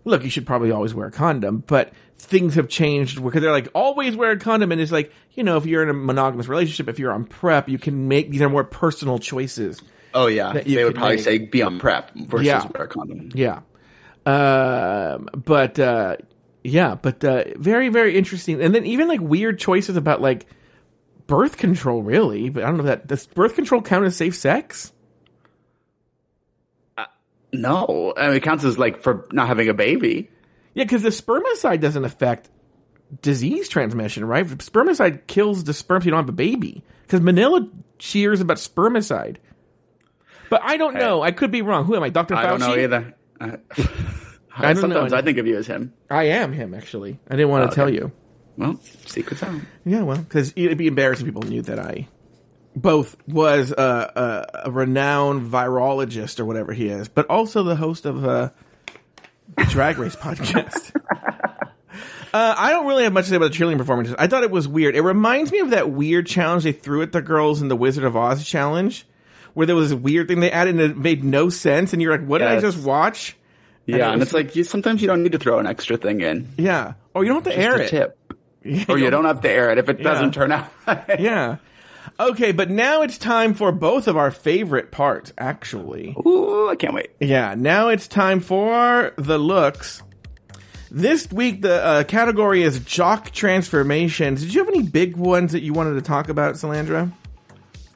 look, 0.06 0.24
you 0.24 0.30
should 0.30 0.46
probably 0.46 0.72
always 0.72 0.94
wear 0.94 1.08
a 1.08 1.12
condom, 1.12 1.64
but 1.68 1.92
things 2.18 2.56
have 2.56 2.70
changed 2.70 3.22
because 3.22 3.42
they're 3.42 3.52
like, 3.52 3.68
always 3.76 4.16
wear 4.16 4.32
a 4.32 4.40
condom. 4.40 4.72
And 4.72 4.80
it's 4.80 4.92
like, 4.92 5.12
you 5.34 5.44
know, 5.44 5.58
if 5.58 5.66
you're 5.66 5.84
in 5.84 5.90
a 5.90 5.94
monogamous 5.94 6.48
relationship, 6.48 6.88
if 6.88 6.98
you're 6.98 7.12
on 7.12 7.26
PrEP, 7.26 7.68
you 7.68 7.78
can 7.78 8.08
make, 8.08 8.32
these 8.32 8.42
are 8.42 8.50
more 8.50 8.64
personal 8.64 9.20
choices. 9.20 9.82
Oh 10.16 10.28
yeah, 10.28 10.54
they 10.54 10.84
would 10.84 10.96
probably 10.96 11.18
make. 11.18 11.26
say 11.26 11.38
be 11.38 11.62
on 11.62 11.78
PrEP 11.78 12.12
versus 12.16 12.48
Yeah. 12.48 12.66
wear 12.74 12.86
a 12.86 12.88
condom. 12.88 13.30
Yeah. 13.36 13.60
Um, 14.26 15.30
but, 15.36 15.78
uh, 15.78 16.16
yeah, 16.64 16.96
but, 16.96 17.24
uh, 17.24 17.44
very, 17.58 17.90
very 17.90 18.18
interesting. 18.18 18.60
And 18.62 18.74
then 18.74 18.86
even 18.86 19.08
like 19.08 19.20
weird 19.20 19.60
choices 19.60 19.98
about 19.98 20.22
like 20.22 20.48
birth 21.28 21.58
control, 21.58 22.02
really. 22.02 22.50
But 22.50 22.64
I 22.64 22.68
don't 22.68 22.78
know 22.78 22.84
that, 22.86 23.06
does 23.06 23.28
birth 23.28 23.54
control 23.54 23.82
count 23.84 24.06
as 24.06 24.16
safe 24.16 24.36
sex? 24.36 24.92
No, 27.54 28.14
I 28.18 28.28
mean, 28.28 28.38
it 28.38 28.44
counts 28.44 28.64
as 28.66 28.78
like 28.78 29.02
for 29.02 29.28
not 29.32 29.48
having 29.48 29.70
a 29.70 29.74
baby. 29.74 30.30
Yeah, 30.74 30.84
because 30.84 31.04
the 31.04 31.10
spermicide 31.10 31.80
doesn't 31.80 32.04
affect 32.04 32.50
disease 33.22 33.70
transmission, 33.70 34.26
right? 34.26 34.46
Spermicide 34.46 35.28
kills 35.28 35.64
the 35.64 35.74
sperm 35.74 35.98
if 36.00 36.06
you 36.06 36.12
don't 36.12 36.20
have 36.22 36.30
a 36.30 36.34
baby. 36.34 36.84
Because 37.04 37.22
Manila 37.22 37.68
cheers 37.98 38.42
about 38.42 38.58
spermicide. 38.58 39.38
But 40.50 40.62
I 40.64 40.78
don't 40.78 40.96
know. 40.96 41.22
I 41.22 41.32
could 41.32 41.52
be 41.52 41.62
wrong. 41.62 41.86
Who 41.86 41.96
am 41.96 42.04
I, 42.04 42.10
Dr. 42.10 42.36
Fauci? 42.36 42.38
I 42.38 42.46
don't 42.48 42.60
know 42.60 42.76
either. 42.78 43.16
I, 43.40 43.46
I 44.58 44.74
don't 44.74 44.82
sometimes 44.82 45.12
know. 45.12 45.18
I 45.18 45.22
think 45.22 45.38
of 45.38 45.48
you 45.48 45.58
as 45.58 45.68
him. 45.68 45.94
I 46.10 46.24
am 46.26 46.54
him, 46.54 46.74
actually. 46.74 47.20
I 47.30 47.36
didn't 47.36 47.50
want 47.50 47.64
to 47.64 47.68
Okay. 47.68 47.76
tell 47.76 47.90
you. 47.90 48.12
Well, 48.58 48.80
secret's 49.06 49.44
out. 49.44 49.60
Yeah, 49.84 50.04
well, 50.04 50.18
because 50.18 50.54
it'd 50.56 50.78
be 50.78 50.88
embarrassing 50.88 51.28
if 51.28 51.34
people 51.34 51.50
knew 51.50 51.62
that 51.64 51.78
I 51.80 52.08
both 52.76 53.18
was 53.28 53.72
a, 53.72 53.76
a, 54.64 54.68
a 54.68 54.72
renowned 54.72 55.52
virologist 55.52 56.40
or 56.40 56.46
whatever 56.46 56.72
he 56.74 56.88
is, 56.88 57.08
but 57.10 57.30
also 57.30 57.64
the 57.64 57.76
host 57.76 58.06
of 58.06 58.24
uh, 58.26 58.52
a 59.58 59.66
Drag 59.66 59.98
Race 59.98 60.16
podcast. 60.16 60.92
Uh, 62.34 62.54
I 62.58 62.72
don't 62.72 62.86
really 62.86 63.06
have 63.06 63.14
much 63.14 63.26
to 63.26 63.30
say 63.30 63.38
about 63.38 63.54
the 63.54 63.58
cheerleading 63.58 63.78
performances. 63.78 64.14
I 64.20 64.28
thought 64.28 64.44
it 64.44 64.52
was 64.52 64.68
weird. 64.68 64.94
It 64.94 65.04
reminds 65.04 65.54
me 65.54 65.60
of 65.60 65.70
that 65.70 65.92
weird 65.92 66.28
challenge 66.28 66.66
they 66.66 66.74
threw 66.74 67.02
at 67.02 67.14
the 67.14 67.22
girls 67.22 67.62
in 67.62 67.70
the 67.70 67.78
Wizard 67.78 68.04
of 68.04 68.18
Oz 68.18 68.44
challenge, 68.46 69.08
where 69.56 69.66
there 69.66 69.76
was 69.76 69.92
a 69.92 69.98
weird 69.98 70.28
thing 70.28 70.40
they 70.42 70.52
added 70.52 70.76
and 70.76 70.82
it 70.92 70.96
made 70.98 71.24
no 71.24 71.50
sense, 71.50 71.92
and 71.94 72.02
you're 72.02 72.16
like, 72.16 72.28
"What 72.28 72.38
did 72.38 72.48
I 72.50 72.60
just 72.60 72.78
watch?" 72.78 73.36
Yeah, 73.88 74.10
it 74.10 74.14
and, 74.14 74.22
it's 74.22 74.34
like 74.34 74.56
you, 74.56 74.64
sometimes 74.64 75.02
you 75.02 75.08
don't 75.08 75.24
need 75.24 75.32
to 75.32 75.40
throw 75.40 75.58
an 75.60 75.66
extra 75.68 75.98
thing 75.98 76.22
in. 76.22 76.50
Yeah, 76.58 76.94
or 77.16 77.24
you 77.24 77.34
don't 77.34 77.44
have 77.44 77.54
to 77.54 77.60
air 77.60 77.76
a 77.78 77.82
it. 77.84 77.88
tip, 77.90 78.18
or 78.90 78.98
you 79.00 79.10
don't 79.10 79.26
have 79.26 79.42
to 79.42 79.50
air 79.50 79.72
it 79.72 79.78
if 79.80 79.90
it 79.90 79.98
Yeah. 80.00 80.04
doesn't 80.04 80.34
turn 80.34 80.52
out. 80.52 80.72
yeah. 81.20 81.58
Okay, 82.20 82.52
but 82.52 82.70
now 82.70 83.02
it's 83.02 83.18
time 83.18 83.54
for 83.56 83.72
both 83.72 84.08
of 84.08 84.16
our 84.16 84.32
favorite 84.32 84.92
parts, 84.92 85.34
actually. 85.38 86.16
Ooh, 86.26 86.70
I 86.70 86.76
can't 86.76 86.94
wait. 86.94 87.10
Yeah, 87.20 87.56
now 87.58 87.90
it's 87.90 88.08
time 88.08 88.40
for 88.40 89.14
the 89.18 89.38
looks. 89.38 90.02
This 90.90 91.30
week, 91.32 91.62
the 91.62 91.84
uh, 91.84 92.04
category 92.06 92.64
is 92.64 92.80
jock 92.80 93.32
transformations. 93.32 94.42
Did 94.42 94.54
you 94.54 94.62
have 94.64 94.70
any 94.74 94.84
big 94.84 95.18
ones 95.18 95.52
that 95.52 95.62
you 95.62 95.74
wanted 95.74 95.96
to 95.96 96.02
talk 96.02 96.30
about, 96.30 96.56
Salandra? 96.56 97.12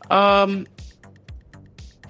Um, 0.09 0.67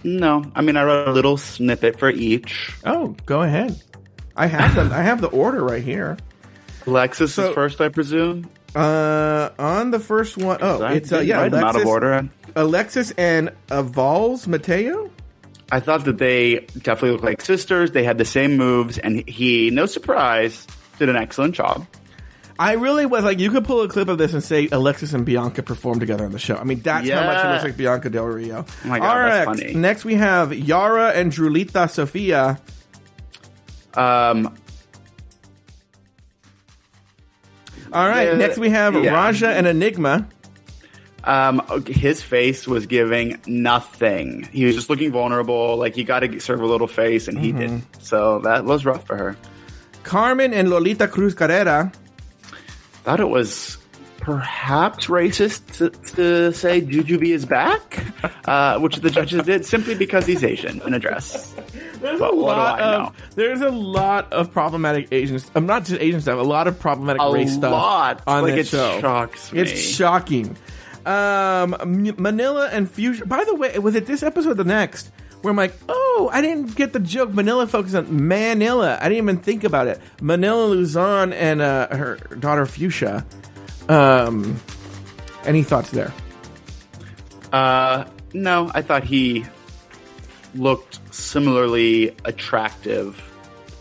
no, 0.04 0.44
I 0.56 0.62
mean 0.62 0.78
I 0.78 0.84
wrote 0.84 1.08
a 1.08 1.12
little 1.12 1.38
snippet 1.38 2.00
for 2.00 2.10
each. 2.10 2.72
Oh, 2.86 3.16
go 3.26 3.42
ahead. 3.42 3.82
I 4.36 4.48
have 4.48 4.76
them. 4.76 4.92
I 4.94 5.02
have 5.02 5.22
the 5.22 5.28
order 5.28 5.64
right 5.64 5.84
here. 5.84 6.18
Alexis 6.88 7.34
So- 7.34 7.50
is 7.50 7.56
first, 7.56 7.82
I 7.82 7.90
presume. 7.90 8.50
Uh, 8.76 9.50
on 9.58 9.90
the 9.90 10.00
first 10.00 10.38
one, 10.38 10.60
oh, 10.62 10.86
it's 10.86 11.12
uh, 11.12 11.20
yeah, 11.20 11.50
them 11.50 11.56
out 11.64 11.70
of 11.70 11.82
Alexis, 11.82 11.88
order. 11.90 12.30
Alexis 12.56 13.12
and 13.18 13.52
Avals 13.70 14.46
Mateo. 14.48 15.10
I 15.72 15.80
thought 15.80 16.06
that 16.06 16.18
they 16.20 16.68
definitely 16.78 17.12
looked 17.12 17.24
like 17.24 17.42
sisters. 17.42 17.92
They 17.92 18.04
had 18.04 18.18
the 18.20 18.26
same 18.26 18.58
moves, 18.58 18.98
and 19.00 19.28
he, 19.28 19.72
no 19.72 19.86
surprise, 19.88 20.68
did 21.00 21.10
an 21.10 21.16
excellent 21.16 21.56
job. 21.56 21.86
I 22.60 22.74
really 22.74 23.06
was 23.06 23.24
like, 23.24 23.40
you 23.40 23.50
could 23.52 23.64
pull 23.64 23.82
a 23.84 23.88
clip 23.88 24.10
of 24.10 24.18
this 24.18 24.34
and 24.34 24.44
say 24.44 24.68
Alexis 24.70 25.14
and 25.14 25.26
Bianca 25.26 25.64
performed 25.64 26.02
together 26.02 26.26
on 26.26 26.34
the 26.34 26.40
show. 26.40 26.56
I 26.58 26.66
mean, 26.66 26.82
that's 26.82 27.10
how 27.10 27.26
much 27.26 27.46
it 27.46 27.48
looks 27.52 27.64
like 27.64 27.78
Bianca 27.78 28.10
Del 28.10 28.26
Rio. 28.26 28.66
Oh 28.68 28.88
my 28.88 29.00
God, 29.00 29.08
All 29.08 29.24
that's 29.30 29.62
funny. 29.62 29.74
next 29.76 30.04
we 30.04 30.16
have 30.16 30.54
Yara 30.54 31.12
and 31.12 31.32
Drulita 31.32 31.90
Sofia. 31.90 32.60
Um, 33.94 34.54
All 37.92 38.08
right, 38.08 38.28
Yeah, 38.28 38.34
next 38.36 38.58
we 38.58 38.70
have 38.70 38.94
yeah. 39.04 39.14
Raja 39.14 39.50
and 39.50 39.66
Enigma. 39.66 40.28
um, 41.24 41.62
his 41.88 42.22
face 42.22 42.68
was 42.68 42.86
giving 42.86 43.40
nothing. 43.48 44.48
He 44.52 44.66
was 44.66 44.76
just 44.76 44.90
looking 44.90 45.12
vulnerable. 45.12 45.78
Like 45.78 45.96
he 45.96 46.04
got 46.04 46.20
to 46.20 46.40
serve 46.40 46.62
a 46.62 46.66
little 46.68 46.88
face, 46.88 47.28
and 47.28 47.40
he 47.40 47.52
Mm-hmm. 47.54 47.78
did. 47.78 48.04
So 48.04 48.40
that 48.40 48.66
was 48.66 48.86
rough 48.86 49.08
for 49.08 49.16
her. 49.18 49.38
Carmen 50.04 50.54
and 50.54 50.70
Lolita 50.70 51.08
Cruz 51.08 51.34
Carrera. 51.34 51.92
Thought 53.04 53.20
it 53.20 53.30
was 53.30 53.78
perhaps 54.18 55.08
racist 55.08 55.78
to, 55.78 55.90
to 56.16 56.54
say 56.54 56.82
Jujubee 56.82 57.34
is 57.34 57.46
back, 57.46 58.04
uh, 58.46 58.78
which 58.80 58.98
the 58.98 59.10
judges 59.10 59.44
did 59.44 59.66
simply 59.66 59.96
because 59.96 60.26
he's 60.26 60.44
Asian 60.44 60.82
in 60.82 60.94
a 60.94 61.00
dress. 61.00 61.54
There's 62.02 62.20
But 62.20 62.34
a 62.34 62.36
lot 62.36 62.80
of 62.82 63.36
there's 63.36 63.60
a 63.60 63.70
lot 63.70 64.32
of 64.32 64.54
problematic 64.54 65.10
Asian. 65.12 65.42
I'm 65.54 65.66
not 65.66 65.84
just 65.86 66.00
Asian 66.02 66.22
stuff. 66.22 66.40
A 66.40 66.44
lot 66.44 66.68
of 66.68 66.80
problematic 66.80 67.22
A 67.22 67.30
race 67.32 67.54
stuff 67.54 67.72
lot. 67.74 68.24
on 68.26 68.44
Like, 68.44 68.54
that 68.54 68.60
it 68.60 68.68
show. 68.68 69.00
shocks 69.02 69.52
me. 69.52 69.60
It's 69.62 69.78
shocking. 69.78 70.56
Um, 71.06 71.76
Manila 72.18 72.70
and 72.72 72.90
Fuchsia. 72.90 73.26
By 73.26 73.44
the 73.44 73.56
way, 73.56 73.78
was 73.80 73.96
it 73.96 74.06
this 74.06 74.24
episode 74.24 74.52
or 74.52 74.54
the 74.54 74.64
next? 74.64 75.12
Where 75.42 75.52
I'm 75.52 75.56
like, 75.58 75.74
oh, 75.88 76.30
I 76.34 76.42
didn't 76.42 76.76
get 76.76 76.92
the 76.94 77.00
joke. 77.00 77.34
Manila 77.34 77.66
focused 77.66 77.96
on 77.96 78.28
Manila. 78.28 78.98
I 79.00 79.04
didn't 79.10 79.24
even 79.24 79.38
think 79.38 79.64
about 79.64 79.88
it. 79.88 80.02
Manila 80.22 80.66
Luzon 80.66 81.32
and 81.34 81.62
uh, 81.62 81.88
her 81.96 82.16
daughter 82.40 82.66
Fuchsia. 82.66 83.26
Um, 83.88 84.60
any 85.46 85.64
thoughts 85.64 85.92
there? 85.92 86.14
Uh, 87.54 88.06
no, 88.34 88.70
I 88.74 88.82
thought 88.82 89.04
he 89.06 89.46
looked 90.56 91.00
similarly 91.14 92.16
attractive. 92.26 93.22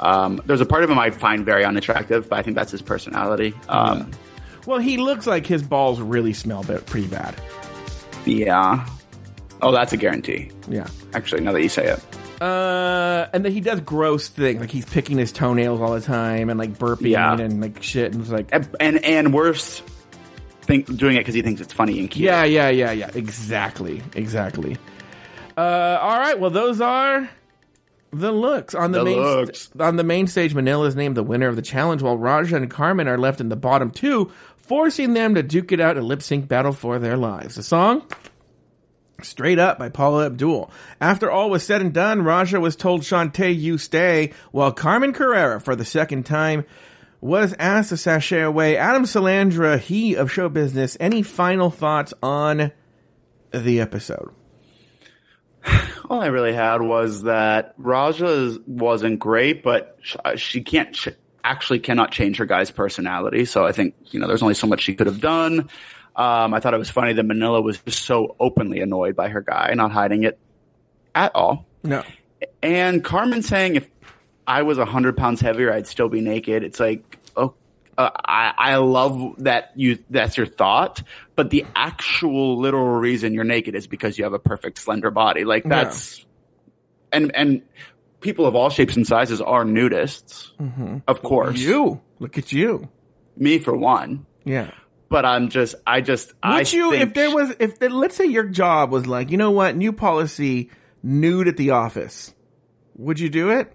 Um, 0.01 0.41
there's 0.47 0.61
a 0.61 0.67
part 0.67 0.85
of 0.85 0.91
him 0.91 0.99
I 0.99 1.11
find 1.11 1.45
very 1.45 1.65
unattractive, 1.65 2.29
but 2.29 2.39
I 2.39 2.43
think 2.43 2.57
that's 2.57 2.71
his 2.71 2.83
personality. 2.83 3.53
Um, 3.69 4.11
Well, 4.65 4.79
he 4.79 4.97
looks 4.99 5.27
like 5.27 5.45
his 5.47 5.63
balls 5.63 6.01
really 6.01 6.33
smell 6.33 6.63
pretty 6.63 7.09
bad. 7.09 7.35
yeah. 8.25 8.87
Oh, 9.61 9.73
that's 9.73 9.93
a 9.93 9.97
guarantee. 9.97 10.51
Yeah. 10.69 10.87
Actually, 11.15 11.43
now 11.43 11.53
that 11.53 11.63
you 11.63 11.69
say 11.69 11.87
it. 11.89 12.43
Uh, 12.43 13.27
and 13.33 13.45
then 13.45 13.51
he 13.53 13.61
does 13.61 13.81
gross 13.81 14.29
things 14.29 14.61
like 14.61 14.71
he's 14.71 14.85
picking 14.85 15.19
his 15.19 15.33
toenails 15.33 15.81
all 15.81 15.93
the 15.93 16.01
time 16.01 16.49
and 16.51 16.59
like 16.59 16.79
burping 16.79 17.11
Yeah. 17.11 17.37
and 17.39 17.61
like 17.61 17.83
shit 17.83 18.13
and 18.13 18.23
it's 18.23 18.31
like 18.31 18.49
And 18.53 18.69
and, 18.79 19.05
and 19.05 19.35
worse, 19.35 19.83
think 20.63 20.87
doing 20.97 21.17
it 21.17 21.21
because 21.21 21.35
he 21.35 21.43
thinks 21.43 21.61
it's 21.61 21.73
funny 21.73 21.99
and 21.99 22.09
cute. 22.09 22.25
yeah, 22.27 22.45
yeah, 22.45 22.69
yeah, 22.69 22.93
yeah, 22.93 23.11
exactly, 23.15 24.03
exactly. 24.15 24.77
Uh, 25.57 25.99
all 26.01 26.17
right, 26.19 26.39
well 26.39 26.51
those 26.51 26.81
are 26.81 27.29
the 28.13 28.31
looks 28.31 28.75
on 28.77 28.93
the, 28.93 29.01
The 29.01 29.05
main 29.05 29.21
looks. 29.21 29.71
on 29.81 29.97
the 29.97 30.05
main 30.05 30.29
stage. 30.29 30.55
Manila 30.55 30.87
is 30.87 30.95
named 30.95 31.17
the 31.17 31.25
winner 31.25 31.49
of 31.49 31.57
the 31.57 31.63
challenge, 31.63 32.03
while 32.03 32.17
Raja 32.17 32.55
and 32.57 32.71
Carmen 32.71 33.09
are 33.09 33.19
left 33.19 33.41
in 33.41 33.49
the 33.49 33.57
bottom 33.57 33.91
two, 33.91 34.31
forcing 34.59 35.13
them 35.15 35.35
to 35.35 35.43
duke 35.43 35.73
it 35.73 35.81
out 35.81 35.97
in 35.97 36.05
a 36.05 36.07
lip 36.07 36.23
sync 36.23 36.47
battle 36.47 36.73
for 36.73 37.01
their 37.01 37.17
lives. 37.17 37.57
The 37.57 37.65
song. 37.65 38.03
Straight 39.23 39.59
Up 39.59 39.81
by 39.81 39.89
Paula 39.89 40.27
Abdul. 40.27 40.71
After 41.01 41.29
all 41.29 41.51
was 41.51 41.65
said 41.65 41.81
and 41.81 41.93
done, 41.93 42.23
Raja 42.23 42.61
was 42.61 42.77
told 42.77 43.03
Shantay, 43.03 43.59
you 43.59 43.77
stay, 43.77 44.33
while 44.53 44.71
Carmen 44.71 45.13
Carrera, 45.13 45.61
for 45.61 45.75
the 45.75 45.85
second 45.85 46.25
time, 46.25 46.65
was 47.21 47.53
asked 47.59 47.89
to 47.89 47.97
sashay 47.97 48.43
away. 48.43 48.77
Adam 48.77 49.03
Salandra, 49.05 49.81
he 49.81 50.15
of 50.15 50.31
show 50.31 50.49
business, 50.49 50.97
any 51.01 51.23
final 51.23 51.69
thoughts 51.69 52.15
on 52.23 52.71
the 53.51 53.81
episode? 53.81 54.31
All 56.09 56.21
I 56.21 56.27
really 56.27 56.53
had 56.53 56.81
was 56.81 57.25
that 57.25 57.75
Raja 57.77 58.57
wasn't 58.69 59.19
great, 59.19 59.65
but 59.65 59.99
uh, 60.25 60.37
she 60.37 60.63
can't 60.63 60.95
ch- 60.95 61.09
actually 61.43 61.81
cannot 61.81 62.13
change 62.13 62.37
her 62.37 62.47
guy's 62.47 62.71
personality. 62.71 63.45
So 63.47 63.67
I 63.67 63.73
think 63.73 63.95
you 64.13 64.21
know 64.21 64.29
there's 64.29 64.43
only 64.43 64.55
so 64.55 64.69
much 64.69 64.83
she 64.83 64.95
could 64.95 65.09
have 65.09 65.21
done. 65.21 65.69
Um, 66.19 66.53
I 66.53 66.59
thought 66.59 66.75
it 66.75 66.79
was 66.79 66.91
funny 66.91 67.13
that 67.13 67.23
Manila 67.23 67.61
was 67.61 67.79
just 67.79 68.05
so 68.05 68.35
openly 68.41 68.81
annoyed 68.81 69.15
by 69.15 69.29
her 69.29 69.41
guy, 69.41 69.73
not 69.75 69.93
hiding 69.93 70.25
it 70.25 70.37
at 71.15 71.31
all. 71.37 71.65
No. 71.85 72.03
And 72.61 73.05
Carmen 73.05 73.43
saying 73.43 73.77
if 73.77 73.89
I 74.45 74.63
was 74.63 74.79
hundred 74.79 75.17
pounds 75.17 75.41
heavier, 75.41 75.73
I'd 75.73 75.87
still 75.87 76.09
be 76.09 76.21
naked. 76.21 76.65
It's 76.65 76.81
like, 76.81 77.19
oh, 77.37 77.55
uh, 77.97 78.11
I, 78.27 78.53
I 78.59 78.77
love 78.77 79.45
that 79.45 79.71
you, 79.77 80.01
that's 80.11 80.37
your 80.37 80.47
thought, 80.47 81.05
but 81.37 81.51
the 81.51 81.65
actual 81.77 82.59
literal 82.59 82.99
reason 82.99 83.33
you're 83.33 83.45
naked 83.45 83.77
is 83.77 83.87
because 83.87 84.19
you 84.19 84.25
have 84.25 84.33
a 84.33 84.41
perfect 84.41 84.79
slender 84.79 85.13
body. 85.13 85.45
Like 85.45 85.63
that's, 85.65 86.27
and, 87.13 87.35
and 87.37 87.63
people 88.21 88.45
of 88.45 88.57
all 88.57 88.71
shapes 88.71 88.97
and 88.97 89.07
sizes 89.07 89.41
are 89.41 89.65
nudists, 89.65 90.51
of 91.07 91.23
course. 91.23 91.61
You. 91.61 92.01
Look 92.19 92.39
at 92.39 92.51
you. 92.51 92.89
Me 93.37 93.61
for 93.61 93.77
one. 93.77 94.27
Yeah. 94.45 94.73
But 95.11 95.25
I'm 95.25 95.49
just, 95.49 95.75
I 95.87 96.01
just, 96.03 96.33
I 96.43 96.59
Would 96.59 96.73
you, 96.73 96.91
think 96.91 97.03
if 97.03 97.15
there 97.15 97.35
was, 97.35 97.55
if 97.61 97.79
the, 97.79 97.89
let's 97.89 98.15
say 98.15 98.27
your 98.27 98.45
job 98.45 98.91
was 98.91 99.07
like, 99.07 99.31
you 99.31 99.39
know 99.39 99.51
what, 99.51 99.75
new 99.75 99.93
policy, 99.93 100.71
nude 101.03 101.49
at 101.49 101.57
the 101.57 101.71
office, 101.71 102.35
would 102.97 103.19
you 103.19 103.29
do 103.31 103.51
it? 103.51 103.73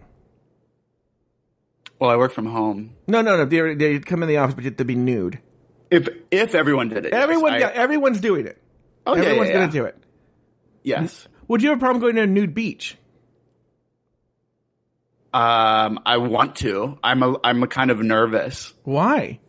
well, 2.00 2.10
I 2.12 2.18
work 2.18 2.34
from 2.34 2.46
home. 2.48 2.96
No, 3.08 3.22
no, 3.22 3.38
no. 3.38 3.46
They 3.46 3.74
they'd 3.76 4.06
come 4.06 4.22
in 4.24 4.28
the 4.30 4.38
office, 4.38 4.56
but 4.56 4.64
you 4.66 4.70
have 4.70 4.78
to 4.78 4.86
be 4.86 4.96
nude. 4.96 5.40
If, 5.90 6.10
if 6.32 6.54
everyone 6.54 6.90
did 6.90 7.06
it. 7.06 7.14
yes, 7.14 7.24
Everyone, 7.24 7.54
I- 7.54 7.60
yeah, 7.60 7.72
everyone's 7.74 8.20
doing 8.20 8.46
it. 8.46 8.62
Oh, 9.08 9.16
yeah, 9.16 9.22
everyone's 9.24 9.48
yeah, 9.50 9.54
gonna 9.54 9.66
yeah. 9.66 9.72
do 9.72 9.86
it. 9.86 9.98
Yes. 10.84 11.28
Would 11.48 11.62
you 11.64 11.70
have 11.70 11.78
a 11.78 11.80
problem 11.80 12.02
going 12.02 12.16
to 12.16 12.24
a 12.24 12.28
nude 12.28 12.54
beach? 12.54 12.98
Um, 15.34 16.00
I 16.06 16.18
want 16.18 16.58
to. 16.58 17.00
I'm 17.04 17.24
a, 17.24 17.36
I'm 17.44 17.64
a 17.64 17.68
kind 17.68 17.90
of 17.90 18.00
nervous. 18.02 18.74
Why? 18.84 19.40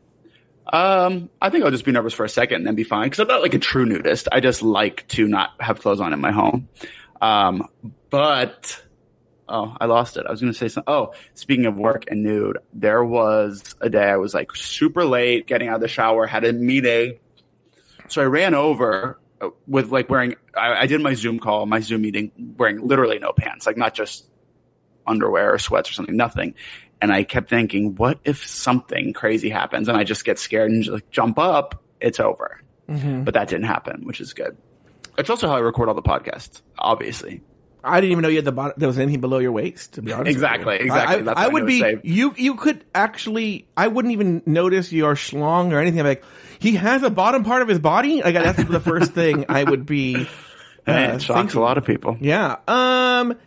Um, 0.73 1.31
I 1.41 1.51
think 1.51 1.65
I'll 1.65 1.71
just 1.71 1.85
be 1.85 1.93
nervous 1.93 2.15
for 2.15 2.25
a 2.25 2.29
second 2.29 2.59
and 2.59 2.67
then 2.67 2.75
be 2.75 2.85
fine 2.85 3.07
because 3.07 3.21
I'm 3.21 3.29
not 3.29 3.43
like 3.43 3.55
a 3.55 3.59
true 3.59 3.85
nudist. 3.85 4.29
I 4.33 4.41
just 4.41 4.63
like 4.63 5.07
to 5.09 5.29
not 5.29 5.51
have 5.61 5.81
clothes 5.81 6.01
on 6.01 6.13
in 6.13 6.21
my 6.21 6.33
home. 6.33 6.69
Um, 7.21 7.69
but 8.11 8.83
oh, 9.49 9.77
I 9.81 9.87
lost 9.87 10.17
it. 10.17 10.25
I 10.27 10.31
was 10.31 10.41
going 10.41 10.53
to 10.53 10.59
say 10.59 10.69
something. 10.69 10.93
Oh, 10.93 11.15
speaking 11.35 11.67
of 11.67 11.77
work 11.77 12.05
and 12.09 12.23
nude, 12.23 12.59
there 12.73 13.05
was 13.05 13.75
a 13.81 13.91
day 13.91 14.09
I 14.09 14.17
was 14.17 14.35
like 14.35 14.55
super 14.57 15.05
late, 15.05 15.47
getting 15.47 15.69
out 15.69 15.77
of 15.77 15.81
the 15.81 15.89
shower, 15.89 16.27
had 16.27 16.45
a 16.45 16.53
meeting, 16.53 17.19
so 18.09 18.23
I 18.23 18.27
ran 18.27 18.55
over 18.55 19.19
uh, 19.41 19.51
with 19.67 19.91
like 19.91 20.09
wearing. 20.09 20.37
I, 20.57 20.83
I 20.83 20.87
did 20.87 21.01
my 21.01 21.15
Zoom 21.15 21.39
call, 21.39 21.67
my 21.67 21.81
Zoom 21.81 22.03
meeting, 22.03 22.33
wearing 22.57 22.87
literally 22.87 23.19
no 23.19 23.33
pants, 23.33 23.67
like 23.67 23.77
not 23.77 23.95
just 23.95 24.27
underwear 25.07 25.53
or 25.55 25.59
sweats 25.59 25.91
or 25.91 25.95
something, 25.95 26.17
nothing. 26.17 26.55
And 27.01 27.13
I 27.13 27.25
kept 27.25 27.51
thinking, 27.51 27.97
what 27.97 28.19
if 28.25 28.47
something 28.47 29.13
crazy 29.13 29.51
happens 29.51 29.89
and 29.89 29.97
I 29.97 30.05
just 30.05 30.25
get 30.25 30.39
scared 30.39 30.71
and 30.71 30.83
just 30.83 30.95
like, 30.95 31.11
jump 31.11 31.39
up? 31.39 31.83
It's 32.01 32.21
over. 32.21 32.61
But 32.87 33.35
that 33.35 33.49
didn't 33.49 33.67
happen, 33.67 34.05
which 34.05 34.21
is 34.21 34.33
good. 34.35 34.57
It's 35.17 35.31
also 35.31 35.49
how 35.49 35.55
I 35.55 35.61
record 35.61 35.89
all 35.89 35.95
the 35.95 36.03
podcasts, 36.03 36.61
obviously. 36.79 37.41
I 37.83 38.01
didn't 38.01 38.13
even 38.13 38.23
know 38.23 38.29
you 38.29 38.37
had 38.37 38.45
the 38.47 38.53
bottom. 38.53 38.75
There 38.79 38.89
was 38.89 38.99
anything 38.99 39.21
below 39.21 39.39
your 39.39 39.53
waist. 39.53 39.95
To 39.95 40.03
be 40.03 40.13
honest, 40.13 40.31
Exactly, 40.31 40.77
exactly. 40.77 41.17
I, 41.17 41.19
I, 41.19 41.23
That's 41.23 41.39
I 41.39 41.49
would 41.49 41.67
be 41.67 41.99
you. 42.03 42.35
You 42.37 42.55
could 42.55 42.85
actually. 42.95 43.67
I 43.77 43.89
wouldn't 43.89 44.13
even 44.13 44.43
notice 44.47 44.91
your 44.91 45.15
schlong 45.15 45.73
or 45.73 45.79
anything. 45.79 46.01
I'm 46.01 46.07
like, 46.07 46.25
he 46.59 46.77
has 46.77 47.03
a 47.03 47.11
bottom 47.11 47.45
part 47.45 47.61
of 47.61 47.69
his 47.69 47.79
body. 47.79 48.23
Like 48.23 48.35
that's 48.35 48.65
the 48.65 48.81
first 48.81 49.13
thing 49.13 49.47
I 49.49 49.65
would 49.65 49.87
be. 49.87 50.27
Uh, 50.87 51.15
it 51.15 51.23
shocks 51.23 51.41
thinking. 51.41 51.61
a 51.61 51.65
lot 51.65 51.79
of 51.79 51.87
people. 51.87 52.19
Yeah. 52.21 52.57
Um. 52.69 53.39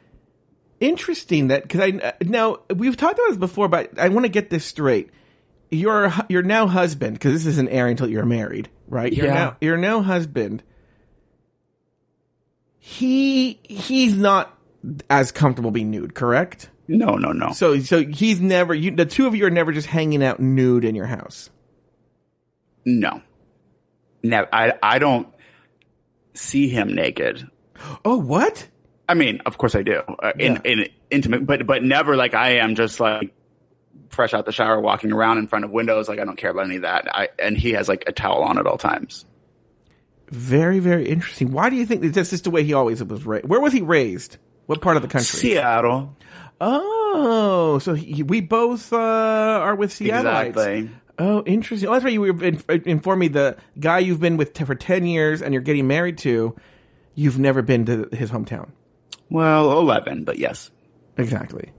Interesting 0.79 1.47
that 1.47 1.63
because 1.63 1.81
I 1.81 2.13
now 2.23 2.59
we've 2.75 2.95
talked 2.95 3.15
about 3.17 3.29
this 3.29 3.37
before, 3.37 3.67
but 3.67 3.97
I 3.99 4.09
want 4.09 4.25
to 4.25 4.29
get 4.29 4.49
this 4.49 4.63
straight. 4.65 5.09
Your 5.71 6.13
your 6.29 6.43
now 6.43 6.67
husband 6.67 7.13
because 7.13 7.33
this 7.33 7.45
isn't 7.45 7.69
airing 7.69 7.91
until 7.91 8.09
you're 8.09 8.25
married, 8.25 8.69
right? 8.87 9.11
Your 9.11 9.25
Yeah. 9.25 9.33
now 9.33 9.57
your 9.59 9.77
now 9.77 10.01
husband. 10.01 10.61
He 12.79 13.59
he's 13.63 14.15
not 14.15 14.55
as 15.09 15.31
comfortable 15.31 15.71
being 15.71 15.91
nude, 15.91 16.13
correct? 16.13 16.69
No, 16.87 17.15
no, 17.15 17.31
no. 17.31 17.51
So 17.51 17.79
so 17.79 18.05
he's 18.05 18.39
never 18.39 18.73
you 18.73 18.91
the 18.91 19.05
two 19.05 19.27
of 19.27 19.35
you 19.35 19.45
are 19.45 19.49
never 19.49 19.71
just 19.73 19.87
hanging 19.87 20.23
out 20.23 20.39
nude 20.39 20.85
in 20.85 20.95
your 20.95 21.07
house. 21.07 21.49
No. 22.85 23.21
Never. 24.23 24.47
I, 24.53 24.73
I 24.81 24.99
don't 24.99 25.27
see 26.33 26.69
him 26.69 26.93
naked. 26.95 27.47
Oh, 28.05 28.17
what? 28.17 28.67
I 29.09 29.13
mean, 29.13 29.41
of 29.45 29.57
course 29.57 29.75
I 29.75 29.83
do. 29.83 29.99
Uh, 29.99 30.33
in, 30.37 30.53
Yeah. 30.55 30.61
in 30.65 30.89
intimate, 31.09 31.45
but, 31.45 31.65
but 31.65 31.83
never 31.83 32.15
like 32.15 32.33
I 32.33 32.57
am 32.57 32.75
just 32.75 32.99
like 32.99 33.33
fresh 34.09 34.33
out 34.33 34.45
the 34.45 34.51
shower, 34.51 34.79
walking 34.81 35.11
around 35.11 35.37
in 35.37 35.47
front 35.47 35.65
of 35.65 35.71
windows. 35.71 36.09
Like 36.09 36.19
I 36.19 36.25
don't 36.25 36.37
care 36.37 36.51
about 36.51 36.65
any 36.65 36.77
of 36.77 36.81
that. 36.83 37.07
I, 37.13 37.29
and 37.39 37.57
he 37.57 37.71
has 37.73 37.87
like 37.87 38.03
a 38.07 38.11
towel 38.11 38.43
on 38.43 38.57
at 38.57 38.67
all 38.67 38.77
times. 38.77 39.25
Very 40.29 40.79
very 40.79 41.07
interesting. 41.07 41.51
Why 41.51 41.69
do 41.69 41.77
you 41.77 41.85
think 41.85 42.01
that's 42.13 42.29
just 42.31 42.43
the 42.43 42.49
way 42.51 42.63
he 42.63 42.73
always 42.73 43.01
was 43.03 43.25
raised? 43.25 43.45
Where 43.47 43.61
was 43.61 43.71
he 43.71 43.81
raised? 43.81 44.37
What 44.65 44.81
part 44.81 44.97
of 44.97 45.01
the 45.01 45.07
country? 45.07 45.39
Seattle. 45.39 46.15
Oh, 46.59 47.79
so 47.79 47.93
he, 47.93 48.23
we 48.23 48.41
both 48.41 48.91
uh, 48.91 48.97
are 48.97 49.75
with 49.75 49.91
Seattleites. 49.91 50.47
Exactly. 50.47 50.89
Oh, 51.19 51.43
interesting. 51.45 51.87
Oh, 51.87 51.93
that's 51.93 52.03
right. 52.03 52.13
You 52.13 52.21
were 52.21 52.43
in, 52.43 52.61
informed 52.85 53.19
me 53.21 53.27
the 53.29 53.55
guy 53.79 53.99
you've 53.99 54.19
been 54.19 54.35
with 54.37 54.53
t- 54.53 54.65
for 54.65 54.75
ten 54.75 55.05
years 55.05 55.41
and 55.41 55.53
you're 55.53 55.63
getting 55.63 55.87
married 55.87 56.17
to. 56.19 56.55
You've 57.15 57.39
never 57.39 57.61
been 57.61 57.85
to 57.85 58.09
his 58.11 58.29
hometown. 58.29 58.69
Well, 59.29 59.79
11, 59.79 60.23
but 60.23 60.37
yes. 60.37 60.71
Exactly. 61.17 61.71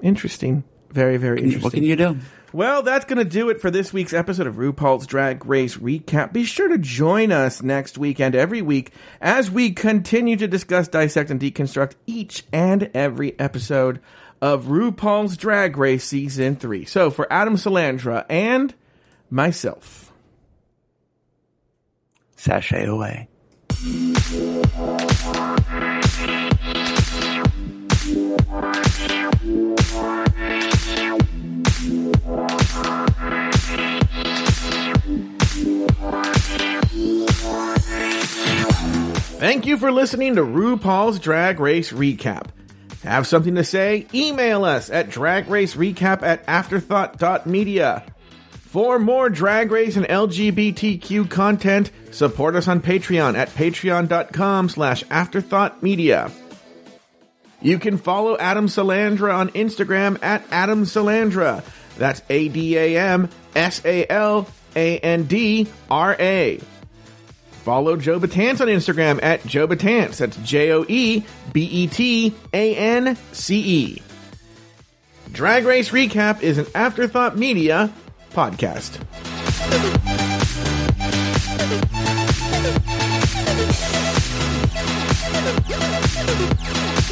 Interesting. 0.00 0.64
Very 0.90 1.16
very 1.16 1.38
interesting. 1.38 1.62
What 1.62 1.72
can 1.72 1.84
you 1.84 1.96
do? 1.96 2.18
Well, 2.52 2.82
that's 2.82 3.06
going 3.06 3.18
to 3.18 3.24
do 3.24 3.48
it 3.48 3.62
for 3.62 3.70
this 3.70 3.94
week's 3.94 4.12
episode 4.12 4.46
of 4.46 4.56
RuPaul's 4.56 5.06
Drag 5.06 5.46
Race 5.46 5.78
Recap. 5.78 6.34
Be 6.34 6.44
sure 6.44 6.68
to 6.68 6.76
join 6.76 7.32
us 7.32 7.62
next 7.62 7.96
week 7.96 8.20
and 8.20 8.34
every 8.34 8.60
week 8.60 8.92
as 9.22 9.50
we 9.50 9.70
continue 9.70 10.36
to 10.36 10.46
discuss, 10.46 10.86
dissect, 10.86 11.30
and 11.30 11.40
deconstruct 11.40 11.94
each 12.06 12.44
and 12.52 12.90
every 12.92 13.38
episode 13.40 14.00
of 14.42 14.64
RuPaul's 14.64 15.38
Drag 15.38 15.78
Race 15.78 16.04
Season 16.04 16.56
3. 16.56 16.84
So, 16.84 17.10
for 17.10 17.32
Adam 17.32 17.56
Salandra 17.56 18.26
and 18.28 18.74
myself, 19.30 20.12
Sashay 22.36 22.84
away. 22.84 23.28
Thank 39.38 39.66
you 39.66 39.76
for 39.76 39.90
listening 39.90 40.36
to 40.36 40.42
RuPaul's 40.42 41.18
Drag 41.18 41.58
Race 41.58 41.92
Recap. 41.92 42.46
Have 43.02 43.26
something 43.26 43.56
to 43.56 43.64
say? 43.64 44.06
Email 44.14 44.64
us 44.64 44.88
at 44.88 45.10
dragracerecap 45.10 46.22
at 46.22 46.46
afterthought.media. 46.46 48.04
For 48.50 48.98
more 48.98 49.28
Drag 49.28 49.70
Race 49.70 49.96
and 49.96 50.06
LGBTQ 50.06 51.28
content, 51.28 51.90
support 52.12 52.54
us 52.54 52.68
on 52.68 52.80
Patreon 52.80 53.36
at 53.36 53.50
patreon.com 53.50 54.68
slash 54.68 55.04
afterthoughtmedia. 55.04 56.30
You 57.62 57.78
can 57.78 57.96
follow 57.96 58.36
Adam 58.36 58.66
Salandra 58.66 59.34
on 59.34 59.50
Instagram 59.50 60.22
at 60.22 60.44
Adam 60.50 60.84
Salandra. 60.84 61.64
That's 61.96 62.20
A-D-A-M-S-A-L-A-N-D-R-A. 62.28 63.30
Follow 67.62 67.96
Joe 67.96 68.18
Betance 68.18 68.60
on 68.60 68.66
Instagram 68.66 69.22
at 69.22 69.46
Joe 69.46 69.68
Betance. 69.68 70.16
That's 70.16 70.36
J 70.38 70.72
O 70.72 70.84
E 70.88 71.22
B 71.52 71.62
E 71.62 71.86
T 71.86 72.34
A 72.52 72.74
N 72.74 73.16
C 73.30 73.60
E. 73.60 74.02
Drag 75.30 75.64
Race 75.64 75.90
Recap 75.90 76.42
is 76.42 76.58
an 76.58 76.66
Afterthought 76.74 77.38
Media 77.38 77.92
podcast. 78.32 78.98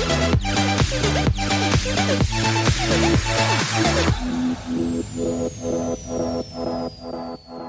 Thank 0.01 0.44